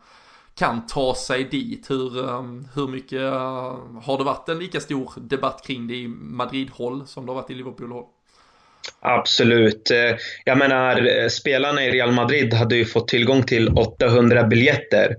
kan 0.60 0.88
ta 0.88 1.16
sig 1.16 1.44
dit. 1.44 1.90
Hur, 1.90 2.30
ehm, 2.30 2.68
hur 2.76 2.88
mycket 2.88 3.22
eh, 3.22 3.78
har 4.04 4.18
det 4.18 4.24
varit 4.24 4.50
en 4.50 4.60
lika 4.60 4.80
stor 4.80 5.14
debatt 5.18 5.64
kring 5.68 5.88
det 5.88 5.96
i 5.96 6.08
Madrid-håll 6.08 7.08
som 7.08 7.26
det 7.26 7.32
har 7.32 7.42
varit 7.42 7.52
i 7.52 7.54
Liverpool-håll? 7.54 8.06
Absolut. 9.00 9.92
Eh, 9.92 10.16
jag 10.46 10.58
menar, 10.58 11.08
eh, 11.08 11.28
spelarna 11.28 11.86
i 11.86 11.92
Real 11.92 12.12
Madrid 12.12 12.54
hade 12.54 12.76
ju 12.76 12.86
fått 12.86 13.08
tillgång 13.08 13.44
till 13.44 13.70
800 13.70 14.44
biljetter 14.44 15.16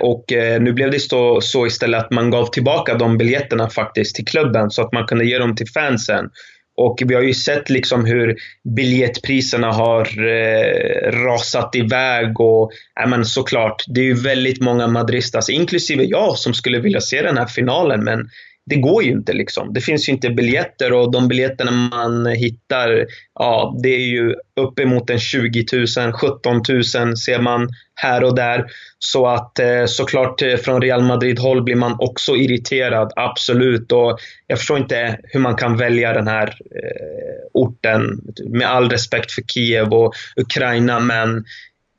och 0.00 0.24
nu 0.60 0.72
blev 0.72 0.90
det 0.90 1.00
så, 1.00 1.40
så 1.40 1.66
istället 1.66 2.04
att 2.04 2.10
man 2.10 2.30
gav 2.30 2.46
tillbaka 2.46 2.94
de 2.94 3.18
biljetterna 3.18 3.70
faktiskt 3.70 4.16
till 4.16 4.24
klubben 4.24 4.70
så 4.70 4.82
att 4.82 4.92
man 4.92 5.06
kunde 5.06 5.24
ge 5.24 5.38
dem 5.38 5.56
till 5.56 5.68
fansen. 5.68 6.30
Och 6.76 7.02
vi 7.06 7.14
har 7.14 7.22
ju 7.22 7.34
sett 7.34 7.70
liksom 7.70 8.04
hur 8.04 8.36
biljettpriserna 8.76 9.72
har 9.72 10.26
eh, 10.26 11.12
rasat 11.12 11.74
iväg 11.74 12.40
och 12.40 12.72
ja, 12.94 13.06
men 13.06 13.24
såklart, 13.24 13.84
det 13.86 14.00
är 14.00 14.04
ju 14.04 14.14
väldigt 14.14 14.60
många 14.60 14.86
madristas, 14.86 15.50
inklusive 15.50 16.04
jag, 16.04 16.38
som 16.38 16.54
skulle 16.54 16.80
vilja 16.80 17.00
se 17.00 17.22
den 17.22 17.38
här 17.38 17.46
finalen. 17.46 18.04
Men 18.04 18.28
det 18.66 18.76
går 18.76 19.02
ju 19.02 19.10
inte 19.10 19.32
liksom. 19.32 19.72
Det 19.72 19.80
finns 19.80 20.08
ju 20.08 20.12
inte 20.12 20.30
biljetter 20.30 20.92
och 20.92 21.12
de 21.12 21.28
biljetterna 21.28 21.70
man 21.70 22.26
hittar, 22.26 23.06
ja, 23.34 23.78
det 23.82 23.88
är 23.88 24.06
ju 24.06 24.34
uppemot 24.60 25.10
en 25.10 25.18
20 25.18 25.64
000, 25.72 26.12
17 26.12 26.62
000 26.68 26.84
ser 27.16 27.38
man 27.40 27.68
här 27.94 28.24
och 28.24 28.34
där. 28.34 28.64
Så 28.98 29.26
att 29.26 29.58
eh, 29.58 29.84
såklart 29.86 30.42
eh, 30.42 30.56
från 30.56 30.82
Real 30.82 31.02
Madrid-håll 31.02 31.62
blir 31.62 31.76
man 31.76 31.96
också 31.98 32.36
irriterad, 32.36 33.12
absolut. 33.16 33.92
Och 33.92 34.18
jag 34.46 34.58
förstår 34.58 34.78
inte 34.78 35.18
hur 35.22 35.40
man 35.40 35.56
kan 35.56 35.76
välja 35.76 36.12
den 36.12 36.28
här 36.28 36.46
eh, 36.48 37.46
orten, 37.52 38.20
med 38.46 38.68
all 38.68 38.90
respekt 38.90 39.32
för 39.32 39.42
Kiev 39.42 39.92
och 39.92 40.14
Ukraina, 40.36 41.00
men 41.00 41.44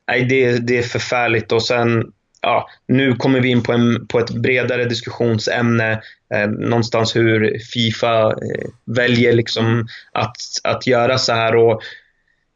nej, 0.08 0.24
det, 0.24 0.58
det 0.58 0.78
är 0.78 0.82
förfärligt. 0.82 1.52
Och 1.52 1.62
sen 1.62 2.04
ja, 2.46 2.68
nu 2.88 3.14
kommer 3.14 3.40
vi 3.40 3.48
in 3.48 3.62
på, 3.62 3.72
en, 3.72 4.06
på 4.06 4.18
ett 4.18 4.30
bredare 4.30 4.84
diskussionsämne. 4.84 5.92
Eh, 6.34 6.48
någonstans 6.48 7.16
hur 7.16 7.58
Fifa 7.72 8.26
eh, 8.26 8.68
väljer 8.84 9.32
liksom 9.32 9.86
att, 10.12 10.36
att 10.64 10.86
göra 10.86 11.18
så 11.18 11.32
här. 11.32 11.56
Och 11.56 11.82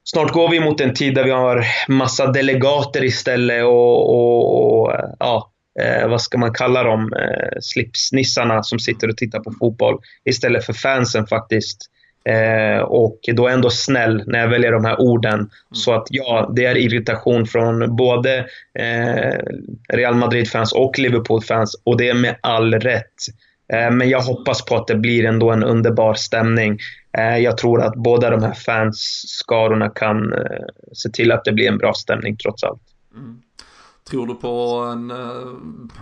snart 0.05 0.33
går 0.33 0.49
vi 0.49 0.61
mot 0.61 0.81
en 0.81 0.95
tid 0.95 1.15
där 1.15 1.25
vi 1.25 1.31
har 1.31 1.67
massa 1.89 2.27
delegater 2.27 3.05
istället 3.05 3.65
och, 3.65 4.11
och, 4.11 4.83
och 4.83 4.93
ja, 5.19 5.51
eh, 5.81 6.09
vad 6.09 6.23
ska 6.23 6.39
man 6.39 6.55
kalla 6.55 6.83
dem? 6.83 7.13
Eh, 7.13 7.59
slipsnissarna 7.61 8.63
som 8.63 8.79
sitter 8.79 9.09
och 9.09 9.17
tittar 9.17 9.41
på 9.41 9.53
fotboll 9.61 9.99
istället 10.25 10.67
för 10.67 10.73
fansen 10.73 11.27
faktiskt. 11.27 11.91
Eh, 12.25 12.83
och 12.83 13.19
då 13.33 13.49
ändå 13.49 13.71
snäll 13.71 14.23
när 14.27 14.39
jag 14.39 14.49
väljer 14.49 14.73
de 14.73 14.85
här 14.85 15.01
orden. 15.01 15.35
Mm. 15.35 15.51
Så 15.73 15.93
att 15.93 16.07
ja, 16.11 16.53
det 16.57 16.65
är 16.65 16.77
irritation 16.77 17.47
från 17.47 17.97
både 17.97 18.47
eh, 18.75 19.39
Real 19.89 20.15
Madrid-fans 20.15 20.73
och 20.73 20.99
Liverpool-fans 20.99 21.81
och 21.85 21.97
det 21.97 22.09
är 22.09 22.15
med 22.15 22.37
all 22.41 22.75
rätt. 22.75 23.15
Eh, 23.73 23.91
men 23.91 24.09
jag 24.09 24.21
hoppas 24.21 24.65
på 24.65 24.77
att 24.77 24.87
det 24.87 24.97
blir 24.97 25.25
ändå 25.25 25.51
en 25.51 25.65
underbar 25.65 26.15
stämning. 26.15 26.79
Eh, 27.19 27.39
jag 27.39 27.59
tror 27.59 27.83
att 27.83 27.95
båda 27.95 28.31
de 28.31 28.43
här 28.43 28.55
fansskarorna 28.55 29.89
kan 29.89 30.33
eh, 30.33 30.67
se 30.93 31.11
till 31.11 31.33
att 31.33 31.45
det 31.45 31.53
blir 31.53 31.69
en 31.69 31.79
bra 31.79 31.95
stämning 31.95 32.37
trots 32.37 32.65
allt. 32.65 32.83
Mm. 33.15 33.43
Tror 34.11 34.27
du 34.27 34.35
på 34.35 34.49
en 34.93 35.11
eh, 35.11 35.53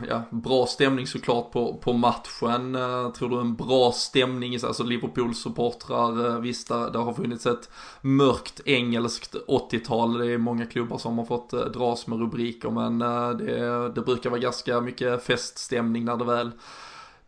ja, 0.08 0.22
bra 0.30 0.66
stämning 0.66 1.06
såklart 1.06 1.52
på, 1.52 1.74
på 1.76 1.92
matchen? 1.92 2.74
Eh, 2.74 3.10
tror 3.12 3.28
du 3.28 3.40
en 3.40 3.54
bra 3.54 3.92
stämning, 3.92 4.54
alltså 4.54 4.84
Liverpool-supportrar, 4.84 6.26
eh, 6.26 6.40
visst 6.40 6.68
det 6.68 6.98
har 6.98 7.12
funnits 7.12 7.46
ett 7.46 7.70
mörkt 8.00 8.60
engelskt 8.64 9.34
80-tal, 9.48 10.18
det 10.18 10.32
är 10.32 10.38
många 10.38 10.66
klubbar 10.66 10.98
som 10.98 11.18
har 11.18 11.24
fått 11.24 11.50
dras 11.50 12.06
med 12.06 12.18
rubriker 12.18 12.70
men 12.70 12.98
det, 13.38 13.88
det 13.88 14.00
brukar 14.00 14.30
vara 14.30 14.40
ganska 14.40 14.80
mycket 14.80 15.22
feststämning 15.22 16.04
när 16.04 16.16
det 16.16 16.24
väl 16.24 16.50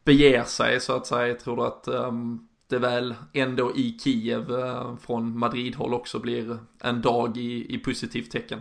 beger 0.05 0.45
sig 0.45 0.81
så 0.81 0.93
att 0.93 1.07
säga. 1.07 1.35
Tror 1.35 1.57
du 1.57 1.63
att 1.63 1.89
um, 1.89 2.49
det 2.69 2.79
väl 2.79 3.15
ändå 3.33 3.73
i 3.77 3.99
Kiev 3.99 4.51
uh, 4.51 4.97
från 4.97 5.39
Madrid-håll 5.39 5.95
också 5.95 6.19
blir 6.19 6.59
en 6.81 7.03
dag 7.03 7.37
i, 7.37 7.75
i 7.75 7.79
positivt 7.79 8.31
tecken? 8.31 8.61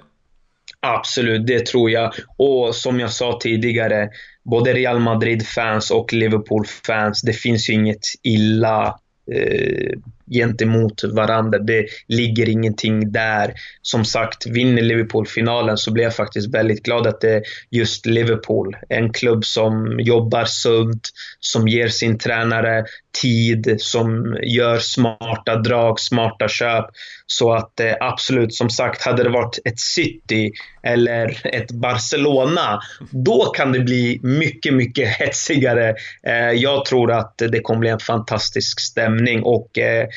Absolut, 0.79 1.47
det 1.47 1.65
tror 1.65 1.91
jag. 1.91 2.13
Och 2.37 2.75
som 2.75 2.99
jag 2.99 3.11
sa 3.11 3.39
tidigare, 3.41 4.09
både 4.43 4.73
Real 4.73 4.99
Madrid-fans 4.99 5.91
och 5.91 6.13
Liverpool-fans, 6.13 7.21
det 7.21 7.33
finns 7.33 7.69
ju 7.69 7.73
inget 7.73 8.05
illa 8.23 8.99
eh, 9.31 9.99
gentemot 10.31 11.03
varandra. 11.03 11.59
Det 11.59 11.85
ligger 12.07 12.49
ingenting 12.49 13.11
där. 13.11 13.53
Som 13.81 14.05
sagt, 14.05 14.47
vinner 14.47 14.81
Liverpool 14.81 15.27
finalen 15.27 15.77
så 15.77 15.91
blir 15.91 16.03
jag 16.03 16.15
faktiskt 16.15 16.53
väldigt 16.53 16.83
glad 16.83 17.07
att 17.07 17.21
det 17.21 17.33
är 17.33 17.41
just 17.71 18.05
Liverpool. 18.05 18.75
En 18.89 19.13
klubb 19.13 19.45
som 19.45 19.99
jobbar 19.99 20.45
sunt, 20.45 21.09
som 21.39 21.67
ger 21.67 21.87
sin 21.87 22.17
tränare 22.17 22.85
tid, 23.21 23.75
som 23.77 24.37
gör 24.43 24.79
smarta 24.79 25.55
drag, 25.55 25.99
smarta 25.99 26.47
köp. 26.47 26.85
Så 27.27 27.53
att 27.53 27.79
eh, 27.79 27.93
absolut, 27.99 28.53
som 28.53 28.69
sagt, 28.69 29.01
hade 29.05 29.23
det 29.23 29.29
varit 29.29 29.59
ett 29.65 29.79
City 29.79 30.51
eller 30.83 31.47
ett 31.47 31.71
Barcelona, 31.71 32.79
då 33.11 33.45
kan 33.45 33.71
det 33.71 33.79
bli 33.79 34.19
mycket, 34.23 34.73
mycket 34.73 35.07
hetsigare. 35.07 35.95
Eh, 36.23 36.51
jag 36.51 36.85
tror 36.85 37.11
att 37.11 37.37
det 37.37 37.59
kommer 37.59 37.79
bli 37.79 37.89
en 37.89 37.99
fantastisk 37.99 38.79
stämning 38.79 39.43
och 39.43 39.77
eh, 39.77 40.07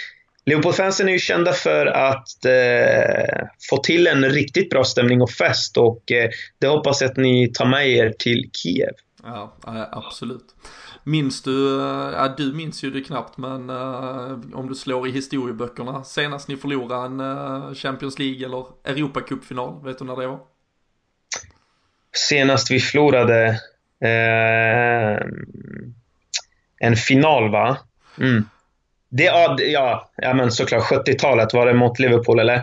Liverpool-fansen 0.44 1.08
är 1.08 1.12
ju 1.12 1.18
kända 1.18 1.52
för 1.52 1.86
att 1.86 2.44
eh, 2.44 3.46
få 3.70 3.76
till 3.76 4.06
en 4.06 4.24
riktigt 4.24 4.70
bra 4.70 4.84
stämning 4.84 5.22
och 5.22 5.30
fest 5.30 5.76
och 5.76 6.12
eh, 6.12 6.30
det 6.58 6.66
hoppas 6.66 7.00
jag 7.00 7.10
att 7.10 7.16
ni 7.16 7.52
tar 7.54 7.66
med 7.66 7.88
er 7.88 8.14
till 8.18 8.50
Kiev. 8.52 8.94
Ja, 9.22 9.56
absolut. 9.92 10.54
Minns 11.04 11.42
du, 11.42 11.80
ja 12.14 12.34
du 12.36 12.52
minns 12.52 12.84
ju 12.84 12.90
det 12.90 13.00
knappt 13.00 13.38
men 13.38 13.70
uh, 13.70 14.38
om 14.54 14.68
du 14.68 14.74
slår 14.74 15.08
i 15.08 15.10
historieböckerna 15.10 16.04
senast 16.04 16.48
ni 16.48 16.56
förlorade 16.56 17.06
en 17.06 17.20
uh, 17.20 17.74
Champions 17.74 18.18
League 18.18 18.46
eller 18.46 18.66
Europacupfinal, 18.84 19.84
vet 19.84 19.98
du 19.98 20.04
när 20.04 20.16
det 20.16 20.26
var? 20.26 20.40
Senast 22.12 22.70
vi 22.70 22.80
förlorade 22.80 23.48
uh, 24.04 25.26
en 26.78 26.96
final 26.96 27.50
va? 27.50 27.78
Mm. 28.18 28.44
Det, 29.14 29.24
ja, 29.58 30.10
ja, 30.16 30.34
men 30.34 30.52
såklart 30.52 30.82
70-talet, 30.82 31.54
var 31.54 31.66
det 31.66 31.74
mot 31.74 31.98
Liverpool 31.98 32.38
eller? 32.38 32.62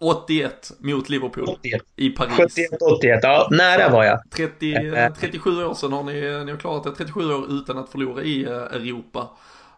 81 0.00 0.72
mot 0.78 1.08
Liverpool 1.08 1.48
81. 1.48 1.82
i 1.96 2.10
Paris. 2.10 2.58
71-81, 3.02 3.18
ja 3.22 3.48
nära 3.50 3.88
var 3.88 4.04
jag. 4.04 4.30
30, 4.30 4.92
37 5.20 5.50
eh, 5.50 5.70
år 5.70 5.74
sedan 5.74 5.92
har 5.92 6.02
ni, 6.02 6.44
ni 6.44 6.50
har 6.50 6.58
klarat 6.58 6.84
det, 6.84 6.90
37 6.94 7.34
år 7.34 7.44
utan 7.50 7.78
att 7.78 7.88
förlora 7.90 8.22
i 8.22 8.44
eh, 8.44 8.52
Europa. 8.52 9.30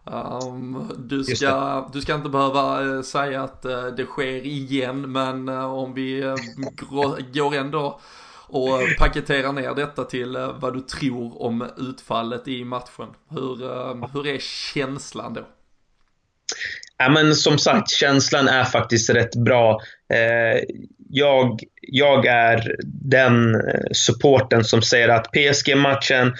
Um, 0.03 0.91
du, 0.97 1.23
ska, 1.23 1.89
du 1.93 2.01
ska 2.01 2.15
inte 2.15 2.29
behöva 2.29 3.03
säga 3.03 3.43
att 3.43 3.61
det 3.97 4.05
sker 4.05 4.45
igen, 4.45 5.11
men 5.11 5.49
om 5.49 5.93
vi 5.93 6.35
går 7.29 7.55
ändå 7.55 7.99
och 8.47 8.79
paketerar 8.99 9.51
ner 9.51 9.75
detta 9.75 10.03
till 10.03 10.37
vad 10.59 10.73
du 10.73 10.81
tror 10.81 11.41
om 11.41 11.69
utfallet 11.77 12.47
i 12.47 12.63
matchen. 12.63 13.07
Hur, 13.29 13.57
hur 14.13 14.27
är 14.27 14.39
känslan 14.39 15.33
då? 15.33 15.41
Ja, 16.97 17.09
men 17.09 17.35
som 17.35 17.57
sagt, 17.57 17.91
känslan 17.91 18.47
är 18.47 18.63
faktiskt 18.63 19.09
rätt 19.09 19.35
bra. 19.35 19.81
Eh, 20.13 20.63
jag, 21.09 21.59
jag 21.81 22.25
är 22.25 22.75
den 22.85 23.55
eh, 23.55 23.61
supporten 23.91 24.63
som 24.63 24.81
säger 24.81 25.09
att 25.09 25.31
PSG-matchen, 25.31 26.33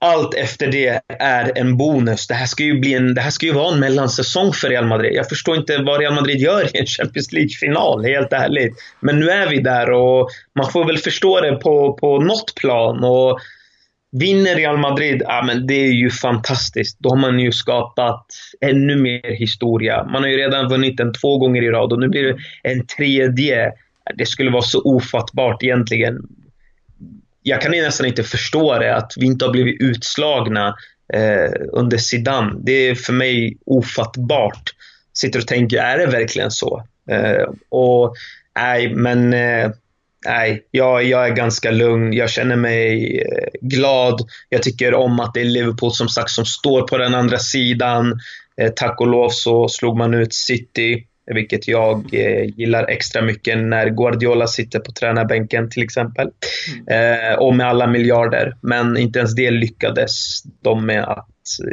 allt 0.00 0.34
efter 0.34 0.66
det 0.66 1.00
är 1.08 1.52
en 1.58 1.76
bonus. 1.76 2.26
Det 2.26 2.34
här 2.34 2.46
ska 2.46 2.62
ju, 2.62 2.80
bli 2.80 2.94
en, 2.94 3.14
det 3.14 3.20
här 3.20 3.30
ska 3.30 3.46
ju 3.46 3.52
vara 3.52 3.74
en 3.74 3.80
mellansäsong 3.80 4.52
för 4.52 4.68
Real 4.68 4.86
Madrid. 4.86 5.12
Jag 5.14 5.28
förstår 5.28 5.56
inte 5.56 5.78
vad 5.78 6.00
Real 6.00 6.14
Madrid 6.14 6.40
gör 6.40 6.76
i 6.76 6.78
en 6.78 6.86
Champions 6.86 7.32
League-final, 7.32 8.04
helt 8.04 8.32
ärligt. 8.32 8.74
Men 9.00 9.20
nu 9.20 9.30
är 9.30 9.50
vi 9.50 9.60
där 9.60 9.90
och 9.90 10.28
man 10.54 10.72
får 10.72 10.84
väl 10.84 10.98
förstå 10.98 11.40
det 11.40 11.52
på, 11.52 11.92
på 11.92 12.20
något 12.20 12.54
plan. 12.54 13.04
Och 13.04 13.40
Vinner 14.12 14.54
Real 14.54 14.78
Madrid, 14.78 15.22
ja 15.24 15.42
men 15.46 15.66
det 15.66 15.74
är 15.74 15.92
ju 15.92 16.10
fantastiskt. 16.10 16.98
Då 16.98 17.08
har 17.08 17.16
man 17.16 17.40
ju 17.40 17.52
skapat 17.52 18.26
ännu 18.60 18.96
mer 18.96 19.36
historia. 19.36 20.04
Man 20.04 20.22
har 20.22 20.30
ju 20.30 20.36
redan 20.36 20.68
vunnit 20.68 20.96
den 20.96 21.12
två 21.12 21.38
gånger 21.38 21.62
i 21.62 21.70
rad 21.70 21.92
och 21.92 22.00
nu 22.00 22.08
blir 22.08 22.24
det 22.24 22.36
en 22.62 22.86
tredje. 22.86 23.72
Det 24.14 24.26
skulle 24.26 24.50
vara 24.50 24.62
så 24.62 24.82
ofattbart 24.82 25.62
egentligen. 25.62 26.28
Jag 27.42 27.60
kan 27.60 27.70
nästan 27.70 28.06
inte 28.06 28.22
förstå 28.24 28.78
det, 28.78 28.96
att 28.96 29.12
vi 29.16 29.26
inte 29.26 29.44
har 29.44 29.52
blivit 29.52 29.80
utslagna 29.80 30.76
eh, 31.12 31.52
under 31.72 31.98
Zidane. 31.98 32.54
Det 32.58 32.72
är 32.72 32.94
för 32.94 33.12
mig 33.12 33.58
ofattbart. 33.66 34.62
Sitter 35.12 35.38
och 35.38 35.46
tänker, 35.46 35.78
är 35.78 35.98
det 35.98 36.06
verkligen 36.06 36.50
så? 36.50 36.84
Eh, 37.10 37.46
och 37.68 38.14
nej, 38.56 38.94
men 38.94 39.32
eh, 39.32 39.70
nej, 40.26 40.66
jag, 40.70 41.04
jag 41.04 41.26
är 41.26 41.34
ganska 41.34 41.70
lugn. 41.70 42.12
Jag 42.12 42.30
känner 42.30 42.56
mig 42.56 43.18
eh, 43.20 43.48
glad. 43.60 44.20
Jag 44.48 44.62
tycker 44.62 44.94
om 44.94 45.20
att 45.20 45.34
det 45.34 45.40
är 45.40 45.44
Liverpool 45.44 45.92
som 45.92 46.08
sagt 46.08 46.30
som 46.30 46.44
står 46.44 46.82
på 46.82 46.98
den 46.98 47.14
andra 47.14 47.38
sidan. 47.38 48.20
Eh, 48.60 48.68
tack 48.76 49.00
och 49.00 49.06
lov 49.06 49.28
så 49.30 49.68
slog 49.68 49.96
man 49.96 50.14
ut 50.14 50.34
City, 50.34 51.04
vilket 51.34 51.68
jag 51.68 52.14
eh, 52.14 52.44
gillar 52.56 52.84
extra 52.84 53.22
mycket 53.22 53.58
när 53.58 53.88
Guardiola 53.88 54.46
sitter 54.46 54.78
på 54.78 54.92
tränarbänken 54.92 55.70
till 55.70 55.82
exempel. 55.82 56.30
Mm. 56.90 57.38
och 57.38 57.54
med 57.54 57.66
alla 57.68 57.86
miljarder. 57.86 58.56
Men 58.62 58.96
inte 58.96 59.18
ens 59.18 59.34
det 59.34 59.50
lyckades 59.50 60.42
de 60.62 60.86
med 60.86 61.04
att 61.04 61.28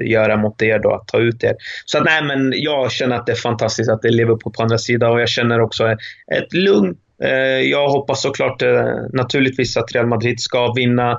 göra 0.06 0.38
mot 0.38 0.62
er 0.62 0.80
då, 0.80 0.94
att 0.94 1.08
ta 1.08 1.18
ut 1.18 1.44
er. 1.44 1.56
Så 1.86 1.98
att, 1.98 2.06
nej, 2.06 2.24
men 2.24 2.54
jag 2.56 2.92
känner 2.92 3.16
att 3.16 3.26
det 3.26 3.32
är 3.32 3.36
fantastiskt 3.36 3.90
att 3.90 4.02
det 4.02 4.08
är 4.08 4.12
Liverpool 4.12 4.54
på 4.54 4.64
andra 4.64 4.78
sidan 4.78 5.12
och 5.12 5.22
jag 5.22 5.30
känner 5.30 5.62
också 5.62 5.88
ett 6.36 6.54
lugn 6.54 6.96
Eh, 6.96 7.05
Eh, 7.24 7.62
jag 7.62 7.90
hoppas 7.90 8.22
såklart 8.22 8.62
eh, 8.62 8.96
naturligtvis 9.14 9.78
att 9.78 9.92
Real 9.96 10.08
Madrid 10.08 10.40
ska 10.40 10.74
vinna. 10.74 11.18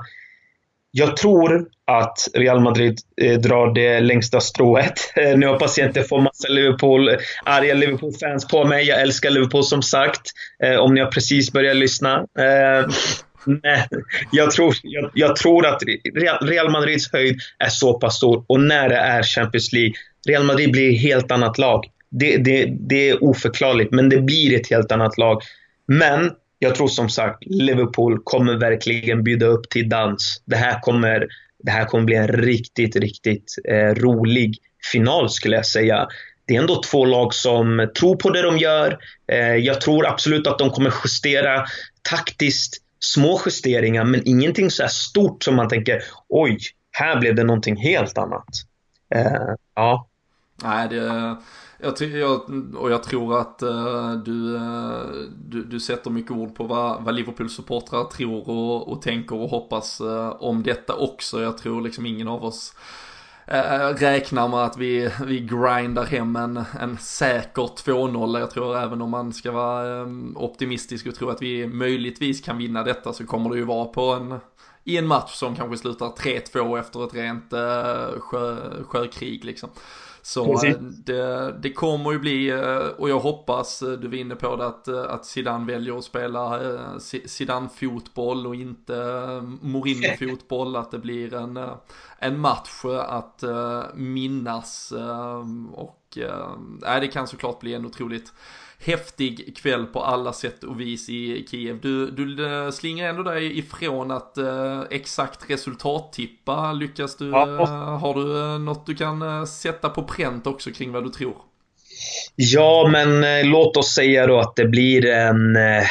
Jag 0.91 1.17
tror 1.17 1.65
att 1.87 2.17
Real 2.33 2.59
Madrid 2.59 2.99
eh, 3.21 3.39
drar 3.39 3.73
det 3.73 3.99
längsta 3.99 4.39
strået. 4.39 4.93
Eh, 5.15 5.37
nu 5.37 5.47
hoppas 5.47 5.77
jag 5.77 5.87
inte 5.87 6.03
få 6.03 6.19
massa 6.19 6.47
Liverpool, 6.47 7.09
arga 7.43 7.73
Liverpool-fans 7.73 8.47
på 8.47 8.65
mig. 8.65 8.85
Jag 8.85 9.01
älskar 9.01 9.29
Liverpool 9.29 9.63
som 9.63 9.81
sagt. 9.81 10.21
Eh, 10.63 10.75
om 10.75 10.93
ni 10.93 11.01
har 11.01 11.11
precis 11.11 11.51
börjat 11.51 11.75
lyssna. 11.75 12.25
Men 13.45 13.87
jag 14.31 14.51
tror, 14.51 14.75
jag, 14.83 15.11
jag, 15.13 15.35
tror 15.35 15.65
att 15.65 15.81
Real 16.41 16.69
Madrids 16.69 17.11
höjd 17.13 17.39
är 17.59 17.69
så 17.69 17.99
pass 17.99 18.15
stor 18.15 18.45
och 18.47 18.59
när 18.59 18.89
det 18.89 18.95
är 18.95 19.23
Champions 19.23 19.73
League, 19.73 19.93
Real 20.27 20.43
Madrid 20.43 20.71
blir 20.71 20.95
ett 20.95 21.01
helt 21.01 21.31
annat 21.31 21.57
lag. 21.57 21.85
Det, 22.09 22.37
det, 22.37 22.65
det 22.79 23.09
är 23.09 23.23
oförklarligt, 23.23 23.91
men 23.91 24.09
det 24.09 24.21
blir 24.21 24.55
ett 24.59 24.69
helt 24.69 24.91
annat 24.91 25.17
lag. 25.17 25.41
Men 25.87 26.31
jag 26.59 26.75
tror 26.75 26.87
som 26.87 27.09
sagt 27.09 27.37
Liverpool 27.45 28.21
kommer 28.23 28.55
verkligen 28.55 29.23
bjuda 29.23 29.45
upp 29.45 29.69
till 29.69 29.89
dans. 29.89 30.41
Det 30.45 30.55
här 30.55 30.79
kommer, 30.79 31.27
det 31.63 31.71
här 31.71 31.85
kommer 31.85 32.03
bli 32.03 32.15
en 32.15 32.27
riktigt, 32.27 32.95
riktigt 32.95 33.55
eh, 33.69 33.95
rolig 33.95 34.57
final 34.91 35.29
skulle 35.29 35.55
jag 35.55 35.65
säga. 35.65 36.07
Det 36.45 36.55
är 36.55 36.61
ändå 36.61 36.81
två 36.83 37.05
lag 37.05 37.33
som 37.33 37.91
tror 37.99 38.15
på 38.15 38.29
det 38.29 38.41
de 38.41 38.57
gör. 38.57 38.97
Eh, 39.31 39.55
jag 39.55 39.81
tror 39.81 40.07
absolut 40.07 40.47
att 40.47 40.59
de 40.59 40.69
kommer 40.69 40.93
justera 41.03 41.65
taktiskt, 42.01 42.83
små 42.99 43.41
justeringar, 43.45 44.03
men 44.03 44.21
ingenting 44.27 44.71
så 44.71 44.83
här 44.83 44.89
stort 44.89 45.43
som 45.43 45.55
man 45.55 45.69
tänker 45.69 46.03
oj, 46.29 46.57
här 46.91 47.19
blev 47.19 47.35
det 47.35 47.43
någonting 47.43 47.77
helt 47.77 48.17
annat. 48.17 48.47
Eh, 49.15 49.53
ja. 49.75 50.07
Nej, 50.63 50.89
det 50.89 51.37
jag, 51.79 52.01
jag, 52.01 52.41
och 52.75 52.91
jag 52.91 53.03
tror 53.03 53.39
att 53.39 53.63
uh, 53.63 54.13
du, 54.13 54.55
uh, 54.55 55.01
du, 55.37 55.63
du, 55.63 55.79
sätter 55.79 56.11
mycket 56.11 56.31
ord 56.31 56.55
på 56.55 56.63
vad, 56.63 57.03
vad 57.03 57.15
Liverpool-supportrar 57.15 58.03
tror 58.03 58.49
och, 58.49 58.91
och, 58.91 59.01
tänker 59.01 59.35
och 59.35 59.49
hoppas 59.49 60.01
uh, 60.01 60.29
om 60.29 60.63
detta 60.63 60.95
också. 60.95 61.41
Jag 61.41 61.57
tror 61.57 61.81
liksom 61.81 62.05
ingen 62.05 62.27
av 62.27 62.45
oss 62.45 62.73
räknar 63.95 64.47
med 64.47 64.59
att 64.59 64.77
vi, 64.77 65.09
vi 65.25 65.39
grindar 65.39 66.05
hem 66.05 66.35
en, 66.35 66.63
en 66.79 66.97
säker 66.97 67.61
2-0. 67.61 68.39
Jag 68.39 68.51
tror 68.51 68.77
även 68.77 69.01
om 69.01 69.09
man 69.09 69.33
ska 69.33 69.51
vara 69.51 70.01
um, 70.01 70.37
optimistisk 70.37 71.07
och 71.07 71.15
tro 71.15 71.29
att 71.29 71.41
vi 71.41 71.67
möjligtvis 71.67 72.41
kan 72.41 72.57
vinna 72.57 72.83
detta 72.83 73.13
så 73.13 73.25
kommer 73.25 73.49
det 73.49 73.55
ju 73.57 73.63
vara 73.63 73.85
på 73.85 74.01
en 74.01 74.39
i 74.83 74.97
en 74.97 75.07
match 75.07 75.35
som 75.35 75.55
kanske 75.55 75.77
slutar 75.77 76.05
3-2 76.05 76.79
efter 76.79 77.03
ett 77.03 77.13
rent 77.13 77.53
sjö, 78.19 78.57
sjökrig 78.83 79.45
liksom. 79.45 79.69
Så 80.27 80.65
eh, 80.65 80.75
det, 80.79 81.55
det, 81.59 81.73
kommer 81.73 82.11
ju 82.11 82.19
bli, 82.19 82.49
eh, 82.49 82.77
och 82.77 83.09
jag 83.09 83.19
hoppas, 83.19 83.81
eh, 83.81 83.91
du 83.91 84.07
var 84.07 84.15
inne 84.15 84.35
på 84.35 84.55
det, 84.55 84.65
att, 84.65 84.87
att 84.87 85.25
Zidane 85.25 85.65
väljer 85.65 85.97
att 85.97 86.03
spela 86.03 86.59
Zidane-fotboll 87.25 88.47
och 88.47 88.55
inte 88.55 88.93
Mourinho-fotboll, 89.61 90.75
att 90.75 90.91
det 90.91 90.99
blir 90.99 91.33
en, 91.33 91.59
en 92.19 92.39
match 92.39 92.85
att 93.07 93.43
minnas. 93.95 94.93
Och 95.73 96.17
äh, 96.17 96.99
det 97.01 97.07
kan 97.07 97.27
såklart 97.27 97.59
bli 97.59 97.73
en 97.73 97.85
otroligt 97.85 98.33
häftig 98.79 99.57
kväll 99.57 99.85
på 99.85 100.03
alla 100.03 100.33
sätt 100.33 100.63
och 100.63 100.81
vis 100.81 101.09
i 101.09 101.45
Kiev. 101.51 101.79
Du, 101.81 102.11
du 102.11 102.45
eh, 102.45 102.71
slingar 102.71 103.09
ändå 103.09 103.23
dig 103.23 103.59
ifrån 103.59 104.11
att 104.11 104.37
eh, 104.37 104.81
exakt 104.89 105.49
resultattippa. 105.49 106.73
Lyckas 106.73 107.17
du? 107.17 107.29
Ja. 107.29 107.61
Eh, 107.61 107.99
har 107.99 108.13
du 108.13 108.39
eh, 108.39 108.59
något 108.59 108.85
du 108.85 108.95
kan 108.95 109.21
eh, 109.21 109.45
sätta 109.45 109.89
på 109.89 110.03
pränt 110.03 110.47
också 110.47 110.71
kring 110.71 110.91
vad 110.91 111.03
du 111.03 111.09
tror? 111.09 111.35
Ja, 112.35 112.89
men 112.91 113.23
eh, 113.23 113.45
låt 113.45 113.77
oss 113.77 113.93
säga 113.93 114.27
då 114.27 114.39
att 114.39 114.55
det 114.55 114.65
blir 114.65 115.05
en 115.05 115.55
eh, 115.55 115.83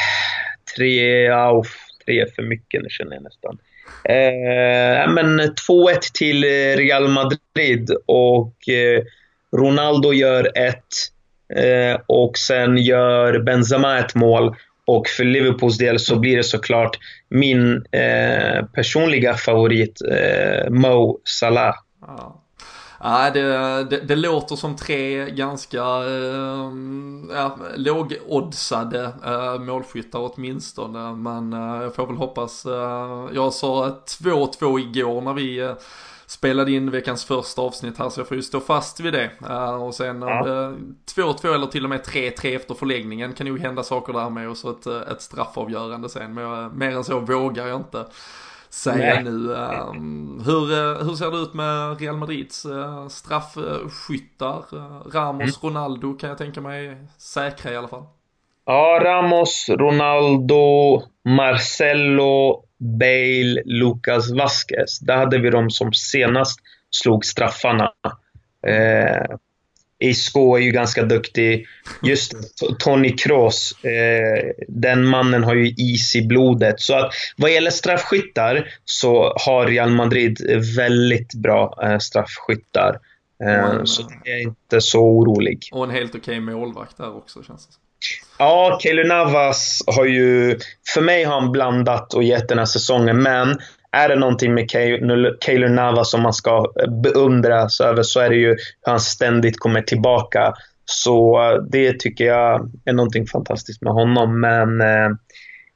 tre, 0.77 1.31
oh, 1.31 1.65
tre 2.05 2.25
för 2.35 2.43
mycket 2.43 2.81
nu 2.81 2.89
känner 2.89 3.13
jag 3.13 3.23
nästan. 3.23 3.57
Eh, 4.03 5.13
men 5.13 5.39
2-1 5.39 5.97
till 6.13 6.43
Real 6.75 7.07
Madrid 7.07 7.91
och 8.05 8.55
Ronaldo 9.57 10.13
gör 10.13 10.57
ett 10.57 10.83
Eh, 11.55 11.99
och 12.05 12.37
sen 12.37 12.77
gör 12.77 13.39
Benzema 13.39 13.99
ett 13.99 14.15
mål. 14.15 14.55
Och 14.85 15.07
för 15.07 15.23
Liverpools 15.23 15.77
del 15.77 15.99
så 15.99 16.19
blir 16.19 16.37
det 16.37 16.43
såklart 16.43 16.99
min 17.29 17.85
eh, 17.91 18.65
personliga 18.65 19.33
favorit, 19.33 20.01
eh, 20.01 20.69
Mo 20.69 21.19
Salah. 21.23 21.75
Ja. 22.01 22.43
Nej, 23.03 23.31
det, 23.31 23.83
det, 23.83 23.97
det, 23.97 24.15
låter 24.15 24.55
som 24.55 24.75
tre 24.75 25.29
ganska 25.29 25.77
eh, 25.77 26.71
ja, 27.29 27.57
lågoddsade 27.75 29.11
eh, 29.25 29.59
målskyttar 29.59 30.31
åtminstone. 30.33 31.13
Men 31.13 31.53
eh, 31.53 31.83
jag 31.83 31.95
får 31.95 32.07
väl 32.07 32.15
hoppas. 32.15 32.65
Eh, 32.65 33.29
jag 33.33 33.53
sa 33.53 34.01
2-2 34.05 34.79
igår 34.79 35.21
när 35.21 35.33
vi 35.33 35.59
eh, 35.59 35.73
spelade 36.27 36.71
in 36.71 36.91
veckans 36.91 37.25
första 37.25 37.61
avsnitt 37.61 37.97
här 37.97 38.09
så 38.09 38.19
jag 38.19 38.27
får 38.27 38.37
ju 38.37 38.43
stå 38.43 38.59
fast 38.59 38.99
vid 38.99 39.13
det. 39.13 39.31
Uh, 39.49 39.83
och 39.83 39.95
sen 39.95 40.19
det 40.19 40.75
2-2 41.15 41.53
eller 41.53 41.67
till 41.67 41.83
och 41.83 41.89
med 41.89 42.01
3-3 42.01 42.55
efter 42.55 42.73
förlängningen 42.73 43.33
kan 43.33 43.47
ju 43.47 43.59
hända 43.59 43.83
saker 43.83 44.13
där 44.13 44.29
med 44.29 44.49
och 44.49 44.57
så 44.57 44.69
ett, 44.69 44.87
ett 44.87 45.21
straffavgörande 45.21 46.09
sen. 46.09 46.33
Men 46.33 46.43
jag, 46.43 46.75
mer 46.75 46.91
än 46.91 47.03
så 47.03 47.19
vågar 47.19 47.67
jag 47.67 47.79
inte 47.79 48.05
säga 48.69 49.13
Nej. 49.13 49.23
nu. 49.23 49.55
Ehm, 49.55 50.41
hur, 50.45 50.71
eh, 50.71 51.05
hur 51.05 51.15
ser 51.15 51.31
det 51.31 51.37
ut 51.37 51.53
med 51.53 52.01
Real 52.01 52.17
Madrids 52.17 52.65
eh, 52.65 53.07
straffskyttar? 53.07 54.63
Ramos, 55.13 55.63
mm. 55.63 55.75
Ronaldo 55.75 56.13
kan 56.13 56.29
jag 56.29 56.37
tänka 56.37 56.61
mig 56.61 56.97
säkra 57.17 57.71
i 57.71 57.77
alla 57.77 57.87
fall. 57.87 58.03
Ja, 58.65 58.99
Ramos, 59.03 59.69
Ronaldo, 59.69 61.01
Marcelo, 61.25 62.63
Bale, 62.77 63.61
Lucas 63.65 64.31
Vasquez. 64.31 64.99
Där 64.99 65.17
hade 65.17 65.39
vi 65.39 65.49
de 65.49 65.69
som 65.69 65.93
senast 65.93 66.59
slog 66.89 67.25
straffarna. 67.25 67.91
Eh, 68.67 69.37
Isco 69.99 70.55
är 70.55 70.61
ju 70.61 70.71
ganska 70.71 71.03
duktig. 71.03 71.67
Just 72.03 72.33
Tony 72.79 73.11
Kroos, 73.11 73.83
eh, 73.83 74.51
den 74.67 75.05
mannen 75.05 75.43
har 75.43 75.55
ju 75.55 75.67
is 75.77 76.15
i 76.15 76.27
blodet. 76.27 76.79
Så 76.79 76.95
att 76.95 77.13
vad 77.37 77.51
gäller 77.51 77.71
straffskyttar 77.71 78.69
så 78.85 79.33
har 79.45 79.67
Real 79.67 79.89
Madrid 79.89 80.37
väldigt 80.75 81.33
bra 81.33 81.79
eh, 81.83 81.97
straffskyttar. 81.97 82.99
Eh, 83.43 83.83
så 83.83 84.01
jag 84.23 84.37
är 84.37 84.41
inte 84.41 84.81
så 84.81 84.99
orolig. 84.99 85.69
Och 85.71 85.83
en 85.83 85.91
helt 85.91 86.15
okej 86.15 86.19
okay 86.19 86.55
målvakt 86.55 86.97
där 86.97 87.17
också 87.17 87.43
känns 87.43 87.67
det 87.67 87.73
som. 87.73 87.81
Ja, 88.39 88.79
Kaeli 88.81 89.03
Navas 89.03 89.83
har 89.87 90.05
ju... 90.05 90.57
För 90.93 91.01
mig 91.01 91.23
har 91.23 91.41
han 91.41 91.51
blandat 91.51 92.13
och 92.13 92.23
gett 92.23 92.49
den 92.49 92.57
här 92.57 92.65
säsongen, 92.65 93.23
men 93.23 93.57
är 93.91 94.09
det 94.09 94.15
någonting 94.15 94.53
med 94.53 94.69
Kaeli 95.39 95.69
Navas 95.69 96.11
som 96.11 96.21
man 96.21 96.33
ska 96.33 96.73
eh, 96.81 96.91
beundras 96.91 97.81
över 97.81 98.03
så 98.03 98.19
är 98.19 98.29
det 98.29 98.35
ju 98.35 98.47
hur 98.47 98.57
han 98.91 98.99
ständigt 98.99 99.59
kommer 99.59 99.81
tillbaka. 99.81 100.53
Så 100.85 101.41
eh, 101.41 101.63
det 101.63 101.99
tycker 101.99 102.25
jag 102.25 102.71
är 102.85 102.93
någonting 102.93 103.27
fantastiskt 103.27 103.81
med 103.81 103.93
honom. 103.93 104.39
Men 104.39 104.81
eh, 104.81 105.09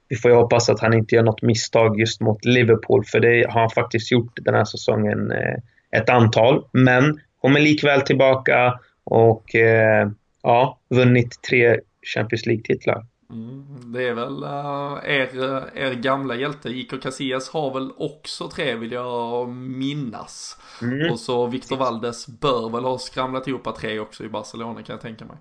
vi 0.09 0.15
får 0.15 0.31
ju 0.31 0.37
hoppas 0.37 0.69
att 0.69 0.79
han 0.79 0.93
inte 0.93 1.15
gör 1.15 1.23
något 1.23 1.41
misstag 1.41 1.99
just 1.99 2.21
mot 2.21 2.45
Liverpool, 2.45 3.05
för 3.05 3.19
det 3.19 3.45
har 3.49 3.61
han 3.61 3.69
faktiskt 3.69 4.11
gjort 4.11 4.33
den 4.35 4.55
här 4.55 4.65
säsongen 4.65 5.31
eh, 5.31 5.55
ett 5.99 6.09
antal. 6.09 6.63
Men 6.71 7.19
kommer 7.41 7.59
likväl 7.59 8.01
tillbaka 8.01 8.79
och 9.03 9.55
eh, 9.55 10.09
ja, 10.43 10.79
vunnit 10.89 11.41
tre 11.49 11.79
Champions 12.15 12.45
League-titlar. 12.45 13.05
Mm, 13.29 13.91
det 13.93 14.07
är 14.07 14.13
väl 14.13 14.43
uh, 14.43 14.99
er, 15.03 15.29
er 15.77 15.93
gamla 15.93 16.35
hjälte, 16.35 16.69
Iker 16.69 16.97
Casillas 16.97 17.49
har 17.49 17.73
väl 17.73 17.91
också 17.97 18.49
tre 18.49 18.75
vill 18.75 18.91
jag 18.91 19.49
minnas. 19.49 20.57
Mm. 20.81 21.11
Och 21.11 21.19
så 21.19 21.47
Victor 21.47 21.77
Valdes 21.77 22.27
bör 22.27 22.69
väl 22.69 22.83
ha 22.83 22.97
skramlat 22.97 23.47
ihop 23.47 23.75
tre 23.77 23.99
också 23.99 24.23
i 24.23 24.29
Barcelona 24.29 24.83
kan 24.83 24.93
jag 24.93 25.01
tänka 25.01 25.25
mig. 25.25 25.37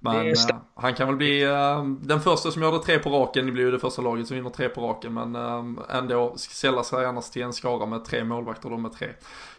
Men 0.00 0.26
uh, 0.26 0.34
han 0.74 0.94
kan 0.94 1.06
väl 1.06 1.16
bli 1.16 1.46
uh, 1.46 1.84
den 2.00 2.20
första 2.20 2.50
som 2.50 2.62
gjorde 2.62 2.78
tre 2.78 2.98
på 2.98 3.10
raken, 3.10 3.46
det 3.46 3.52
blir 3.52 3.64
ju 3.64 3.70
det 3.70 3.78
första 3.78 4.02
laget 4.02 4.26
som 4.26 4.36
vinner 4.36 4.50
tre 4.50 4.68
på 4.68 4.80
raken, 4.80 5.14
men 5.14 5.36
uh, 5.36 5.80
ändå 5.90 6.34
sällar 6.36 6.82
sig 6.82 7.04
annars 7.04 7.30
till 7.30 7.42
en 7.42 7.52
skara 7.52 7.86
med 7.86 8.04
tre 8.04 8.24
målvakter 8.24 8.72
och 8.72 8.80
med 8.80 8.92
tre 8.92 9.08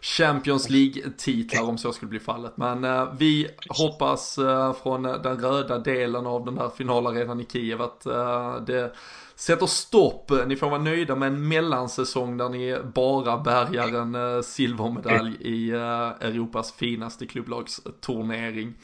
Champions 0.00 0.70
League-titlar 0.70 1.62
om 1.62 1.78
så 1.78 1.92
skulle 1.92 2.08
bli 2.08 2.20
fallet. 2.20 2.56
Men 2.56 2.86
vi 3.16 3.48
hoppas 3.68 4.38
från 4.82 5.02
den 5.02 5.40
röda 5.40 5.78
delen 5.78 6.26
av 6.26 6.44
den 6.44 6.58
här 6.58 6.68
finalarenan 6.68 7.40
i 7.40 7.46
Kiev 7.52 7.82
att 7.82 8.00
det 8.66 8.92
sätter 9.34 9.66
stopp. 9.66 10.32
Ni 10.46 10.56
får 10.56 10.70
vara 10.70 10.82
nöjda 10.82 11.16
med 11.16 11.26
en 11.26 11.48
mellansäsong 11.48 12.36
där 12.36 12.48
ni 12.48 12.78
bara 12.94 13.38
bärgar 13.38 14.00
en 14.00 14.42
silvermedalj 14.42 15.36
i 15.40 15.70
Europas 15.70 16.72
finaste 16.72 17.26
klubblagsturnering. 17.26 18.74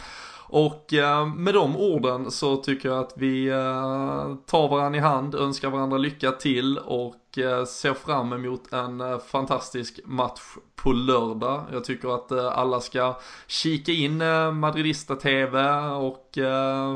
Och 0.49 0.93
eh, 0.95 1.27
med 1.27 1.55
de 1.55 1.77
orden 1.77 2.31
så 2.31 2.57
tycker 2.57 2.89
jag 2.89 2.99
att 2.99 3.13
vi 3.17 3.47
eh, 3.49 4.35
tar 4.47 4.69
varandra 4.69 4.99
i 4.99 5.03
hand, 5.03 5.35
önskar 5.35 5.71
varandra 5.71 5.99
lycka 5.99 6.33
till 6.33 6.79
och 6.79 7.39
eh, 7.39 7.65
ser 7.65 7.95
fram 7.95 8.33
emot 8.33 8.73
en 8.73 9.21
fantastisk 9.21 10.01
match 10.05 10.41
på 10.75 10.93
lördag. 10.93 11.65
Jag 11.73 11.85
tycker 11.85 12.15
att 12.15 12.33
alla 12.33 12.81
ska 12.81 13.19
kika 13.47 13.93
in 13.93 14.23
Madridista 14.53 15.17
TV 15.17 15.79
och 15.81 16.39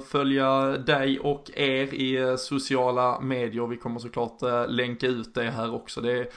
följa 0.07 0.61
dig 0.63 1.19
och 1.19 1.51
er 1.55 1.95
i 1.95 2.37
sociala 2.39 3.21
medier. 3.21 3.67
Vi 3.67 3.77
kommer 3.77 4.01
såklart 4.01 4.39
länka 4.69 5.07
ut 5.07 5.35
det 5.35 5.51
här 5.51 5.75
också. 5.75 6.01
Det 6.01 6.13
är 6.13 6.29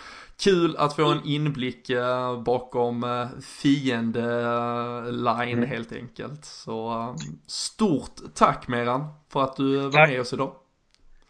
kul 0.44 0.76
att 0.78 0.96
få 0.96 1.06
en 1.06 1.22
inblick 1.26 1.90
eh, 1.90 2.42
bakom 2.44 3.04
eh, 3.04 3.28
fiende-line 3.62 5.58
mm. 5.58 5.70
helt 5.70 5.94
enkelt. 5.94 6.46
Så 6.46 6.90
eh, 6.92 7.16
stort 7.48 8.12
tack 8.36 8.68
Meran 8.68 9.08
för 9.34 9.44
att 9.44 9.56
du 9.56 9.78
var 9.78 9.92
tack. 9.92 10.10
med 10.10 10.22
oss 10.22 10.34
idag. 10.34 10.52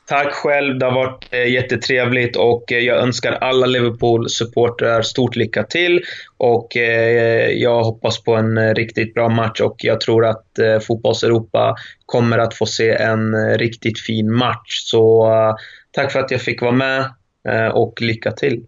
Tack 0.06 0.34
själv, 0.34 0.80
det 0.80 0.86
har 0.86 0.94
varit 0.94 1.34
jättetrevligt 1.34 2.38
och 2.38 2.64
jag 2.68 2.98
önskar 2.98 3.32
alla 3.32 3.66
Liverpool-supportrar 3.66 5.02
stort 5.02 5.36
lycka 5.36 5.64
till. 5.64 6.02
Och 6.38 6.68
jag 7.56 7.84
hoppas 7.84 8.24
på 8.24 8.36
en 8.36 8.76
riktigt 8.76 9.14
bra 9.14 9.30
match 9.30 9.62
och 9.62 9.76
jag 9.78 10.02
tror 10.02 10.26
att 10.26 10.46
Fotbolls-Europa 10.88 11.76
kommer 12.06 12.38
att 12.38 12.54
få 12.54 12.66
se 12.66 12.90
en 12.90 13.58
riktigt 13.58 14.00
fin 14.00 14.34
match. 14.34 14.82
Så 14.84 15.28
tack 15.92 16.12
för 16.12 16.20
att 16.20 16.32
jag 16.32 16.42
fick 16.42 16.62
vara 16.62 16.72
med 16.72 17.12
och 17.74 18.02
lycka 18.02 18.32
till. 18.32 18.66